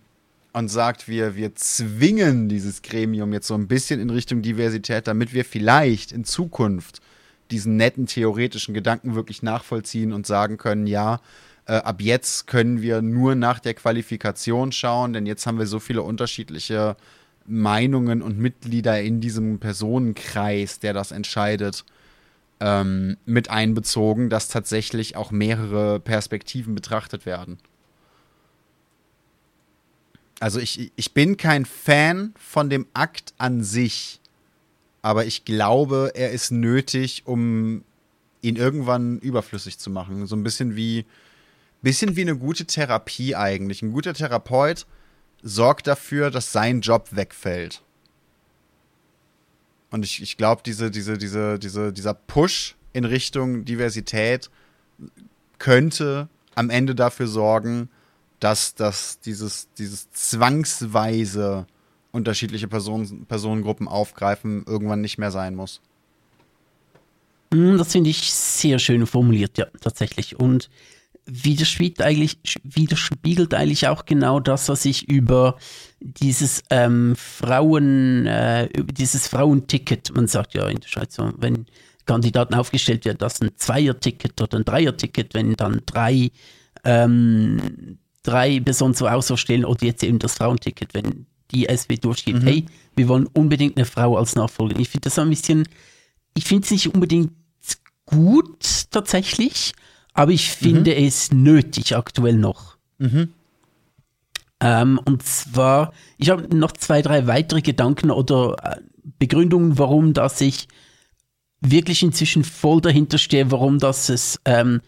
[0.54, 5.34] und sagt, wir, wir zwingen dieses Gremium jetzt so ein bisschen in Richtung Diversität, damit
[5.34, 7.02] wir vielleicht in Zukunft
[7.52, 11.22] diesen netten theoretischen Gedanken wirklich nachvollziehen und sagen können, ja,
[11.66, 15.80] äh, ab jetzt können wir nur nach der Qualifikation schauen, denn jetzt haben wir so
[15.80, 16.96] viele unterschiedliche
[17.46, 21.86] Meinungen und Mitglieder in diesem Personenkreis, der das entscheidet,
[22.60, 27.58] ähm, mit einbezogen, dass tatsächlich auch mehrere Perspektiven betrachtet werden.
[30.40, 34.21] Also ich, ich bin kein Fan von dem Akt an sich
[35.02, 37.84] aber ich glaube, er ist nötig, um
[38.42, 40.26] ihn irgendwann überflüssig zu machen.
[40.28, 41.06] So ein bisschen wie,
[41.82, 43.82] bisschen wie eine gute Therapie eigentlich.
[43.82, 44.86] Ein guter Therapeut
[45.42, 47.82] sorgt dafür, dass sein Job wegfällt.
[49.90, 54.50] Und ich, ich glaube, diese, diese, diese, diese, dieser Push in Richtung Diversität
[55.58, 57.90] könnte am Ende dafür sorgen,
[58.40, 61.68] dass, dass dieses, dieses zwangsweise
[62.12, 65.82] unterschiedliche Personen, Personengruppen aufgreifen, irgendwann nicht mehr sein muss.
[67.54, 70.40] Hm, das finde ich sehr schön formuliert, ja, tatsächlich.
[70.40, 70.70] Und
[71.26, 75.58] widerspiegelt eigentlich, widerspiegelt eigentlich auch genau das, was ich über
[76.00, 81.66] dieses ähm, Frauen, äh, dieses Frauenticket, man sagt ja in der Schweiz so, wenn
[82.06, 86.32] Kandidaten aufgestellt werden, das ein Zweier-Ticket oder ein Dreier-Ticket, wenn dann drei,
[86.84, 92.42] ähm, drei Personen zur Auswahl stellen oder jetzt eben das Frauenticket, wenn die SW durchgeht,
[92.42, 92.48] mhm.
[92.48, 92.66] hey,
[92.96, 94.82] wir wollen unbedingt eine Frau als Nachfolgerin.
[94.82, 95.68] Ich finde das ein bisschen,
[96.34, 97.32] ich finde es nicht unbedingt
[98.06, 99.74] gut tatsächlich,
[100.14, 101.06] aber ich finde mhm.
[101.06, 102.78] es nötig aktuell noch.
[102.98, 103.30] Mhm.
[104.60, 108.82] Ähm, und zwar, ich habe noch zwei, drei weitere Gedanken oder äh,
[109.18, 110.68] Begründungen, warum dass ich
[111.62, 114.82] wirklich inzwischen voll dahinter stehe, warum das es, ähm,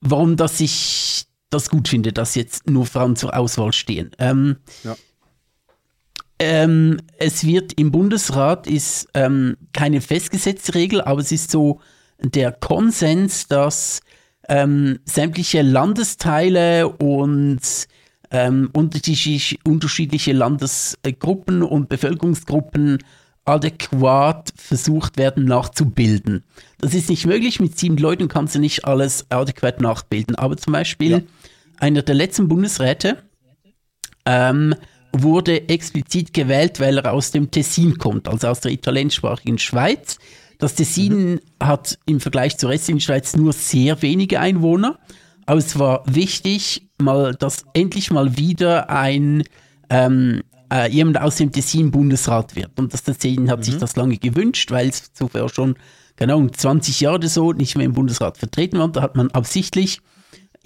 [0.00, 4.10] warum dass ich das gut finde, dass jetzt nur Frauen zur Auswahl stehen.
[4.18, 4.96] Ähm, ja.
[6.38, 11.80] Ähm, es wird im Bundesrat ist ähm, keine festgesetzte Regel, aber es ist so
[12.20, 14.00] der Konsens, dass
[14.48, 17.60] ähm, sämtliche Landesteile und
[18.30, 22.98] ähm, unterschiedliche, unterschiedliche Landesgruppen und Bevölkerungsgruppen
[23.44, 26.44] adäquat versucht werden nachzubilden.
[26.78, 30.34] Das ist nicht möglich, mit sieben Leuten kannst du nicht alles adäquat nachbilden.
[30.34, 31.20] Aber zum Beispiel ja.
[31.78, 33.22] einer der letzten Bundesräte
[34.24, 34.74] ähm,
[35.22, 40.18] wurde explizit gewählt, weil er aus dem Tessin kommt, also aus der italienischsprachigen Schweiz.
[40.58, 41.40] Das Tessin mhm.
[41.62, 44.98] hat im Vergleich zur restlichen Schweiz nur sehr wenige Einwohner,
[45.44, 49.44] aber es war wichtig, mal, dass endlich mal wieder ein
[49.90, 52.78] ähm, äh, jemand aus dem Tessin Bundesrat wird.
[52.78, 53.62] Und das Tessin hat mhm.
[53.64, 55.76] sich das lange gewünscht, weil es zuvor schon,
[56.18, 58.88] Ahnung, 20 Jahre oder so nicht mehr im Bundesrat vertreten war.
[58.88, 60.00] Da hat man absichtlich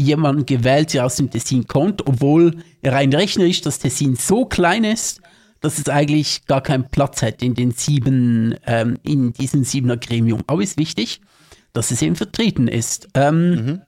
[0.01, 5.21] jemanden gewählt, der aus dem Tessin kommt, obwohl rein rechnerisch das Tessin so klein ist,
[5.61, 10.43] dass es eigentlich gar keinen Platz hat in den sieben, ähm, in diesem siebener Gremium.
[10.47, 11.21] Aber ist wichtig,
[11.73, 13.09] dass es eben vertreten ist.
[13.15, 13.83] Ähm, mhm.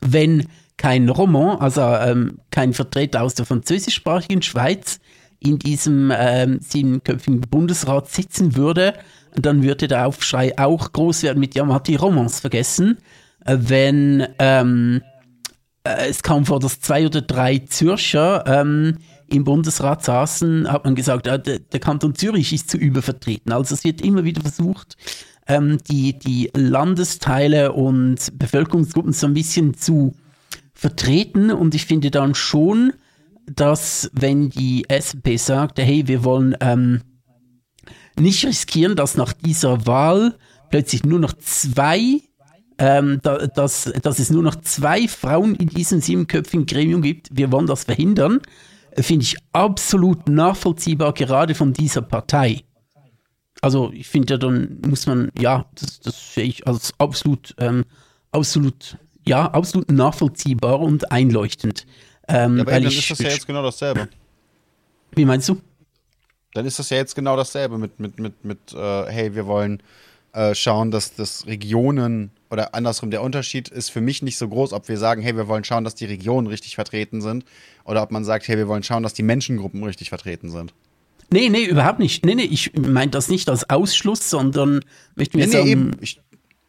[0.00, 0.46] Wenn
[0.76, 5.00] kein Roman, also ähm, kein Vertreter aus der französischsprachigen Schweiz
[5.38, 8.94] in diesem ähm, siebenköpfigen Bundesrat sitzen würde,
[9.34, 12.98] dann würde der Aufschrei auch groß werden mit, ja, man hat die Romans vergessen.
[13.44, 15.02] Äh, wenn ähm,
[15.84, 18.98] äh, es kam vor, dass zwei oder drei Zürcher ähm,
[19.28, 23.52] im Bundesrat saßen, hat man gesagt, äh, der, der, Kanton Zürich ist zu übervertreten.
[23.52, 24.96] Also es wird immer wieder versucht,
[25.46, 30.14] ähm, die, die Landesteile und Bevölkerungsgruppen so ein bisschen zu
[30.74, 31.50] vertreten.
[31.50, 32.92] Und ich finde dann schon,
[33.46, 37.02] dass wenn die SP sagt, hey, wir wollen ähm,
[38.18, 40.36] nicht riskieren, dass nach dieser Wahl
[40.70, 42.20] plötzlich nur noch zwei
[42.82, 47.28] ähm, da, dass, dass es nur noch zwei Frauen in diesem siebenköpfigen Gremium gibt.
[47.30, 48.40] Wir wollen das verhindern.
[48.98, 52.64] Finde ich absolut nachvollziehbar, gerade von dieser Partei.
[53.60, 57.84] Also ich finde ja, dann muss man, ja, das, das sehe ich als absolut, ähm,
[58.32, 61.86] absolut, ja, absolut nachvollziehbar und einleuchtend.
[62.26, 64.08] Ähm, ja, aber dann ist das ja jetzt genau dasselbe.
[65.14, 65.60] Wie meinst du?
[66.52, 69.80] Dann ist das ja jetzt genau dasselbe mit, mit, mit, mit äh, hey, wir wollen
[70.32, 74.74] äh, schauen, dass das Regionen oder andersrum, der Unterschied ist für mich nicht so groß,
[74.74, 77.46] ob wir sagen, hey, wir wollen schauen, dass die Regionen richtig vertreten sind
[77.84, 80.74] oder ob man sagt, hey, wir wollen schauen, dass die Menschengruppen richtig vertreten sind.
[81.30, 82.26] Nee, nee, überhaupt nicht.
[82.26, 84.80] Nee, nee, ich meine das nicht als Ausschluss, sondern
[85.16, 85.64] möchte mir nee, sagen.
[85.64, 85.90] Nee, eben.
[86.02, 86.20] Ich,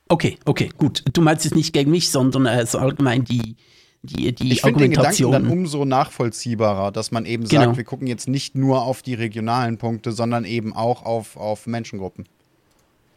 [0.07, 1.03] okay, okay, gut.
[1.11, 3.57] Du meinst es nicht gegen mich, sondern als allgemein die,
[4.03, 5.33] die, die ich Argumentation.
[5.33, 7.63] Den Gedanken dann umso nachvollziehbarer, dass man eben genau.
[7.63, 11.67] sagt, wir gucken jetzt nicht nur auf die regionalen Punkte, sondern eben auch auf, auf
[11.67, 12.23] Menschengruppen.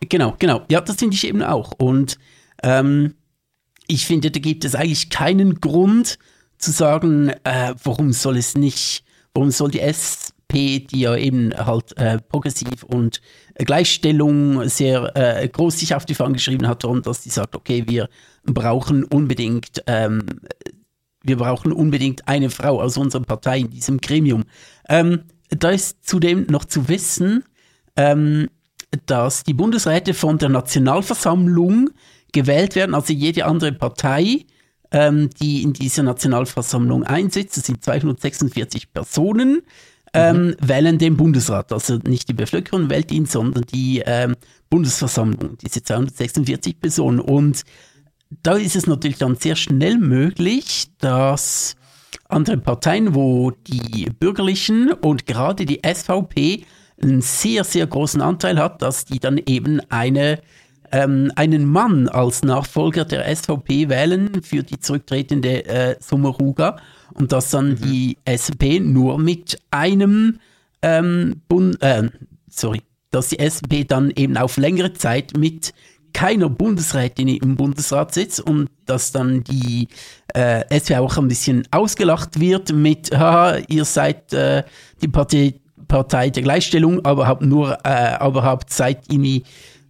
[0.08, 0.62] Genau, genau.
[0.68, 1.70] Ja, das finde ich eben auch.
[1.78, 2.18] Und
[2.62, 3.14] ähm,
[3.86, 6.18] ich finde, da gibt es eigentlich keinen Grund
[6.58, 9.04] zu sagen, äh, warum soll es nicht,
[9.34, 13.20] warum soll die SP, die ja eben halt äh, progressiv und
[13.56, 17.84] Gleichstellung sehr äh, groß sich auf die Fahnen geschrieben hat, darum, dass sie sagt, okay,
[17.86, 18.08] wir
[18.44, 20.24] brauchen unbedingt, ähm,
[21.22, 24.44] wir brauchen unbedingt eine Frau aus unserer Partei in diesem Gremium.
[24.88, 27.44] Ähm, da ist zudem noch zu wissen,
[27.96, 28.48] ähm,
[29.06, 31.90] dass die Bundesräte von der Nationalversammlung
[32.36, 34.44] gewählt werden, also jede andere Partei,
[34.90, 39.62] ähm, die in dieser Nationalversammlung einsitzt, das sind 246 Personen,
[40.12, 40.56] ähm, mhm.
[40.60, 41.72] wählen den Bundesrat.
[41.72, 44.36] Also nicht die Bevölkerung wählt ihn, sondern die ähm,
[44.68, 47.20] Bundesversammlung, diese 246 Personen.
[47.20, 47.62] Und
[48.42, 51.74] da ist es natürlich dann sehr schnell möglich, dass
[52.28, 56.64] andere Parteien, wo die Bürgerlichen und gerade die SVP
[57.00, 60.40] einen sehr, sehr großen Anteil hat, dass die dann eben eine
[60.92, 66.78] ähm, einen Mann als Nachfolger der SVP wählen für die zurücktretende äh, Sommaruga
[67.14, 67.76] und dass dann mhm.
[67.76, 70.38] die SP nur mit einem
[70.82, 72.08] ähm, Bund, äh,
[72.48, 75.72] sorry, dass die SP dann eben auf längere Zeit mit
[76.12, 79.88] keiner Bundesrätin im Bundesrat sitzt und dass dann die
[80.34, 84.62] äh, SP auch ein bisschen ausgelacht wird mit, haha, ihr seid äh,
[85.02, 85.54] die Partei,
[85.88, 89.44] Partei der Gleichstellung, aber habt nur, äh, aber habt seit irgendwie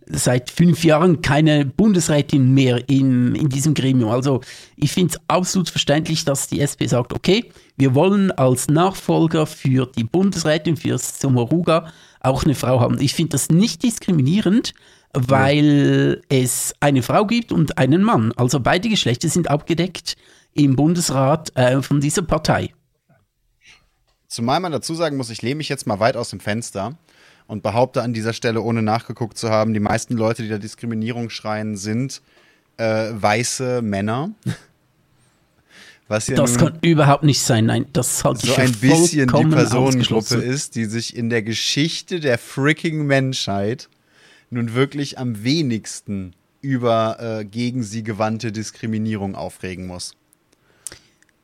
[0.08, 4.10] seit fünf Jahren keine Bundesrätin mehr in, in diesem Gremium.
[4.10, 4.40] Also
[4.76, 9.86] ich finde es absolut verständlich, dass die SP sagt, okay, wir wollen als Nachfolger für
[9.86, 13.00] die Bundesrätin, für Somoruga auch eine Frau haben.
[13.00, 14.74] Ich finde das nicht diskriminierend,
[15.12, 16.38] weil ja.
[16.38, 18.32] es eine Frau gibt und einen Mann.
[18.36, 20.16] Also beide Geschlechter sind abgedeckt
[20.52, 22.72] im Bundesrat äh, von dieser Partei.
[24.28, 26.96] Zumal man dazu sagen muss, ich lehne mich jetzt mal weit aus dem Fenster
[27.46, 31.30] und behaupte an dieser Stelle, ohne nachgeguckt zu haben, die meisten Leute, die da Diskriminierung
[31.30, 32.22] schreien, sind
[32.76, 34.30] äh, weiße Männer.
[36.08, 37.66] Was ja das kann überhaupt nicht sein.
[37.66, 42.38] Nein, das hat so ein bisschen die Personengruppe ist, die sich in der Geschichte der
[42.38, 43.88] freaking Menschheit
[44.50, 50.14] nun wirklich am wenigsten über äh, gegen sie gewandte Diskriminierung aufregen muss.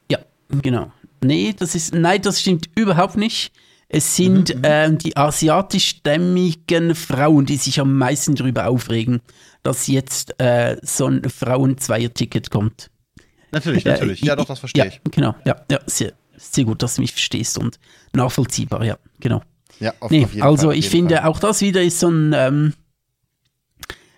[0.09, 0.19] Ja,
[0.62, 0.93] genau.
[1.23, 3.53] Nee, das ist, nein, das stimmt überhaupt nicht.
[3.94, 9.20] Es sind mhm, ähm, die asiatischstämmigen Frauen, die sich am meisten darüber aufregen,
[9.62, 12.90] dass jetzt äh, so ein Frauenzweier-Ticket kommt.
[13.51, 14.23] Natürlich, natürlich.
[14.23, 15.01] Äh, ja, doch, das verstehe ja, ich.
[15.10, 17.78] Genau, ja, sehr, sehr gut, dass du mich verstehst und
[18.14, 19.43] nachvollziehbar, ja, genau.
[19.78, 20.78] Ja, auf, nee, auf jeden also Fall.
[20.78, 21.27] ich finde, Fall.
[21.27, 22.73] auch das wieder ist so ein, ähm,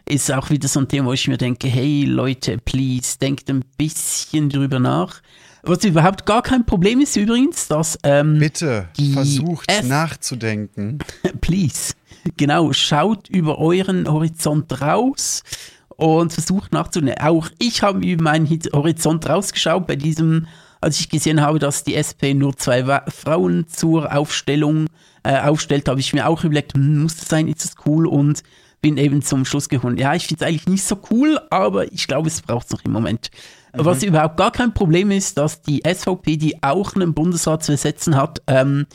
[0.09, 3.65] ist auch wieder so ein Thema, wo ich mir denke, hey Leute, please, denkt ein
[3.77, 5.21] bisschen drüber nach.
[5.67, 7.99] Was überhaupt gar kein Problem ist übrigens, dass.
[8.03, 10.99] Ähm, Bitte, versucht F nachzudenken.
[11.41, 11.95] Please.
[12.37, 15.43] Genau, schaut über euren Horizont raus
[15.89, 17.23] und versucht nachzudenken.
[17.23, 20.47] Auch ich habe über meinen Horizont rausgeschaut bei diesem,
[20.81, 24.87] als ich gesehen habe, dass die SP nur zwei Frauen zur Aufstellung
[25.23, 28.43] äh, aufstellt, habe ich mir auch überlegt, hm, muss das sein, ist das cool und
[28.81, 29.97] bin eben zum Schluss gekommen.
[29.97, 32.85] Ja, ich finde es eigentlich nicht so cool, aber ich glaube, es braucht es noch
[32.85, 33.31] im Moment.
[33.75, 33.85] Mhm.
[33.85, 38.17] Was überhaupt gar kein Problem ist, dass die SVP, die auch einen Bundesrat zu ersetzen
[38.17, 38.87] hat, ähm,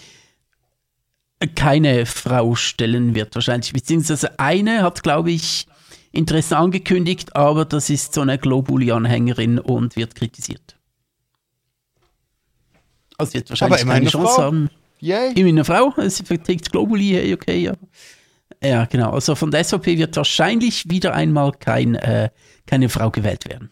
[1.55, 3.71] keine Frau stellen wird wahrscheinlich.
[3.71, 5.67] Beziehungsweise eine hat, glaube ich,
[6.11, 10.77] Interesse angekündigt, aber das ist so eine Globuli-Anhängerin und wird kritisiert.
[13.17, 14.41] Also wird wahrscheinlich keine eine Chance Frau.
[14.43, 14.69] haben.
[14.99, 15.31] Yay.
[15.31, 17.73] Immerhin eine Frau, sie verträgt Globuli, okay, ja.
[18.61, 19.11] Ja, genau.
[19.11, 22.29] Also von der SVP wird wahrscheinlich wieder einmal kein, äh,
[22.65, 23.69] keine Frau gewählt werden.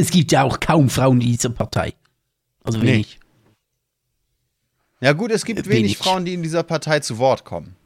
[0.00, 1.92] Es gibt ja auch kaum Frauen in dieser Partei.
[2.64, 2.86] Also Nee.
[2.94, 3.20] wenig.
[5.00, 5.98] Ja gut, es gibt wenig wenig.
[5.98, 7.76] Frauen, die in dieser Partei zu Wort kommen.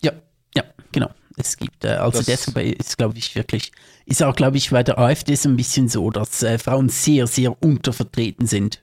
[0.00, 0.12] Ja,
[0.54, 1.10] ja, genau.
[1.36, 3.72] Es gibt, äh, also Das- deshalb ist, glaube ich, wirklich,
[4.06, 7.26] ist auch, glaube ich, bei der AfD so ein bisschen so, dass äh, Frauen sehr,
[7.26, 8.82] sehr untervertreten sind.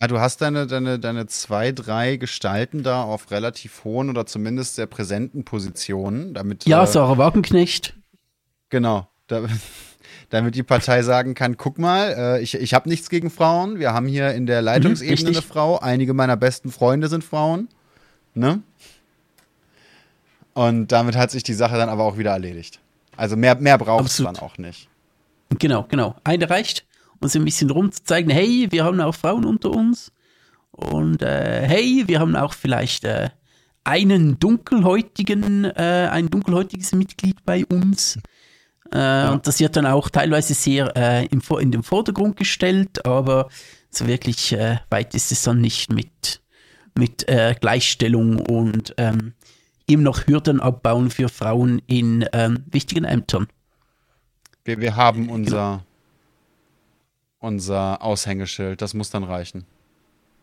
[0.00, 4.76] Ja, du hast deine, deine, deine zwei, drei Gestalten da auf relativ hohen oder zumindest
[4.76, 7.94] sehr präsenten Positionen, damit Ja, äh, Sarah Wagenknecht.
[8.68, 9.08] Genau.
[9.26, 9.46] Da,
[10.32, 13.78] damit die Partei sagen kann, guck mal, äh, ich, ich habe nichts gegen Frauen.
[13.78, 15.36] Wir haben hier in der Leitungsebene richtig.
[15.36, 15.78] eine Frau.
[15.78, 17.68] Einige meiner besten Freunde sind Frauen.
[18.32, 18.62] Ne?
[20.54, 22.80] Und damit hat sich die Sache dann aber auch wieder erledigt.
[23.14, 24.88] Also mehr, mehr braucht es dann auch nicht.
[25.58, 26.16] Genau, genau.
[26.24, 26.86] Eine reicht,
[27.20, 30.12] so ein bisschen rumzuzeigen, hey, wir haben auch Frauen unter uns.
[30.70, 33.28] Und äh, hey, wir haben auch vielleicht äh,
[33.84, 38.18] einen dunkelhäutigen, äh, ein dunkelhäutiges Mitglied bei uns.
[38.92, 43.48] Äh, Und das wird dann auch teilweise sehr äh, im, in den Vordergrund gestellt, aber
[43.90, 46.40] so wirklich äh, weit ist es dann nicht mit,
[46.96, 49.32] mit äh, Gleichstellung und ähm,
[49.88, 53.48] eben noch Hürden abbauen für Frauen in ähm, wichtigen Ämtern.
[54.64, 55.84] Wir, wir haben unser,
[57.38, 58.80] unser Aushängeschild.
[58.80, 59.64] Das muss dann reichen.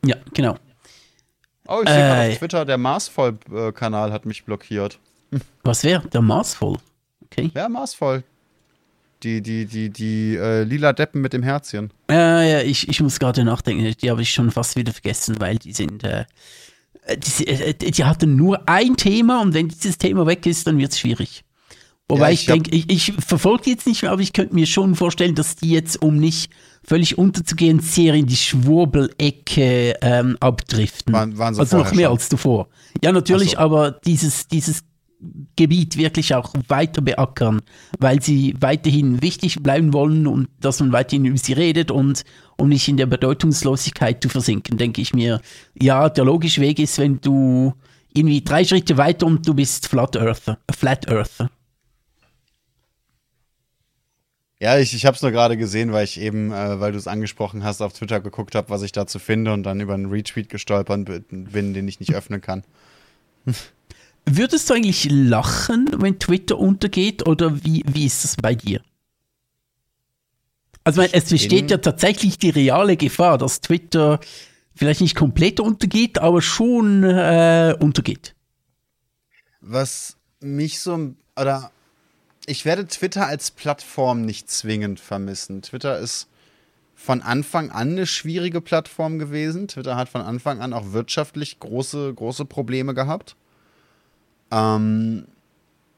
[0.05, 0.55] Ja, genau.
[1.67, 2.31] Oh, ich sehe gerade Äh.
[2.31, 4.99] auf Twitter, der Marsvoll-Kanal hat mich blockiert.
[5.63, 6.77] Was wäre der Maßvoll?
[7.25, 7.51] Okay.
[7.53, 8.23] Ja, Marsvoll.
[9.23, 11.91] Die, die, die, die äh, lila Deppen mit dem Herzchen.
[12.09, 13.93] Äh, ja, ich, ich muss gerade nachdenken.
[14.01, 16.03] Die habe ich schon fast wieder vergessen, weil die sind.
[16.03, 16.25] Äh,
[17.17, 20.91] die, äh, die hatten nur ein Thema und wenn dieses Thema weg ist, dann wird
[20.93, 21.43] es schwierig.
[22.07, 24.55] Wobei Ja, ich, ich denke, ich, ich verfolge die jetzt nicht mehr, aber ich könnte
[24.55, 26.51] mir schon vorstellen, dass die jetzt, um nicht
[26.83, 31.13] völlig unterzugehen, sehr in die Schwurbelecke ähm, abdriften.
[31.13, 32.13] Waren- waren also noch mehr schon?
[32.17, 32.67] als zuvor.
[33.03, 33.57] Ja, natürlich, so.
[33.57, 34.81] aber dieses, dieses
[35.55, 37.61] Gebiet wirklich auch weiter beackern,
[37.99, 42.23] weil sie weiterhin wichtig bleiben wollen und dass man weiterhin über sie redet und
[42.57, 45.41] um nicht in der Bedeutungslosigkeit zu versinken, denke ich mir,
[45.79, 47.73] ja, der logische Weg ist, wenn du
[48.13, 50.57] irgendwie drei Schritte weiter und du bist Flat Earther.
[50.71, 51.49] Flat Earther.
[54.61, 57.07] Ja, ich, ich habe es nur gerade gesehen, weil ich eben, äh, weil du es
[57.07, 60.49] angesprochen hast, auf Twitter geguckt habe, was ich dazu finde und dann über einen Retweet
[60.49, 62.63] gestolpert bin, den ich nicht öffnen kann.
[64.31, 68.81] Würdest du eigentlich lachen, wenn Twitter untergeht oder wie, wie ist das bei dir?
[70.83, 74.19] Also meine, es besteht ja tatsächlich die reale Gefahr, dass Twitter
[74.75, 78.35] vielleicht nicht komplett untergeht, aber schon äh, untergeht.
[79.61, 81.71] Was mich so, oder
[82.45, 85.61] ich werde Twitter als Plattform nicht zwingend vermissen.
[85.61, 86.27] Twitter ist
[86.95, 89.67] von Anfang an eine schwierige Plattform gewesen.
[89.67, 93.35] Twitter hat von Anfang an auch wirtschaftlich große, große Probleme gehabt.
[94.51, 95.25] Ähm,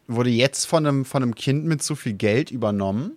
[0.07, 3.14] wurde jetzt von einem, von einem Kind mit zu viel Geld übernommen.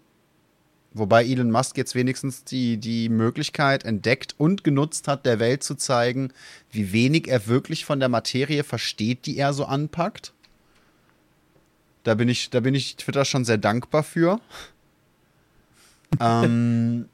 [0.92, 5.74] Wobei Elon Musk jetzt wenigstens die, die Möglichkeit entdeckt und genutzt hat, der Welt zu
[5.74, 6.32] zeigen,
[6.70, 10.32] wie wenig er wirklich von der Materie versteht, die er so anpackt.
[12.04, 14.40] Da bin ich, da bin ich Twitter schon sehr dankbar für.
[16.20, 17.08] ähm,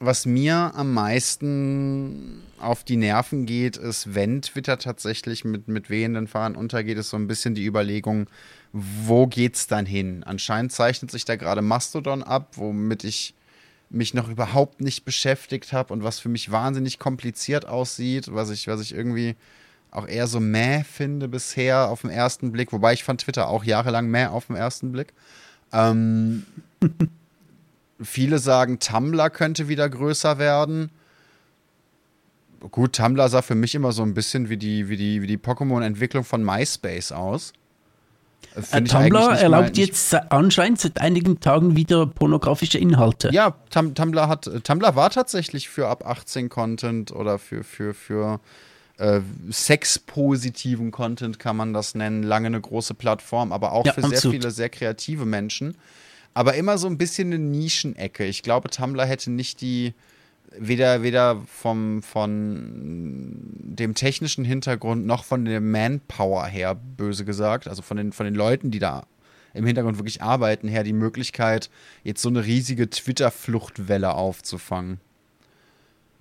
[0.00, 6.26] was mir am meisten auf die Nerven geht, ist, wenn Twitter tatsächlich mit, mit wehenden
[6.26, 8.26] Fahnen untergeht, ist so ein bisschen die Überlegung,
[8.72, 10.24] wo geht's dann hin?
[10.24, 13.34] Anscheinend zeichnet sich da gerade Mastodon ab, womit ich
[13.90, 18.68] mich noch überhaupt nicht beschäftigt habe und was für mich wahnsinnig kompliziert aussieht, was ich,
[18.68, 19.36] was ich irgendwie
[19.90, 23.64] auch eher so mäh finde bisher auf den ersten Blick, wobei ich fand Twitter auch
[23.64, 25.12] jahrelang mäh auf den ersten Blick.
[25.72, 26.46] Ähm,
[28.02, 30.90] viele sagen, Tumblr könnte wieder größer werden.
[32.70, 35.38] Gut, Tumblr sah für mich immer so ein bisschen wie die, wie die, wie die
[35.38, 37.52] Pokémon-Entwicklung von MySpace aus.
[38.54, 43.30] Äh, eigentlich Tumblr erlaubt mal- jetzt anscheinend seit einigen Tagen wieder pornografische Inhalte.
[43.32, 47.94] Ja, Tum Tumblr hat äh, Tumblr war tatsächlich für ab 18 Content oder für für
[47.94, 48.40] für
[48.98, 49.20] äh,
[49.50, 54.10] sexpositiven Content kann man das nennen, lange eine große Plattform, aber auch Ja, für sehr
[54.10, 54.34] absolut.
[54.36, 55.76] viele sehr kreative Menschen,
[56.34, 58.24] aber immer so ein bisschen eine Nischenecke.
[58.24, 59.94] Ich glaube, Tumblr hätte nicht die
[60.56, 67.82] weder weder vom von dem technischen Hintergrund noch von der Manpower her böse gesagt, also
[67.82, 69.04] von den von den Leuten, die da
[69.54, 71.70] im Hintergrund wirklich arbeiten, her die Möglichkeit,
[72.04, 75.00] jetzt so eine riesige Twitter-Fluchtwelle aufzufangen.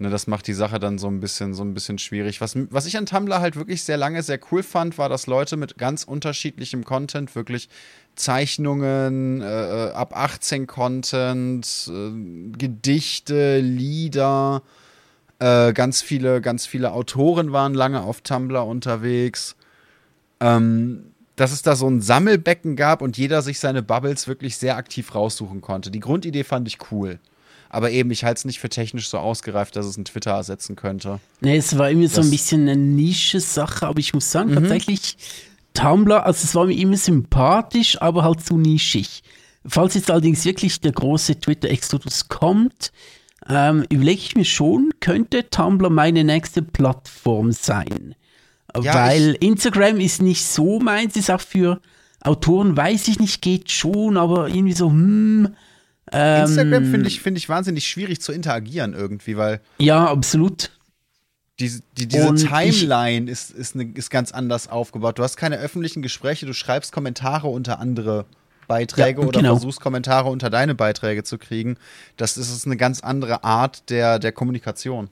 [0.02, 2.40] Ne, das macht die Sache dann so ein bisschen, so ein bisschen schwierig.
[2.40, 5.58] Was, was ich an Tumblr halt wirklich sehr lange sehr cool fand, war, dass Leute
[5.58, 7.68] mit ganz unterschiedlichem Content, wirklich
[8.16, 14.64] Zeichnungen, äh, äh ab 18 Content, äh, Gedichte, Lieder,
[15.40, 19.58] äh, ganz viele, ganz viele Autoren waren lange auf Tumblr unterwegs.
[20.40, 24.78] Ähm, dass es da so ein Sammelbecken gab und jeder sich seine Bubbles wirklich sehr
[24.78, 25.92] aktiv raussuchen konnte.
[25.92, 27.20] Die Grundidee fand ich cool.
[27.70, 30.76] Aber eben, ich halte es nicht für technisch so ausgereift, dass es ein Twitter ersetzen
[30.76, 31.20] könnte.
[31.40, 34.56] Nee, es war irgendwie das so ein bisschen eine Nische-Sache, aber ich muss sagen, mhm.
[34.56, 35.18] tatsächlich,
[35.76, 39.22] Tumblr, also es war mir immer sympathisch, aber halt zu nischig.
[39.66, 42.92] Falls jetzt allerdings wirklich der große Twitter-Exodus kommt,
[43.48, 48.16] ähm, überlege ich mir schon, könnte Tumblr meine nächste Plattform sein.
[48.82, 51.82] Ja, Weil Instagram ist nicht so meins, ist auch für
[52.22, 55.56] Autoren, weiß ich nicht, geht schon, aber irgendwie so, hm.
[56.12, 59.62] Ähm, Instagram finde ich, find ich wahnsinnig schwierig zu interagieren irgendwie, weil.
[59.78, 60.72] Ja, absolut.
[61.60, 65.20] Die, die, diese Und Timeline ich, ist, ist, ne, ist ganz anders aufgebaut.
[65.20, 68.26] Du hast keine öffentlichen Gespräche, du schreibst Kommentare unter andere
[68.70, 69.56] Beiträge ja, oder genau.
[69.56, 71.76] versuchst Kommentare unter deine Beiträge zu kriegen.
[72.16, 75.10] Das ist eine ganz andere Art der, der Kommunikation.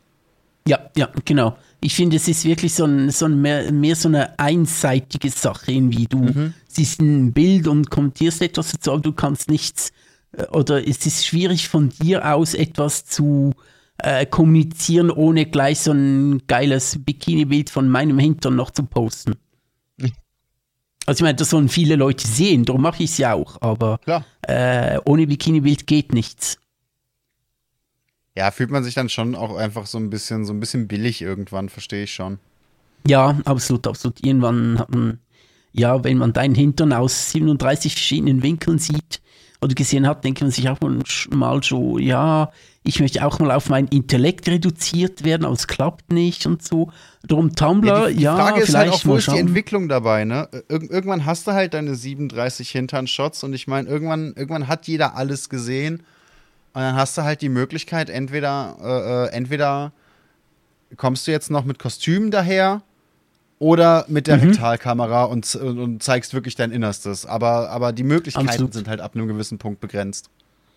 [0.68, 1.58] Ja, ja, genau.
[1.80, 5.72] Ich finde, es ist wirklich so, ein, so ein mehr, mehr so eine einseitige Sache,
[5.72, 6.06] irgendwie.
[6.06, 6.54] Du mhm.
[6.68, 9.92] siehst ein Bild und kommentierst etwas dazu, aber du kannst nichts,
[10.32, 13.54] äh, oder es ist schwierig von dir aus etwas zu
[13.98, 19.36] äh, kommunizieren, ohne gleich so ein geiles Bikini-Bild von meinem Hintern noch zu posten.
[21.06, 24.02] Also ich meine, das sollen viele Leute sehen, darum mache ich es ja auch, aber
[24.42, 26.58] äh, ohne Bikini-Bild geht nichts.
[28.36, 31.22] Ja, fühlt man sich dann schon auch einfach so ein bisschen, so ein bisschen billig
[31.22, 32.40] irgendwann, verstehe ich schon.
[33.08, 34.22] Ja, absolut, absolut.
[34.22, 35.20] Irgendwann hat man,
[35.72, 39.22] ja, wenn man deinen Hintern aus 37 verschiedenen Winkeln sieht
[39.62, 40.78] oder gesehen hat, denkt man sich auch
[41.32, 42.52] mal so, ja,
[42.84, 46.92] ich möchte auch mal auf mein Intellekt reduziert werden, aber es klappt nicht und so.
[47.24, 48.10] Darum Tumblr, ja.
[48.10, 50.48] Die, die Frage ist halt auch, wo ist die Entwicklung dabei, ne?
[50.70, 55.16] Ir irgendwann hast du halt deine 37 Hintern-Shots und ich meine, irgendwann, irgendwann hat jeder
[55.16, 56.04] alles gesehen
[56.74, 59.92] und dann hast du halt die Möglichkeit, entweder, äh, äh entweder
[60.96, 62.84] kommst du jetzt noch mit Kostümen daher
[63.60, 64.50] oder mit der mhm.
[64.50, 67.26] Rektalkamera und, und, zeigst wirklich dein Innerstes.
[67.26, 68.74] Aber, aber die Möglichkeiten Absolut.
[68.74, 70.30] sind halt ab einem gewissen Punkt begrenzt.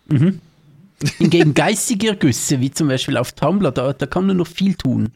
[0.07, 0.39] Mhm.
[1.17, 5.11] Hingegen geistige Ergüsse, wie zum Beispiel auf Tumblr, da, da kann man noch viel tun.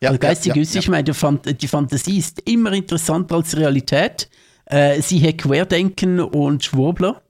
[0.00, 4.28] Ja, also geistige Ergüsse, ja, ja, ich meine, die, Fantasie ist immer interessanter als Realität.
[4.66, 7.22] Äh, siehe Querdenken und Schwurbler.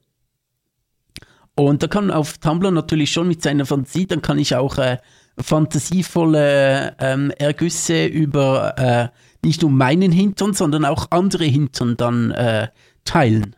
[1.56, 4.78] Und da kann man auf Tumblr natürlich schon mit seiner Fantasie, dann kann ich auch
[4.78, 4.98] äh,
[5.38, 9.08] fantasievolle ähm, Ergüsse über äh,
[9.44, 12.68] nicht nur meinen Hintern, sondern auch andere Hintern dann äh,
[13.04, 13.56] teilen.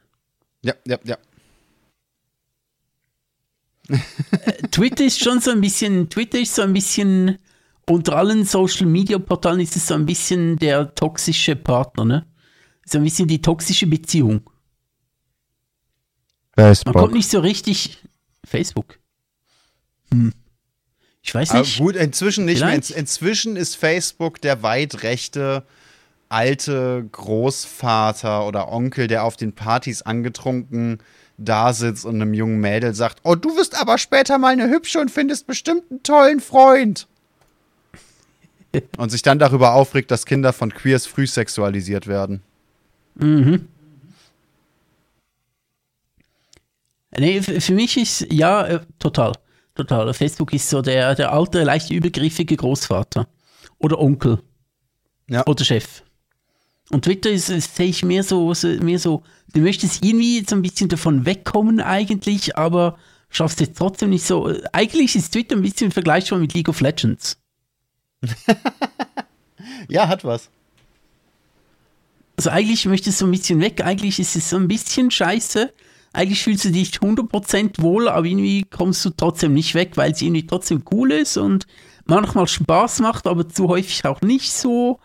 [0.62, 1.16] Ja, ja, ja.
[3.88, 3.98] Äh,
[4.70, 7.38] Twitter ist schon so ein bisschen, Twitter ist so ein bisschen,
[7.88, 12.26] unter allen Social Media Portalen ist es so ein bisschen der toxische Partner, ne?
[12.84, 14.48] So ein bisschen die toxische Beziehung.
[16.54, 16.94] Facebook.
[16.94, 17.98] Man kommt nicht so richtig.
[18.44, 18.98] Facebook.
[20.12, 20.32] Hm.
[21.26, 21.78] Ich weiß nicht.
[21.78, 22.90] Aber gut, inzwischen nicht Vielleicht.
[22.90, 22.98] mehr.
[22.98, 25.64] inzwischen ist Facebook der weit rechte
[26.28, 30.98] alte Großvater oder Onkel, der auf den Partys angetrunken
[31.36, 35.00] da sitzt und einem jungen Mädel sagt: Oh, du wirst aber später mal eine hübsche
[35.00, 37.08] und findest bestimmt einen tollen Freund.
[38.96, 42.40] und sich dann darüber aufregt, dass Kinder von Queers früh sexualisiert werden.
[43.16, 43.66] Mhm.
[47.18, 49.32] Nee, für mich ist, ja, äh, total.
[49.76, 50.12] Total.
[50.14, 53.28] Facebook ist so der, der alte, leicht übergriffige Großvater.
[53.78, 54.40] Oder Onkel.
[55.28, 55.46] Ja.
[55.46, 56.02] Oder Chef.
[56.90, 59.22] Und Twitter ist, sehe ich mehr so, so, mehr so,
[59.52, 62.96] du möchtest irgendwie so ein bisschen davon wegkommen eigentlich, aber
[63.28, 64.52] schaffst es trotzdem nicht so.
[64.72, 67.38] Eigentlich ist Twitter ein bisschen vergleichbar mit League of Legends.
[69.88, 70.48] ja, hat was.
[72.36, 75.72] Also eigentlich möchtest du ein bisschen weg, eigentlich ist es so ein bisschen scheiße,
[76.16, 80.22] eigentlich fühlst du dich 100% wohl, aber irgendwie kommst du trotzdem nicht weg, weil es
[80.22, 81.66] irgendwie trotzdem cool ist und
[82.06, 84.98] manchmal Spaß macht, aber zu häufig auch nicht so.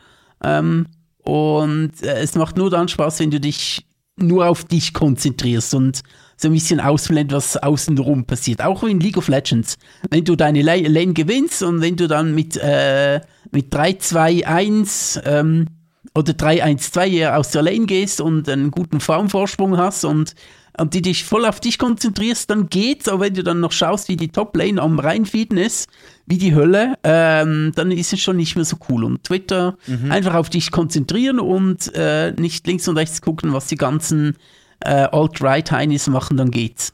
[0.43, 0.87] Ähm,
[1.23, 3.85] und äh, es macht nur dann Spaß, wenn du dich
[4.15, 6.01] nur auf dich konzentrierst und
[6.37, 8.63] so ein bisschen ausblendest, was außenrum passiert.
[8.63, 9.77] Auch in League of Legends.
[10.09, 13.21] Wenn du deine Lane gewinnst und wenn du dann mit, äh,
[13.51, 15.67] mit 3-2-1 ähm,
[16.15, 20.35] oder 3-1-2 aus der Lane gehst und einen guten Farmvorsprung hast und
[20.77, 23.07] und die dich voll auf dich konzentrierst, dann geht's.
[23.07, 25.89] Aber wenn du dann noch schaust, wie die Top-Lane am reinfeeden ist,
[26.25, 29.03] wie die Hölle, ähm, dann ist es schon nicht mehr so cool.
[29.03, 30.11] Und Twitter mhm.
[30.11, 34.37] einfach auf dich konzentrieren und äh, nicht links und rechts gucken, was die ganzen
[34.79, 36.93] äh, Alt-Right-Heinis machen, dann geht's.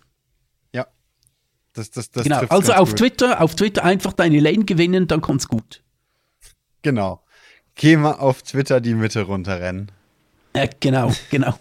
[0.74, 0.88] Ja.
[1.74, 3.00] Das, das, das genau, also auf gut.
[3.00, 5.84] Twitter, auf Twitter einfach deine Lane gewinnen, dann kommt's gut.
[6.82, 7.24] Genau.
[7.76, 9.92] Geh mal auf Twitter die Mitte runterrennen.
[10.54, 11.54] Äh, genau, genau.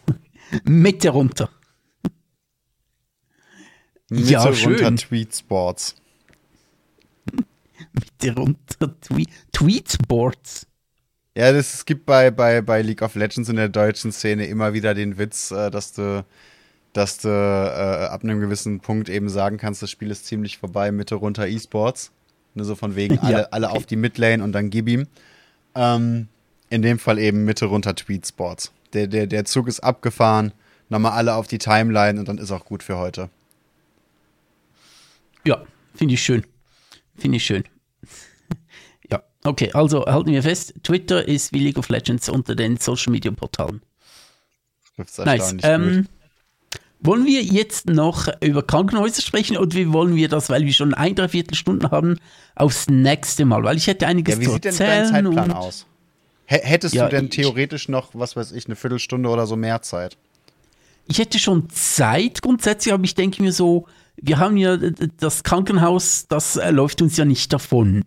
[0.64, 1.50] Mitte runter.
[4.08, 4.96] Mitte Ja, runter schön.
[4.96, 5.96] Tweet Sports.
[7.92, 8.94] Mitte runter.
[9.00, 10.66] Tweet, Tweetboards.
[11.36, 14.72] Ja, das, es gibt bei, bei, bei League of Legends in der deutschen Szene immer
[14.72, 16.24] wieder den Witz, äh, dass du,
[16.92, 20.92] dass du äh, ab einem gewissen Punkt eben sagen kannst, das Spiel ist ziemlich vorbei,
[20.92, 22.12] Mitte runter E-Sports.
[22.54, 23.76] So von wegen Ja, alle, alle okay.
[23.76, 25.06] auf die Midlane und dann gib ihm.
[25.74, 26.28] Ähm,
[26.70, 28.72] in dem Fall eben Mitte runter Tweet Sports.
[28.94, 30.52] Der, der, der Zug ist abgefahren,
[30.88, 33.28] nochmal alle auf die Timeline und dann ist auch gut für heute.
[35.46, 35.62] Ja,
[35.94, 36.44] finde ich schön.
[37.16, 37.64] Finde ich schön.
[39.10, 43.12] ja, okay, also halten wir fest, Twitter ist wie League of Legends unter den Social
[43.12, 43.80] Media Portalen.
[45.24, 45.54] Nice.
[45.62, 46.06] Ähm,
[47.00, 50.94] wollen wir jetzt noch über Krankenhäuser sprechen oder wie wollen wir das, weil wir schon
[50.94, 52.18] ein, dreiviertel Stunden haben,
[52.54, 53.62] aufs nächste Mal?
[53.62, 55.24] Weil ich hätte einiges Ja, wie zu sieht denn dein erzählen.
[55.26, 55.86] Zeitplan und aus?
[56.46, 59.82] Hättest Ja, du denn ich- theoretisch noch, was weiß ich, eine Viertelstunde oder so mehr
[59.82, 60.16] Zeit?
[61.08, 63.86] Ich hätte schon Zeit grundsätzlich, aber ich denke mir so,
[64.16, 68.04] wir haben ja äh, das Krankenhaus, das äh, läuft uns ja nicht davon.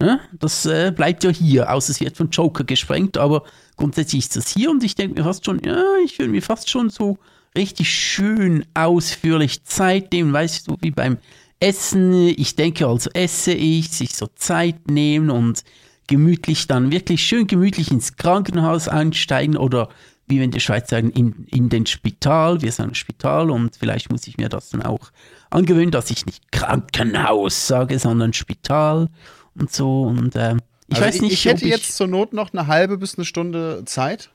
[0.00, 0.20] Ja?
[0.38, 3.44] Das äh, bleibt ja hier, außer es wird von Joker gesprengt, aber
[3.76, 6.70] grundsätzlich ist das hier und ich denke mir fast schon, ja, ich will mir fast
[6.70, 7.18] schon so
[7.56, 11.18] richtig schön ausführlich Zeit nehmen, weißt du, wie beim
[11.58, 12.12] Essen.
[12.12, 15.64] Ich denke, also esse ich, sich so Zeit nehmen und
[16.06, 19.88] gemütlich dann wirklich schön gemütlich ins Krankenhaus einsteigen oder
[20.30, 22.62] wie in der Schweiz sagen, in, in den Spital.
[22.62, 25.10] Wir sagen Spital und vielleicht muss ich mir das dann auch
[25.50, 29.08] angewöhnen, dass ich nicht Krankenhaus sage, sondern Spital
[29.54, 30.02] und so.
[30.02, 32.96] Und ähm, ich Also weiß nicht, ich hätte ich, jetzt zur Not noch eine halbe
[32.96, 34.30] bis eine Stunde Zeit.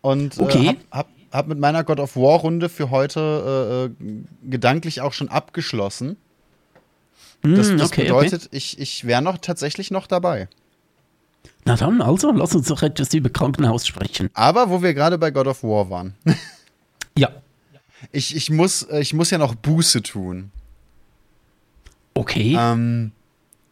[0.00, 0.64] Und Okay.
[0.64, 5.00] äh, hab, hab, hab mit meiner God of War Runde für heute äh, äh, gedanklich
[5.00, 6.16] auch schon abgeschlossen.
[7.42, 8.02] Das, Hm, das okay, okay.
[8.04, 10.48] bedeutet, ich, ich wäre noch tatsächlich noch dabei.
[11.64, 14.30] Na dann, also, lass uns doch etwas über Krankenhaus sprechen.
[14.34, 16.14] Aber wo wir gerade bei God of War waren,
[17.16, 17.30] Ja,
[18.10, 20.50] ich, ich, muss, äh, ich muss ja noch Buße tun.
[22.14, 22.56] okay.
[22.58, 23.12] Ähm,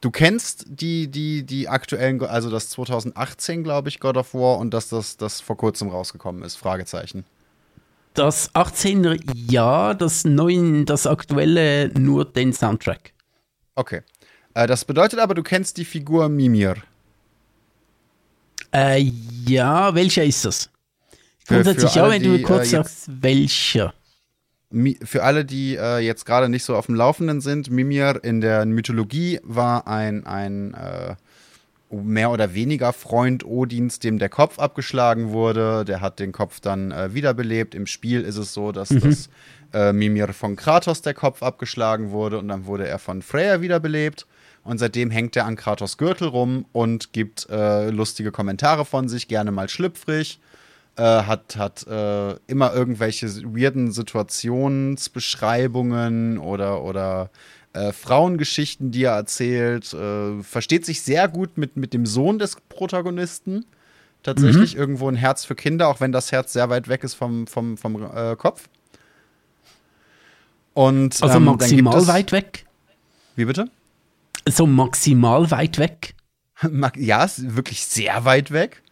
[0.00, 4.72] du kennst die, die, die aktuellen, also das 2018, glaube ich, God of War und
[4.72, 7.24] dass das, das vor kurzem rausgekommen ist, Fragezeichen.
[8.14, 13.12] Das 18er Jahr, das neuen, das aktuelle nur den Soundtrack.
[13.74, 14.02] Okay.
[14.54, 16.76] Äh, das bedeutet aber, du kennst die Figur Mimir.
[18.72, 19.10] Äh,
[19.46, 20.70] ja, welcher ist das?
[21.46, 23.92] Grundsätzlich ja, wenn du die, kurz äh, sagst, welcher.
[25.02, 28.64] Für alle, die äh, jetzt gerade nicht so auf dem Laufenden sind, Mimir in der
[28.66, 31.16] Mythologie war ein, ein äh,
[31.90, 35.84] mehr oder weniger Freund Odins, dem der Kopf abgeschlagen wurde.
[35.84, 37.74] Der hat den Kopf dann äh, wiederbelebt.
[37.74, 39.28] Im Spiel ist es so, dass das
[39.72, 44.26] äh, Mimir von Kratos der Kopf abgeschlagen wurde und dann wurde er von Freya wiederbelebt.
[44.62, 49.26] Und seitdem hängt er an Kratos Gürtel rum und gibt äh, lustige Kommentare von sich,
[49.26, 50.38] gerne mal schlüpfrig
[50.96, 57.30] äh, hat, hat äh, immer irgendwelche weirden Situationsbeschreibungen oder, oder
[57.72, 59.94] äh, Frauengeschichten, die er erzählt.
[59.94, 63.64] Äh, versteht sich sehr gut mit, mit dem Sohn des Protagonisten.
[64.22, 67.46] Tatsächlich irgendwo ein Herz für Kinder, auch wenn das Herz sehr weit weg ist vom,
[67.46, 68.68] vom, vom äh, Kopf.
[70.74, 72.66] Und, Also ähm, maximal weit weg.
[73.34, 73.70] Wie bitte?
[74.48, 76.14] So maximal weit weg.
[76.96, 78.82] Ja, ist wirklich sehr weit weg.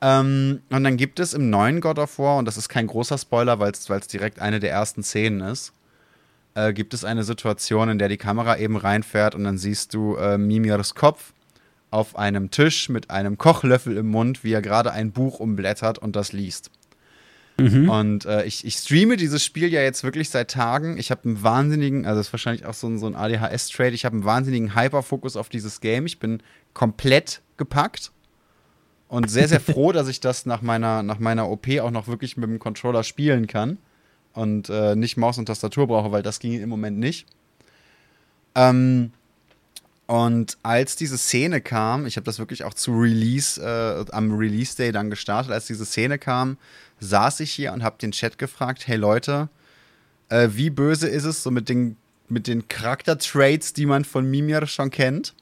[0.00, 3.16] Ähm, und dann gibt es im neuen God of War, und das ist kein großer
[3.16, 5.72] Spoiler, weil es direkt eine der ersten Szenen ist,
[6.54, 10.16] äh, gibt es eine Situation, in der die Kamera eben reinfährt und dann siehst du
[10.16, 11.32] äh, Mimirs Kopf
[11.90, 16.16] auf einem Tisch mit einem Kochlöffel im Mund, wie er gerade ein Buch umblättert und
[16.16, 16.70] das liest.
[17.88, 20.98] Und äh, ich, ich streame dieses Spiel ja jetzt wirklich seit Tagen.
[20.98, 24.04] Ich habe einen wahnsinnigen, also das ist wahrscheinlich auch so ein, so ein ADHS-Trade, ich
[24.04, 26.04] habe einen wahnsinnigen Hyperfokus auf dieses Game.
[26.06, 26.42] Ich bin
[26.74, 28.12] komplett gepackt
[29.08, 32.36] und sehr, sehr froh, dass ich das nach meiner, nach meiner OP auch noch wirklich
[32.36, 33.78] mit dem Controller spielen kann
[34.34, 37.26] und äh, nicht Maus und Tastatur brauche, weil das ging im Moment nicht.
[38.54, 39.12] Ähm,
[40.06, 44.76] und als diese Szene kam, ich habe das wirklich auch zu Release, äh, am Release
[44.76, 46.58] Day dann gestartet, als diese Szene kam,
[47.00, 49.48] saß ich hier und habe den Chat gefragt, hey Leute,
[50.28, 51.96] äh, wie böse ist es so mit den,
[52.28, 55.34] mit den Charaktertraits, die man von Mimir schon kennt?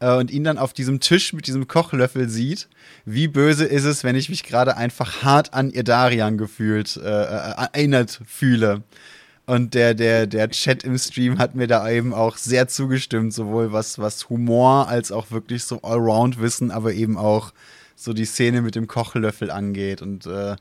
[0.00, 2.68] Äh, und ihn dann auf diesem Tisch mit diesem Kochlöffel sieht.
[3.04, 7.54] Wie böse ist es, wenn ich mich gerade einfach hart an Idarian gefühlt, äh, äh,
[7.72, 8.82] erinnert fühle?
[9.48, 13.72] Und der, der, der Chat im Stream hat mir da eben auch sehr zugestimmt, sowohl
[13.72, 17.54] was, was Humor als auch wirklich so Allround-Wissen, aber eben auch
[17.96, 20.02] so die Szene mit dem Kochlöffel angeht.
[20.02, 20.56] Und äh,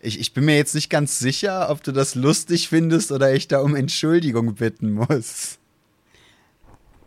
[0.00, 3.48] ich, ich bin mir jetzt nicht ganz sicher, ob du das lustig findest oder ich
[3.48, 5.56] da um Entschuldigung bitten muss.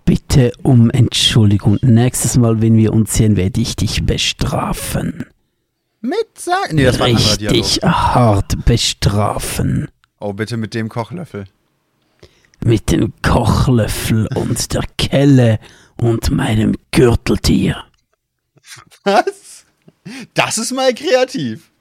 [0.06, 1.78] Bitte um Entschuldigung.
[1.84, 5.28] Nächstes Mal, wenn wir uns sehen, werde ich dich bestrafen.
[6.02, 6.76] Mit sagen?
[6.78, 7.18] Nee, das war ein.
[7.18, 9.90] Richtig hart bestrafen.
[10.20, 11.46] Oh, bitte mit dem Kochlöffel.
[12.62, 15.60] Mit dem Kochlöffel und der Kelle
[15.96, 17.86] und meinem Gürteltier.
[19.04, 19.66] Was?
[20.34, 21.72] Das ist mal kreativ.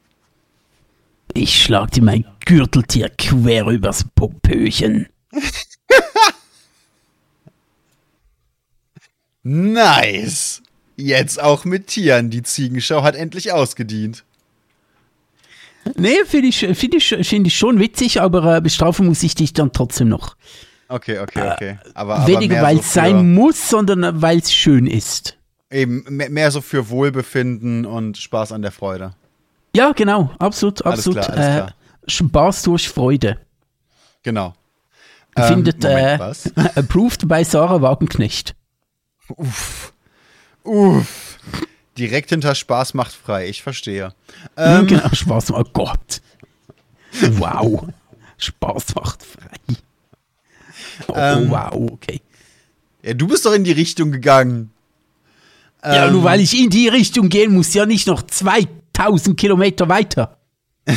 [1.35, 5.09] Ich schlag dir mein Gürteltier quer übers Popöchen.
[9.51, 10.63] Nice.
[10.97, 12.29] Jetzt auch mit Tieren.
[12.29, 14.25] Die Ziegenschau hat endlich ausgedient.
[15.97, 19.53] Nee, finde ich, find ich, find ich schon witzig, aber äh, bestrafen muss ich dich
[19.53, 20.37] dann trotzdem noch.
[20.89, 21.79] Okay, okay, okay.
[21.95, 25.37] Aber, aber Weniger, weil so es sein für- muss, sondern weil es schön ist.
[25.71, 29.13] Eben, mehr, mehr so für Wohlbefinden und Spaß an der Freude.
[29.77, 31.23] Ja, genau, absolut, Alles absolut.
[31.25, 31.69] klar, alles klar.
[31.69, 33.39] Äh, Spaß durch Freude.
[34.23, 34.55] Genau.
[35.37, 36.21] Findet Moment,
[36.57, 38.55] äh, approved bei Sarah Wagenknecht.
[39.37, 39.93] Uff.
[40.65, 41.39] Uff.
[41.99, 44.15] Direkt hinter Spaß macht frei, ich verstehe.
[44.57, 46.21] Ähm, genau, Spaß, oh Gott.
[47.33, 47.89] Wow.
[48.37, 49.77] Spaß macht frei.
[51.09, 52.21] Oh, Ähm, wow, okay.
[53.03, 54.71] ja, du bist doch in die Richtung gegangen.
[55.85, 59.89] Ja, Ähm, nur weil ich in die Richtung gehen muss, ja nicht noch 2000 Kilometer
[59.89, 60.39] weiter.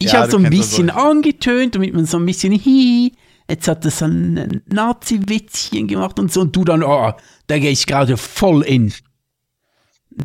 [0.00, 3.12] Ich Ja, habe so ein bisschen angetönt, damit man so ein bisschen hihi.
[3.48, 6.40] Jetzt hat er so ein Nazi-Witzchen gemacht und so.
[6.40, 7.12] Und du dann, oh,
[7.46, 8.92] da gehe ich gerade voll in.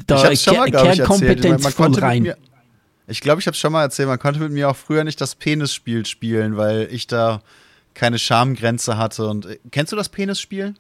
[0.05, 0.93] Da ich schon mal, Ker-.
[0.93, 2.23] Kernkompetenz Man voll rein.
[2.23, 2.37] Mir,
[3.07, 5.21] ich glaube, ich habe es schon mal erzählt, man konnte mit mir auch früher nicht
[5.21, 7.41] das Penisspiel spielen, weil ich da
[7.93, 9.27] keine Schamgrenze hatte.
[9.27, 10.75] Und äh, kennst du das Penisspiel?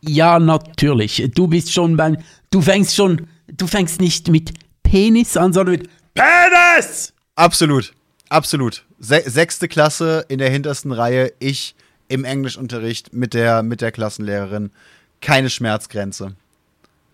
[0.00, 1.30] Ja, natürlich.
[1.34, 2.18] Du bist schon beim.
[2.50, 3.26] Du fängst schon.
[3.48, 7.12] Du fängst nicht mit Penis an, sondern mit Penis!
[7.34, 7.92] Absolut,
[8.28, 8.84] absolut.
[9.00, 11.74] Se sechste Klasse in der hintersten Reihe, ich
[12.06, 14.70] im Englischunterricht mit der, mit der Klassenlehrerin.
[15.20, 16.36] Keine Schmerzgrenze.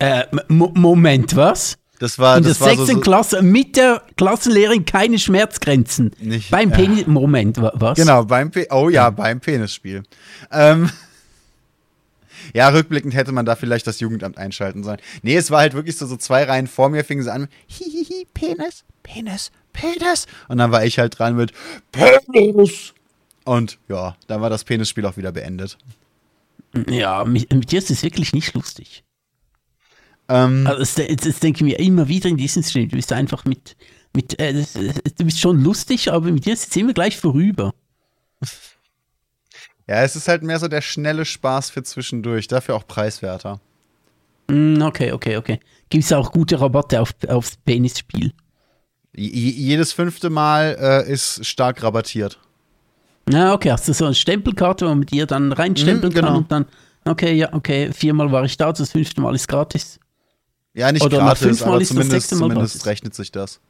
[0.01, 1.77] Äh, Mo- Moment, was?
[1.99, 6.13] Das war, In der das war so, sechsten so Klasse mit der Klassenlehrerin keine Schmerzgrenzen.
[6.19, 6.77] Nicht- Beim ja.
[6.77, 7.07] Penis.
[7.07, 7.97] Moment, wa- was?
[7.97, 10.03] Genau, beim Pe oh ja, beim Penisspiel.
[10.51, 10.89] Ähm,
[12.55, 14.99] ja, rückblickend hätte man da vielleicht das Jugendamt einschalten sollen.
[15.23, 18.27] Nee, es war halt wirklich so, so zwei Reihen vor mir fingen sie an, hihihi,
[18.33, 20.27] Penis, Penis, Penis.
[20.49, 21.53] Und dann war ich halt dran mit
[21.93, 22.95] Penis.
[23.45, 25.77] Und ja, dann war das Penisspiel auch wieder beendet.
[26.89, 29.03] Ja, mit, mit dir ist es wirklich nicht lustig.
[30.31, 32.89] Ähm, Also das, das, denke ich mir immer wieder in diesem Stream.
[32.89, 33.77] Du bist einfach mit.
[34.15, 37.75] mit äh, das, du bist schon lustig, aber mit dir ist es immer gleich vorüber.
[39.89, 43.61] ja, es ist halt mehr so der schnelle Spaß für zwischendurch, dafür auch preiswerter.
[44.49, 45.59] Mm, okay, okay, okay.
[45.89, 48.33] Gibt es auch gute Rabatte auf, aufs Penisspiel?
[49.13, 52.39] Jedes fünfte Mal äh, ist stark rabattiert.
[53.29, 56.29] Na, okay, hast du so eine Stempelkarte, wo man mit dir dann reinstempeln Mhm, genau.
[56.29, 56.67] kann und dann.
[57.05, 59.99] Okay, ja, okay, viermal war ich da, das fünfte Mal ist gratis.
[60.75, 62.87] Ja, nicht Oder nach gratis, fünfmal aber ist das zumindest, sechste Mal zumindest gratis.
[62.87, 63.61] rechnet sich das.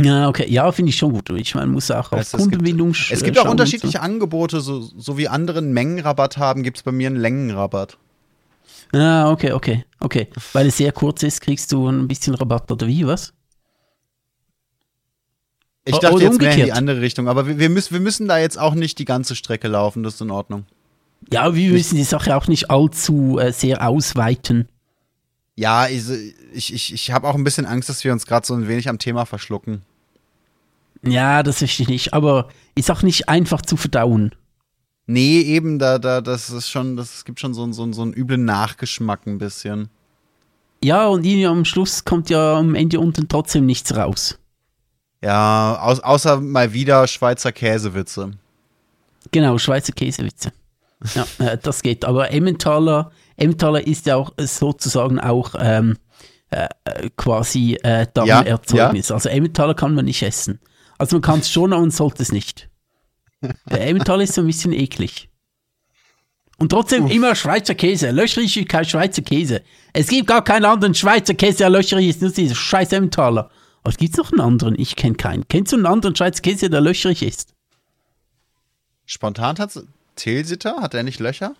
[0.00, 1.30] Ja, okay, ja, finde ich schon gut.
[1.30, 4.60] Ich meine, man muss auch auf Es, es gibt, Kundenbindung es gibt auch unterschiedliche Angebote,
[4.60, 7.96] so, so wie andere einen Mengenrabatt haben, gibt es bei mir einen Längenrabatt.
[8.92, 8.98] So.
[8.98, 10.28] Ah, okay, okay, okay.
[10.52, 13.32] Weil es sehr kurz ist, kriegst du ein bisschen Rabatt oder wie, was?
[15.84, 16.78] Ich dachte oder jetzt mehr in die umgekehrt.
[16.78, 19.68] andere Richtung, aber wir, wir, müssen, wir müssen da jetzt auch nicht die ganze Strecke
[19.68, 20.66] laufen, das ist in Ordnung.
[21.32, 24.68] Ja, wir müssen die Sache auch nicht allzu äh, sehr ausweiten.
[25.56, 26.04] Ja, ich,
[26.52, 28.88] ich, ich, ich habe auch ein bisschen Angst, dass wir uns gerade so ein wenig
[28.88, 29.82] am Thema verschlucken.
[31.02, 34.34] Ja, das verstehe ich nicht, aber ist auch nicht einfach zu verdauen.
[35.06, 38.02] Nee, eben, da, da, das ist schon, das es gibt schon so, einen- so, so
[38.02, 39.88] einen üblen Nachgeschmack ein bisschen.
[40.82, 44.38] Ja, und irgendwie am Schluss kommt ja am Ende unten trotzdem nichts raus.
[45.22, 48.32] Ja, aus, außer mal wieder Schweizer Käsewitze.
[49.32, 50.52] Genau, Schweizer Käsewitze.
[51.14, 52.04] Ja, äh, das geht.
[52.04, 55.96] Aber Emmentaler, Emmentaler ist ja auch äh, sozusagen auch ähm,
[56.50, 59.10] äh, äh, quasi äh, Darmerzeugnis.
[59.10, 60.60] Also Emmentaler kann man nicht essen.
[60.98, 62.68] Also man kann es schon, aber man sollte es nicht.
[63.70, 65.28] Der Emmentaler ist so ein bisschen eklig.
[66.58, 68.10] Und trotzdem immer Schweizer Käse.
[68.10, 69.62] Löcherich ist kein Schweizer Käse.
[69.92, 73.50] Es gibt gar keinen anderen Schweizer Käse, der löcherig ist, nur dieser scheiß Emmentaler.
[73.82, 75.46] Aber es gibt noch einen anderen, ich kenne keinen.
[75.48, 77.54] Kennst du einen anderen Schweizer Käse, der löcherig ist?
[79.04, 79.78] Spontan hat
[80.16, 81.54] Tilsiter, hat er nicht Löcher?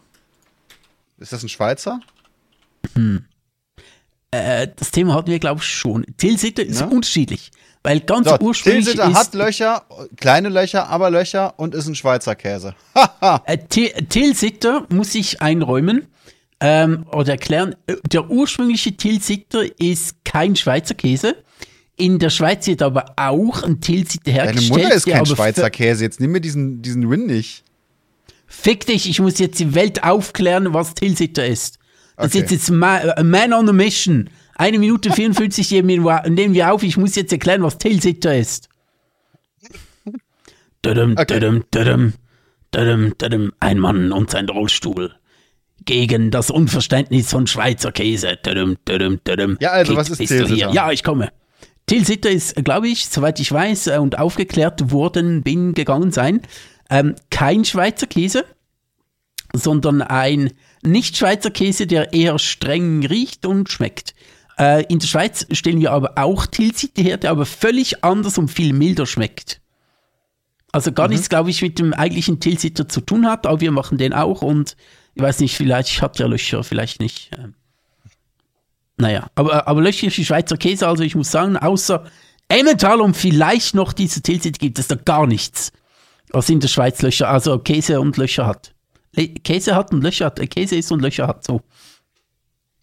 [1.19, 2.01] Ist das ein Schweizer?
[4.31, 6.05] Äh, das Thema hatten wir, glaube ich, schon.
[6.17, 6.87] Tilsiter ist Ja.
[6.87, 7.51] unterschiedlich,
[7.83, 9.85] weil ganz So, ursprünglich Tilsiter hat Löcher,
[10.17, 12.75] kleine Löcher, aber Löcher und ist ein Schweizer Käse.
[13.47, 16.07] äh, Til- Tilsiter muss ich einräumen
[16.61, 17.77] ähm, oder erklären.
[17.87, 21.37] äh, Der ursprüngliche Tilsiter ist kein Schweizer Käse,
[21.99, 24.83] In der Schweiz wird aber auch ein Tilsiter Deine hergestellt.
[24.83, 26.05] Mutter ist kein Schweizer Käse.
[26.05, 27.63] Jetzt nimm mir diesen, diesen Win nicht.
[28.61, 31.79] Fick dich, ich muss jetzt die Welt aufklären, was Tilsiter ist.
[32.17, 32.45] Das Okay.
[32.45, 34.31] ist jetzt a man on a mission.
[34.57, 36.05] Eine Minute 54 nehmen
[36.55, 38.69] wir, auf, ich muss jetzt erklären, was Tilsiter ist.
[40.85, 41.35] Dödem, Okay.
[41.41, 42.13] dödem, dödem,
[42.75, 45.13] dödem, dödem, ein Mann und sein Rollstuhl.
[45.85, 48.37] Gegen das Unverständnis von Schweizer Käse.
[48.45, 49.57] Dödem, dödem, dödem.
[49.61, 50.55] Ja, also, Kit, was ist Tilsiter?
[50.55, 50.71] hier?
[50.73, 51.31] Ja, ich komme.
[51.87, 56.41] Tilsiter ist, glaube ich, soweit ich weiß äh, und aufgeklärt worden bin, gegangen sein,
[56.91, 58.45] ähm, kein Schweizer Käse,
[59.53, 60.53] sondern ein
[60.83, 64.15] Nicht-Schweizer Käse, der eher streng riecht und schmeckt.
[64.59, 68.49] Äh, in der Schweiz stellen wir aber auch Tilsiter her, der aber völlig anders und
[68.49, 69.61] viel milder schmeckt.
[70.73, 73.99] Also gar nichts, glaube ich, mit dem eigentlichen Tilsiter zu tun hat, aber wir machen
[73.99, 74.77] den auch und
[75.15, 77.31] ich weiß nicht, vielleicht hat er Löcher, vielleicht nicht.
[77.39, 77.55] Ähm,
[78.99, 82.05] naja, aber, aber Löcher ist die Schweizer Käse, also ich muss sagen, außer
[82.49, 85.73] Emmental und vielleicht noch diese Tilsiter gibt es da gar nichts,
[86.31, 88.75] was in der Schweiz Löcher, also Käse und Löcher hat.
[89.13, 91.61] Le- Käse hat und Löcher hat, äh, Käse ist und Löcher hat, so.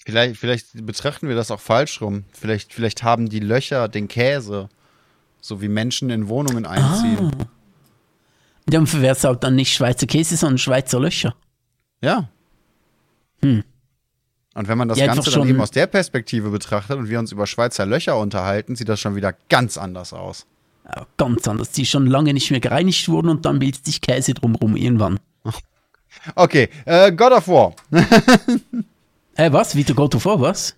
[0.05, 2.25] Vielleicht, vielleicht betrachten wir das auch falsch rum.
[2.33, 4.69] Vielleicht, vielleicht haben die Löcher den Käse.
[5.39, 7.31] So wie Menschen in Wohnungen einziehen.
[8.65, 11.35] Dann wäre es auch dann nicht Schweizer Käse, sondern Schweizer Löcher.
[12.01, 12.29] Ja.
[13.41, 13.63] Hm.
[14.55, 17.31] Und wenn man das Ja, Ganze dann eben aus der Perspektive betrachtet und wir uns
[17.31, 20.45] über Schweizer Löcher unterhalten, sieht das schon wieder ganz anders aus.
[21.17, 24.75] Ganz anders, die schon lange nicht mehr gereinigt wurden und dann bildet sich Käse drumrum
[24.75, 25.19] irgendwann.
[26.35, 27.75] Okay, äh, God of War.
[29.35, 29.75] Äh, was?
[29.75, 30.75] Wieder God of War, was?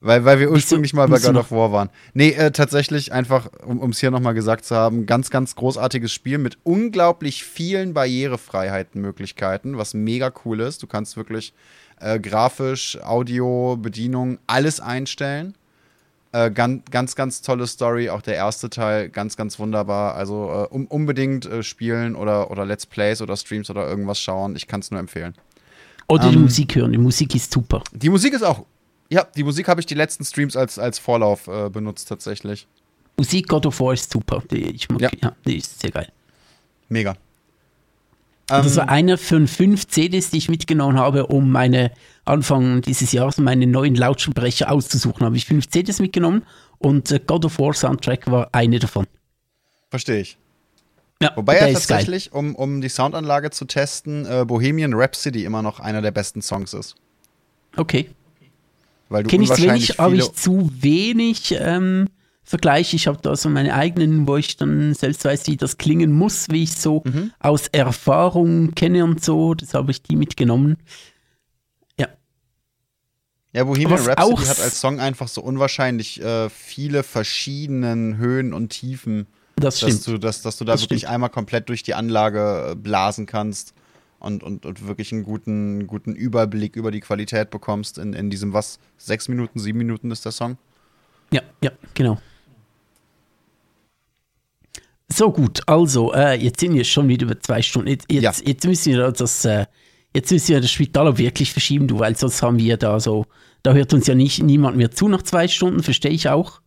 [0.00, 1.88] Weil, weil wir ursprünglich mal bei God of War waren.
[2.12, 6.38] Nee, äh, tatsächlich einfach, um es hier nochmal gesagt zu haben, ganz, ganz großartiges Spiel
[6.38, 10.82] mit unglaublich vielen Barrierefreiheiten, Möglichkeiten, was mega cool ist.
[10.82, 11.54] Du kannst wirklich
[12.00, 15.54] äh, grafisch, Audio, Bedienung, alles einstellen.
[16.32, 20.14] Äh, ganz, ganz, ganz tolle Story, auch der erste Teil, ganz, ganz wunderbar.
[20.14, 24.56] Also äh, um, unbedingt äh, spielen oder, oder Let's Plays oder Streams oder irgendwas schauen.
[24.56, 25.34] Ich kann es nur empfehlen.
[26.08, 27.82] Oder die Ähm, Musik hören, die Musik ist super.
[27.92, 28.64] Die Musik ist auch.
[29.10, 32.66] Ja, die Musik habe ich die letzten Streams als, als Vorlauf äh, benutzt, tatsächlich.
[33.18, 35.10] Musik God of War ist super, die, ich mag, Ja.
[35.20, 35.36] ja.
[35.46, 36.08] die ist sehr geil.
[36.88, 37.14] Mega.
[38.58, 41.90] Und das Ähm, war einer von fünf CDs, die ich mitgenommen habe, um meine
[42.24, 45.24] Anfang dieses Jahres meine neuen Lautsprecher auszusuchen.
[45.24, 46.42] Habe ich fünf CDs mitgenommen
[46.78, 49.06] und äh, God of War Soundtrack war eine davon.
[49.90, 50.36] Verstehe ich.
[51.22, 55.80] Ja, Wobei ja tatsächlich, um, um die Soundanlage zu testen, äh, Bohemian Rhapsody immer noch
[55.80, 56.96] einer der besten Songs ist.
[57.76, 58.10] Okay.
[59.08, 62.08] Weil du Kenne ich zu wenig, habe ich zu wenig ähm,
[62.44, 62.92] Vergleich.
[62.94, 66.48] Ich habe da so meine eigenen, wo ich dann selbst weiß, wie das klingen muss,
[66.50, 67.32] wie ich so Mhm.
[67.38, 69.54] aus Erfahrung kenne und so.
[69.54, 70.76] Das habe ich die mitgenommen.
[71.98, 72.08] Ja,
[73.52, 78.52] Ja, Bohemian Was Rhapsody auch hat als Song einfach so unwahrscheinlich äh, viele verschiedenen Höhen
[78.52, 80.06] und Tiefen, das dass stimmt.
[80.08, 81.12] du, dass, dass du da Das wirklich stimmt.
[81.14, 83.72] einmal komplett durch die Anlage äh, blasen kannst
[84.18, 88.52] und, und, und wirklich einen guten, guten Überblick über die Qualität bekommst in, in diesem,
[88.52, 90.58] was, sechs Minuten, sieben Minuten ist der Song?
[91.32, 92.18] Ja, ja, genau.
[95.14, 97.88] So gut, also äh, jetzt sind wir schon wieder über zwei Stunden.
[97.88, 98.32] Jetzt, jetzt, Ja.
[98.46, 99.66] jetzt müssen wir das, äh,
[100.14, 103.26] jetzt müssen wir das Spital auch wirklich verschieben, du, weil sonst haben wir da so,
[103.62, 106.60] da hört uns ja nicht niemand mehr zu nach zwei Stunden, verstehe ich auch.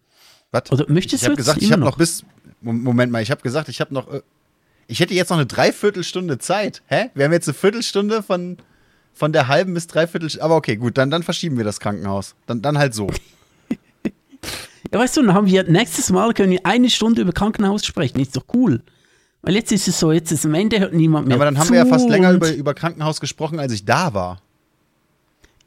[0.51, 0.71] Was?
[0.71, 2.23] Oder möchtest ich habe du gesagt, ich habe noch bis.
[2.61, 4.11] Mom- Moment mal, ich habe gesagt, ich habe noch.
[4.11, 4.21] äh,
[4.87, 6.81] Ich hätte jetzt noch eine Dreiviertelstunde Zeit.
[6.87, 7.09] Hä?
[7.15, 8.57] Wir haben jetzt eine Viertelstunde von,
[9.13, 10.43] von der halben bis Dreiviertelstunde.
[10.45, 12.35] Aber okay, gut, dann, dann verschieben wir das Krankenhaus.
[12.45, 13.07] Dann, dann halt so.
[14.95, 18.17] Ja, weißt du, dann haben wir nächstes Mal können wir eine Stunde über Krankenhaus sprechen,
[18.21, 18.81] ist doch cool.
[19.41, 21.69] Weil jetzt ist es so, jetzt ist am Ende hört niemand mehr Aber dann haben
[21.69, 24.41] wir ja fast länger über, über Krankenhaus gesprochen, als ich da war.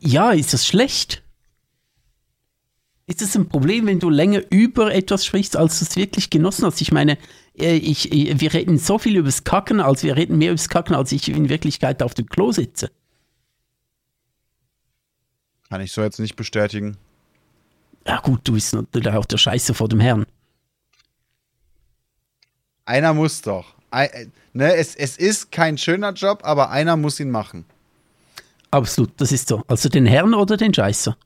[0.00, 1.22] Ja, ist das schlecht?
[3.06, 6.64] Ist es ein Problem, wenn du länger über etwas sprichst, als du es wirklich genossen
[6.64, 6.80] hast?
[6.80, 7.18] Ich meine,
[7.58, 10.94] äh, ich, ich, wir reden so viel übers Kacken, als wir reden mehr übers Kacken,
[10.94, 12.90] als ich in Wirklichkeit auf dem Klo sitze.
[15.68, 16.96] Kann ich so jetzt nicht bestätigen.
[18.08, 20.24] Ja gut, du bist natürlich auch der Scheiße vor dem Herrn.
[22.86, 23.74] Einer muss doch.
[23.90, 27.66] Äh, ne, es, es ist kein schöner Job, aber einer muss ihn machen.
[28.70, 29.62] Absolut, das ist so.
[29.68, 31.16] Also den Herrn oder den Scheißer?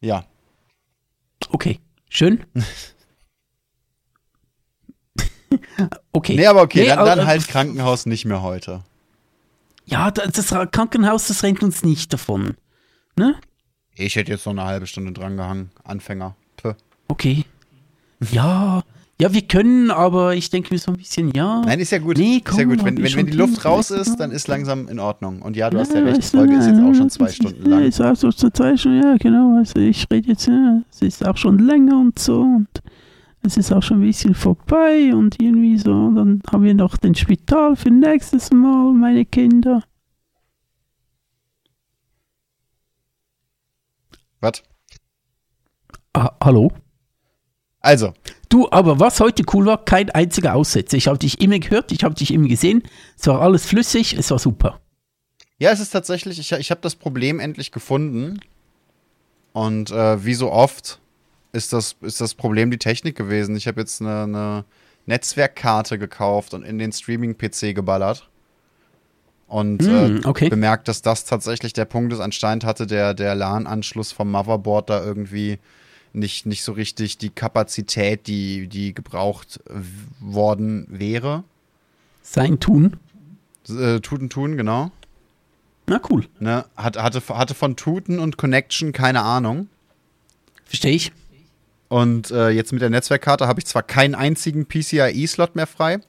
[0.00, 0.26] Ja.
[1.50, 1.80] Okay,
[2.10, 2.44] schön.
[6.12, 6.36] okay.
[6.36, 8.82] Nee, aber okay, Nee, dann, aber- dann halt Krankenhaus nicht mehr heute.
[9.86, 12.56] Ja, das das Krankenhaus, das rennt uns nicht davon.
[13.16, 13.40] Ne?
[13.96, 15.70] Ich hätte jetzt noch eine halbe Stunde dran gehangen.
[15.84, 16.36] Anfänger.
[16.56, 16.72] Puh.
[17.08, 17.44] Okay.
[18.30, 18.82] Ja,
[19.18, 21.62] ja, wir können, aber ich denke mir so ein bisschen, ja.
[21.64, 22.18] Nein, ist ja gut.
[22.18, 22.84] Nee, ist ja komm, gut.
[22.84, 25.40] Wenn, wenn, wenn die Luft raus ist, dann ist langsam in Ordnung.
[25.40, 27.76] Und ja, du hast ja recht, die Folge ist jetzt auch schon zwei Stunden Ja,
[27.78, 27.84] lang.
[27.88, 29.56] ist auch so zur Zeit schon, ja, genau.
[29.56, 32.42] Also ich rede jetzt, ja, es ist auch schon länger und so.
[32.42, 32.68] Und
[33.42, 36.10] es ist auch schon ein bisschen vorbei und irgendwie so.
[36.10, 39.82] Dann haben wir noch den Spital für nächstes Mal, meine Kinder.
[44.40, 44.62] Was?
[46.12, 46.72] Ah, hallo?
[47.80, 48.14] Also,
[48.48, 50.96] Du, aber was heute cool war, kein einziger Aussetzer.
[50.96, 52.82] Ich habe dich immer gehört, ich habe dich immer gesehen.
[53.18, 54.80] Es war alles flüssig, es war super.
[55.58, 58.40] ja, es ist tatsächlich, ich, ich habe das Problem endlich gefunden.
[59.52, 61.00] Und äh, wie so oft
[61.52, 63.56] ist das, ist das Problem die Technik gewesen.
[63.56, 64.64] Ich habe jetzt eine, eine
[65.06, 68.28] Netzwerkkarte gekauft und in den Streaming-PC geballert.
[69.46, 70.48] Und Hm, äh, okay.
[70.48, 72.20] bemerkt, dass das tatsächlich der Punkt ist.
[72.20, 75.58] Anscheinend hatte der, der LAN-Anschluss vom Motherboard da irgendwie
[76.12, 79.60] nicht, nicht so richtig die Kapazität, die, die gebraucht
[80.18, 81.44] worden wäre.
[82.22, 82.96] Sein Tun.
[83.68, 84.90] Äh, Tuten tun, genau.
[85.86, 86.26] Na cool.
[86.40, 86.64] Ne?
[86.76, 89.68] Hat, hatte, hatte von Tuten und Connection keine Ahnung.
[90.64, 91.12] Verstehe ich.
[91.88, 96.00] Und äh, jetzt mit der Netzwerkkarte habe ich zwar keinen einzigen PCIe-Slot mehr frei,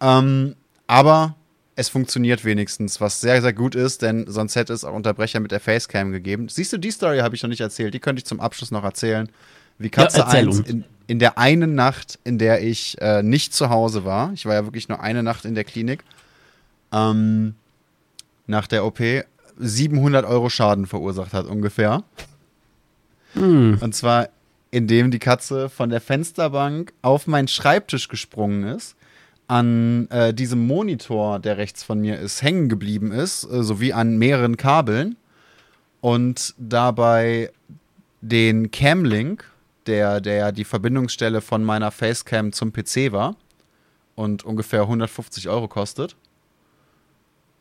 [0.00, 0.56] ähm,
[0.86, 1.36] aber
[1.76, 5.50] es funktioniert wenigstens, was sehr, sehr gut ist, denn sonst hätte es auch Unterbrecher mit
[5.50, 6.48] der Facecam gegeben.
[6.48, 8.84] Siehst du, die Story habe ich noch nicht erzählt, die könnte ich zum Abschluss noch
[8.84, 9.28] erzählen.
[9.78, 10.68] Wie Katze Ja, erzähl 1 uns.
[10.68, 14.54] in, in der einen Nacht, in der ich äh, nicht zu Hause war, ich war
[14.54, 16.04] ja wirklich nur eine Nacht in der Klinik,
[16.92, 17.56] ähm,
[18.46, 19.00] nach der OP,
[19.58, 22.04] 700 Euro Schaden verursacht hat ungefähr.
[23.34, 23.78] Hm.
[23.80, 24.28] Und zwar,
[24.70, 28.94] indem die Katze von der Fensterbank auf meinen Schreibtisch gesprungen ist,
[29.46, 34.16] an äh, diesem Monitor, der rechts von mir ist, hängen geblieben ist, äh, sowie an
[34.16, 35.16] mehreren Kabeln
[36.00, 37.50] und dabei
[38.20, 39.50] den Camlink,
[39.86, 43.36] der, der die Verbindungsstelle von meiner Facecam zum PC war
[44.14, 46.16] und ungefähr 150 Euro kostet,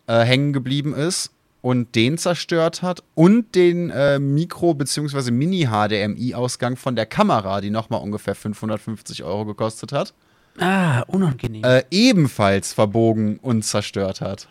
[0.08, 1.32] äh, hängen geblieben ist
[1.62, 5.32] und den zerstört hat und den äh, Mikro- bzw.
[5.32, 10.14] Mini-HDMI-Ausgang von der Kamera, die nochmal ungefähr 550 Euro gekostet hat,
[10.60, 11.64] Ah, unangenehm.
[11.64, 14.48] äh, ebenfalls verbogen und zerstört hat.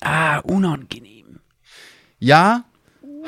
[0.00, 1.40] ah, unangenehm.
[2.18, 2.64] Ja,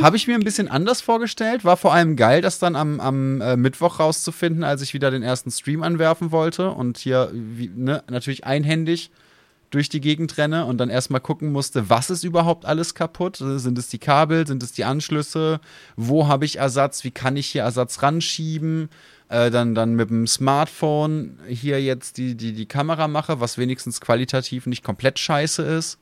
[0.00, 1.64] habe ich mir ein bisschen anders vorgestellt.
[1.64, 5.22] War vor allem geil, das dann am, am äh, Mittwoch rauszufinden, als ich wieder den
[5.22, 9.10] ersten Stream anwerfen wollte und hier wie, ne, natürlich einhändig
[9.70, 13.36] durch die Gegend renne und dann erstmal gucken musste, was ist überhaupt alles kaputt?
[13.38, 14.46] Sind es die Kabel?
[14.46, 15.60] Sind es die Anschlüsse?
[15.96, 17.02] Wo habe ich Ersatz?
[17.02, 18.88] Wie kann ich hier Ersatz ranschieben?
[19.28, 24.00] Äh, dann, dann mit dem Smartphone hier jetzt die, die, die Kamera mache, was wenigstens
[24.00, 25.98] qualitativ nicht komplett scheiße ist.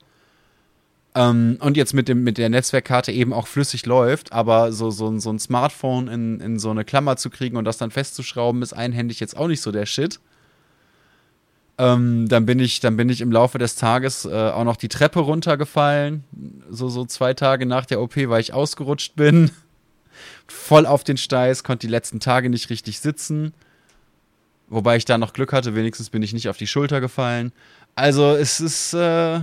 [1.15, 5.09] Ähm, und jetzt mit, dem, mit der Netzwerkkarte eben auch flüssig läuft, aber so, so,
[5.09, 8.63] ein- so ein Smartphone in, in so eine Klammer zu kriegen und das dann festzuschrauben,
[8.63, 10.21] ist einhändig jetzt auch nicht so der Shit.
[11.79, 14.89] Ähm, dann, bin ich, dann bin ich im Laufe des Tages äh, auch noch die
[14.89, 16.25] Treppe runtergefallen,
[16.71, 19.51] so, so zwei Tage nach der OP, weil ich ausgerutscht bin.
[20.47, 23.53] Voll auf den Steiß, konnte die letzten Tage nicht richtig sitzen.
[24.69, 27.53] Wobei ich da noch Glück hatte, wenigstens bin ich nicht auf die Schulter gefallen.
[27.95, 29.41] Also es ist äh,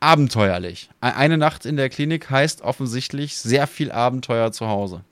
[0.00, 0.88] abenteuerlich.
[1.02, 5.02] E- Eine Nacht in der Klinik heißt offensichtlich sehr viel Abenteuer zu Hause.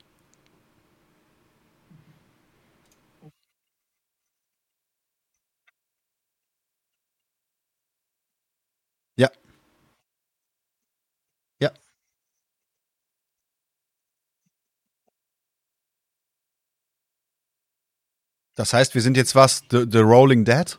[9.17, 9.31] Ja.
[11.61, 11.73] Ja.
[18.57, 19.63] Das heißt, wir sind jetzt was?
[19.71, 20.79] The, the Rolling Dead?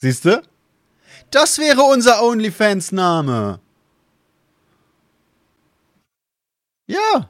[0.00, 0.42] Siehst du?
[1.30, 3.60] Das wäre unser OnlyFans-Name.
[6.86, 7.28] Ja.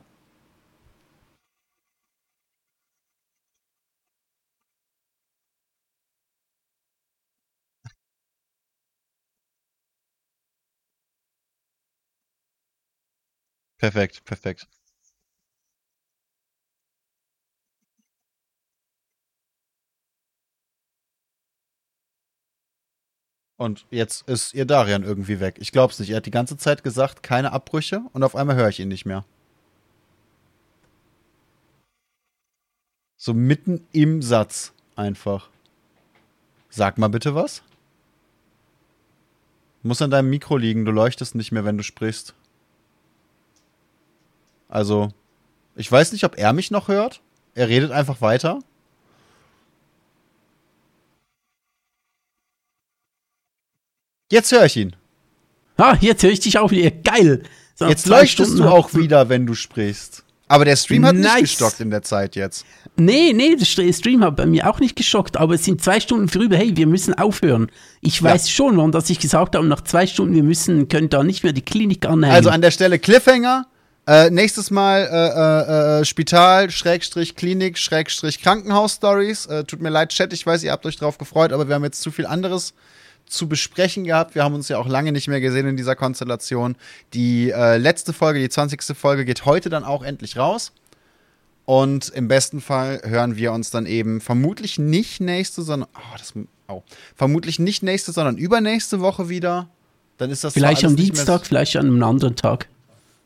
[13.78, 14.66] Perfekt, perfekt.
[23.56, 25.56] Und jetzt ist ihr Darian irgendwie weg.
[25.58, 26.10] Ich glaub's nicht.
[26.10, 29.04] Er hat die ganze Zeit gesagt, keine Abbrüche und auf einmal höre ich ihn nicht
[29.04, 29.24] mehr.
[33.16, 35.50] So mitten im Satz einfach.
[36.70, 37.62] Sag mal bitte was.
[39.82, 42.34] Muss an deinem Mikro liegen, du leuchtest nicht mehr, wenn du sprichst.
[44.68, 45.08] Also,
[45.76, 47.20] ich weiß nicht, ob er mich noch hört.
[47.54, 48.60] Er redet einfach weiter.
[54.30, 54.94] Jetzt höre ich ihn.
[55.76, 56.90] Ah, jetzt höre ich dich auch wieder.
[56.90, 57.42] Geil.
[57.74, 60.24] So, Jetzt leuchtest Stunden du auch wieder, wenn du sprichst.
[60.48, 61.34] Aber der Stream hat Nice.
[61.34, 62.64] nicht gestockt in der Zeit jetzt.
[62.96, 66.00] Nee, nee, der St- Stream hat bei mir auch nicht geschockt, aber es sind zwei
[66.00, 67.70] Stunden vorüber, hey, wir müssen aufhören.
[68.00, 71.22] Ich weiß schon, warum dass ich gesagt habe, nach zwei Stunden, wir müssen, können da
[71.22, 72.34] nicht mehr die Klinik anhängen.
[72.34, 73.66] Also an der Stelle Cliffhanger.
[74.08, 79.44] Äh, nächstes Mal äh, äh, äh, Spital, Schrägstrich, Klinik, Schrägstrich, Krankenhaus-Stories.
[79.44, 81.84] Äh, tut mir leid, Chat, ich weiß, ihr habt euch drauf gefreut, aber wir haben
[81.84, 82.72] jetzt zu viel anderes
[83.26, 84.34] zu besprechen gehabt.
[84.34, 86.76] Wir haben uns ja auch lange nicht mehr gesehen in dieser Konstellation.
[87.12, 88.96] Die letzte Folge, die 20.
[88.96, 90.72] Folge, geht heute dann auch endlich raus.
[91.66, 96.32] Und im besten Fall hören wir uns dann eben vermutlich nicht nächste, sondern oh, das,
[96.68, 96.82] oh,
[97.14, 99.68] vermutlich nicht nächste, sondern übernächste Woche wieder.
[100.16, 102.68] Dann ist das vielleicht am Dienstag, vielleicht an einem anderen Tag.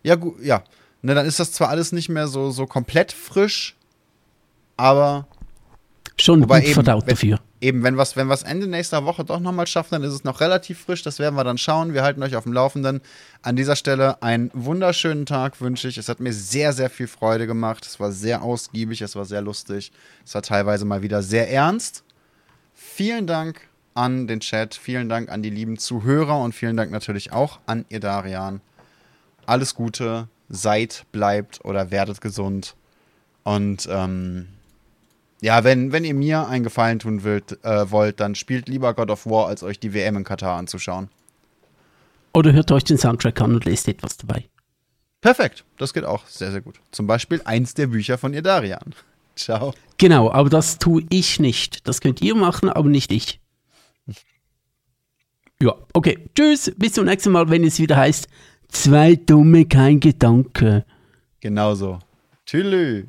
[0.03, 0.63] Ja, gut, ja.
[1.03, 3.77] Ne, dann ist das zwar alles nicht mehr so, so komplett frisch,
[4.77, 5.27] aber
[6.21, 7.41] Schon gut eben, verdaut wenn- dafür.
[7.61, 10.79] eben, wenn wir wenn Ende nächster Woche doch nochmal schaffen, dann ist es noch relativ
[10.79, 11.03] frisch.
[11.03, 11.95] Das werden wir dann schauen.
[11.95, 13.01] Wir halten euch auf dem Laufenden.
[13.41, 15.99] An dieser Stelle einen wunderschönen Tag wünsche ich.
[15.99, 17.85] Es hat mir sehr, sehr viel Freude gemacht.
[17.87, 19.91] Es war sehr ausgiebig, es war sehr lustig.
[20.25, 22.05] Es war teilweise mal wieder sehr ernst.
[22.75, 23.61] Vielen Dank
[23.95, 27.85] an den Chat, vielen Dank an die lieben Zuhörer und vielen Dank natürlich auch an
[27.89, 28.61] ihr Darian.
[29.47, 32.77] Alles Gute, seid, bleibt oder werdet gesund.
[33.43, 34.49] Und ähm,
[35.41, 39.11] ja, wenn, wenn ihr mir einen Gefallen tun wollt, äh, wollt, dann spielt lieber God
[39.11, 41.09] of War, als euch die WM in Katar anzuschauen.
[42.35, 44.45] Oder hört euch den Soundtrack an und lest etwas dabei.
[45.21, 46.81] Perfekt, das geht auch sehr, sehr gut.
[46.91, 48.95] Zum Beispiel eins der Bücher von ihr Darian.
[49.37, 49.75] Ciao.
[49.99, 51.87] Genau, aber das tue ich nicht.
[51.89, 53.41] Das könnt ihr machen, aber nicht ich.
[55.61, 56.19] Ja, okay.
[56.35, 58.27] Tschüss, bis zum nächsten Mal, wenn es wieder heißt,
[58.73, 60.85] zwei Dumme, kein Gedanke.
[61.41, 61.99] Genauso.
[62.45, 63.05] Tschüss.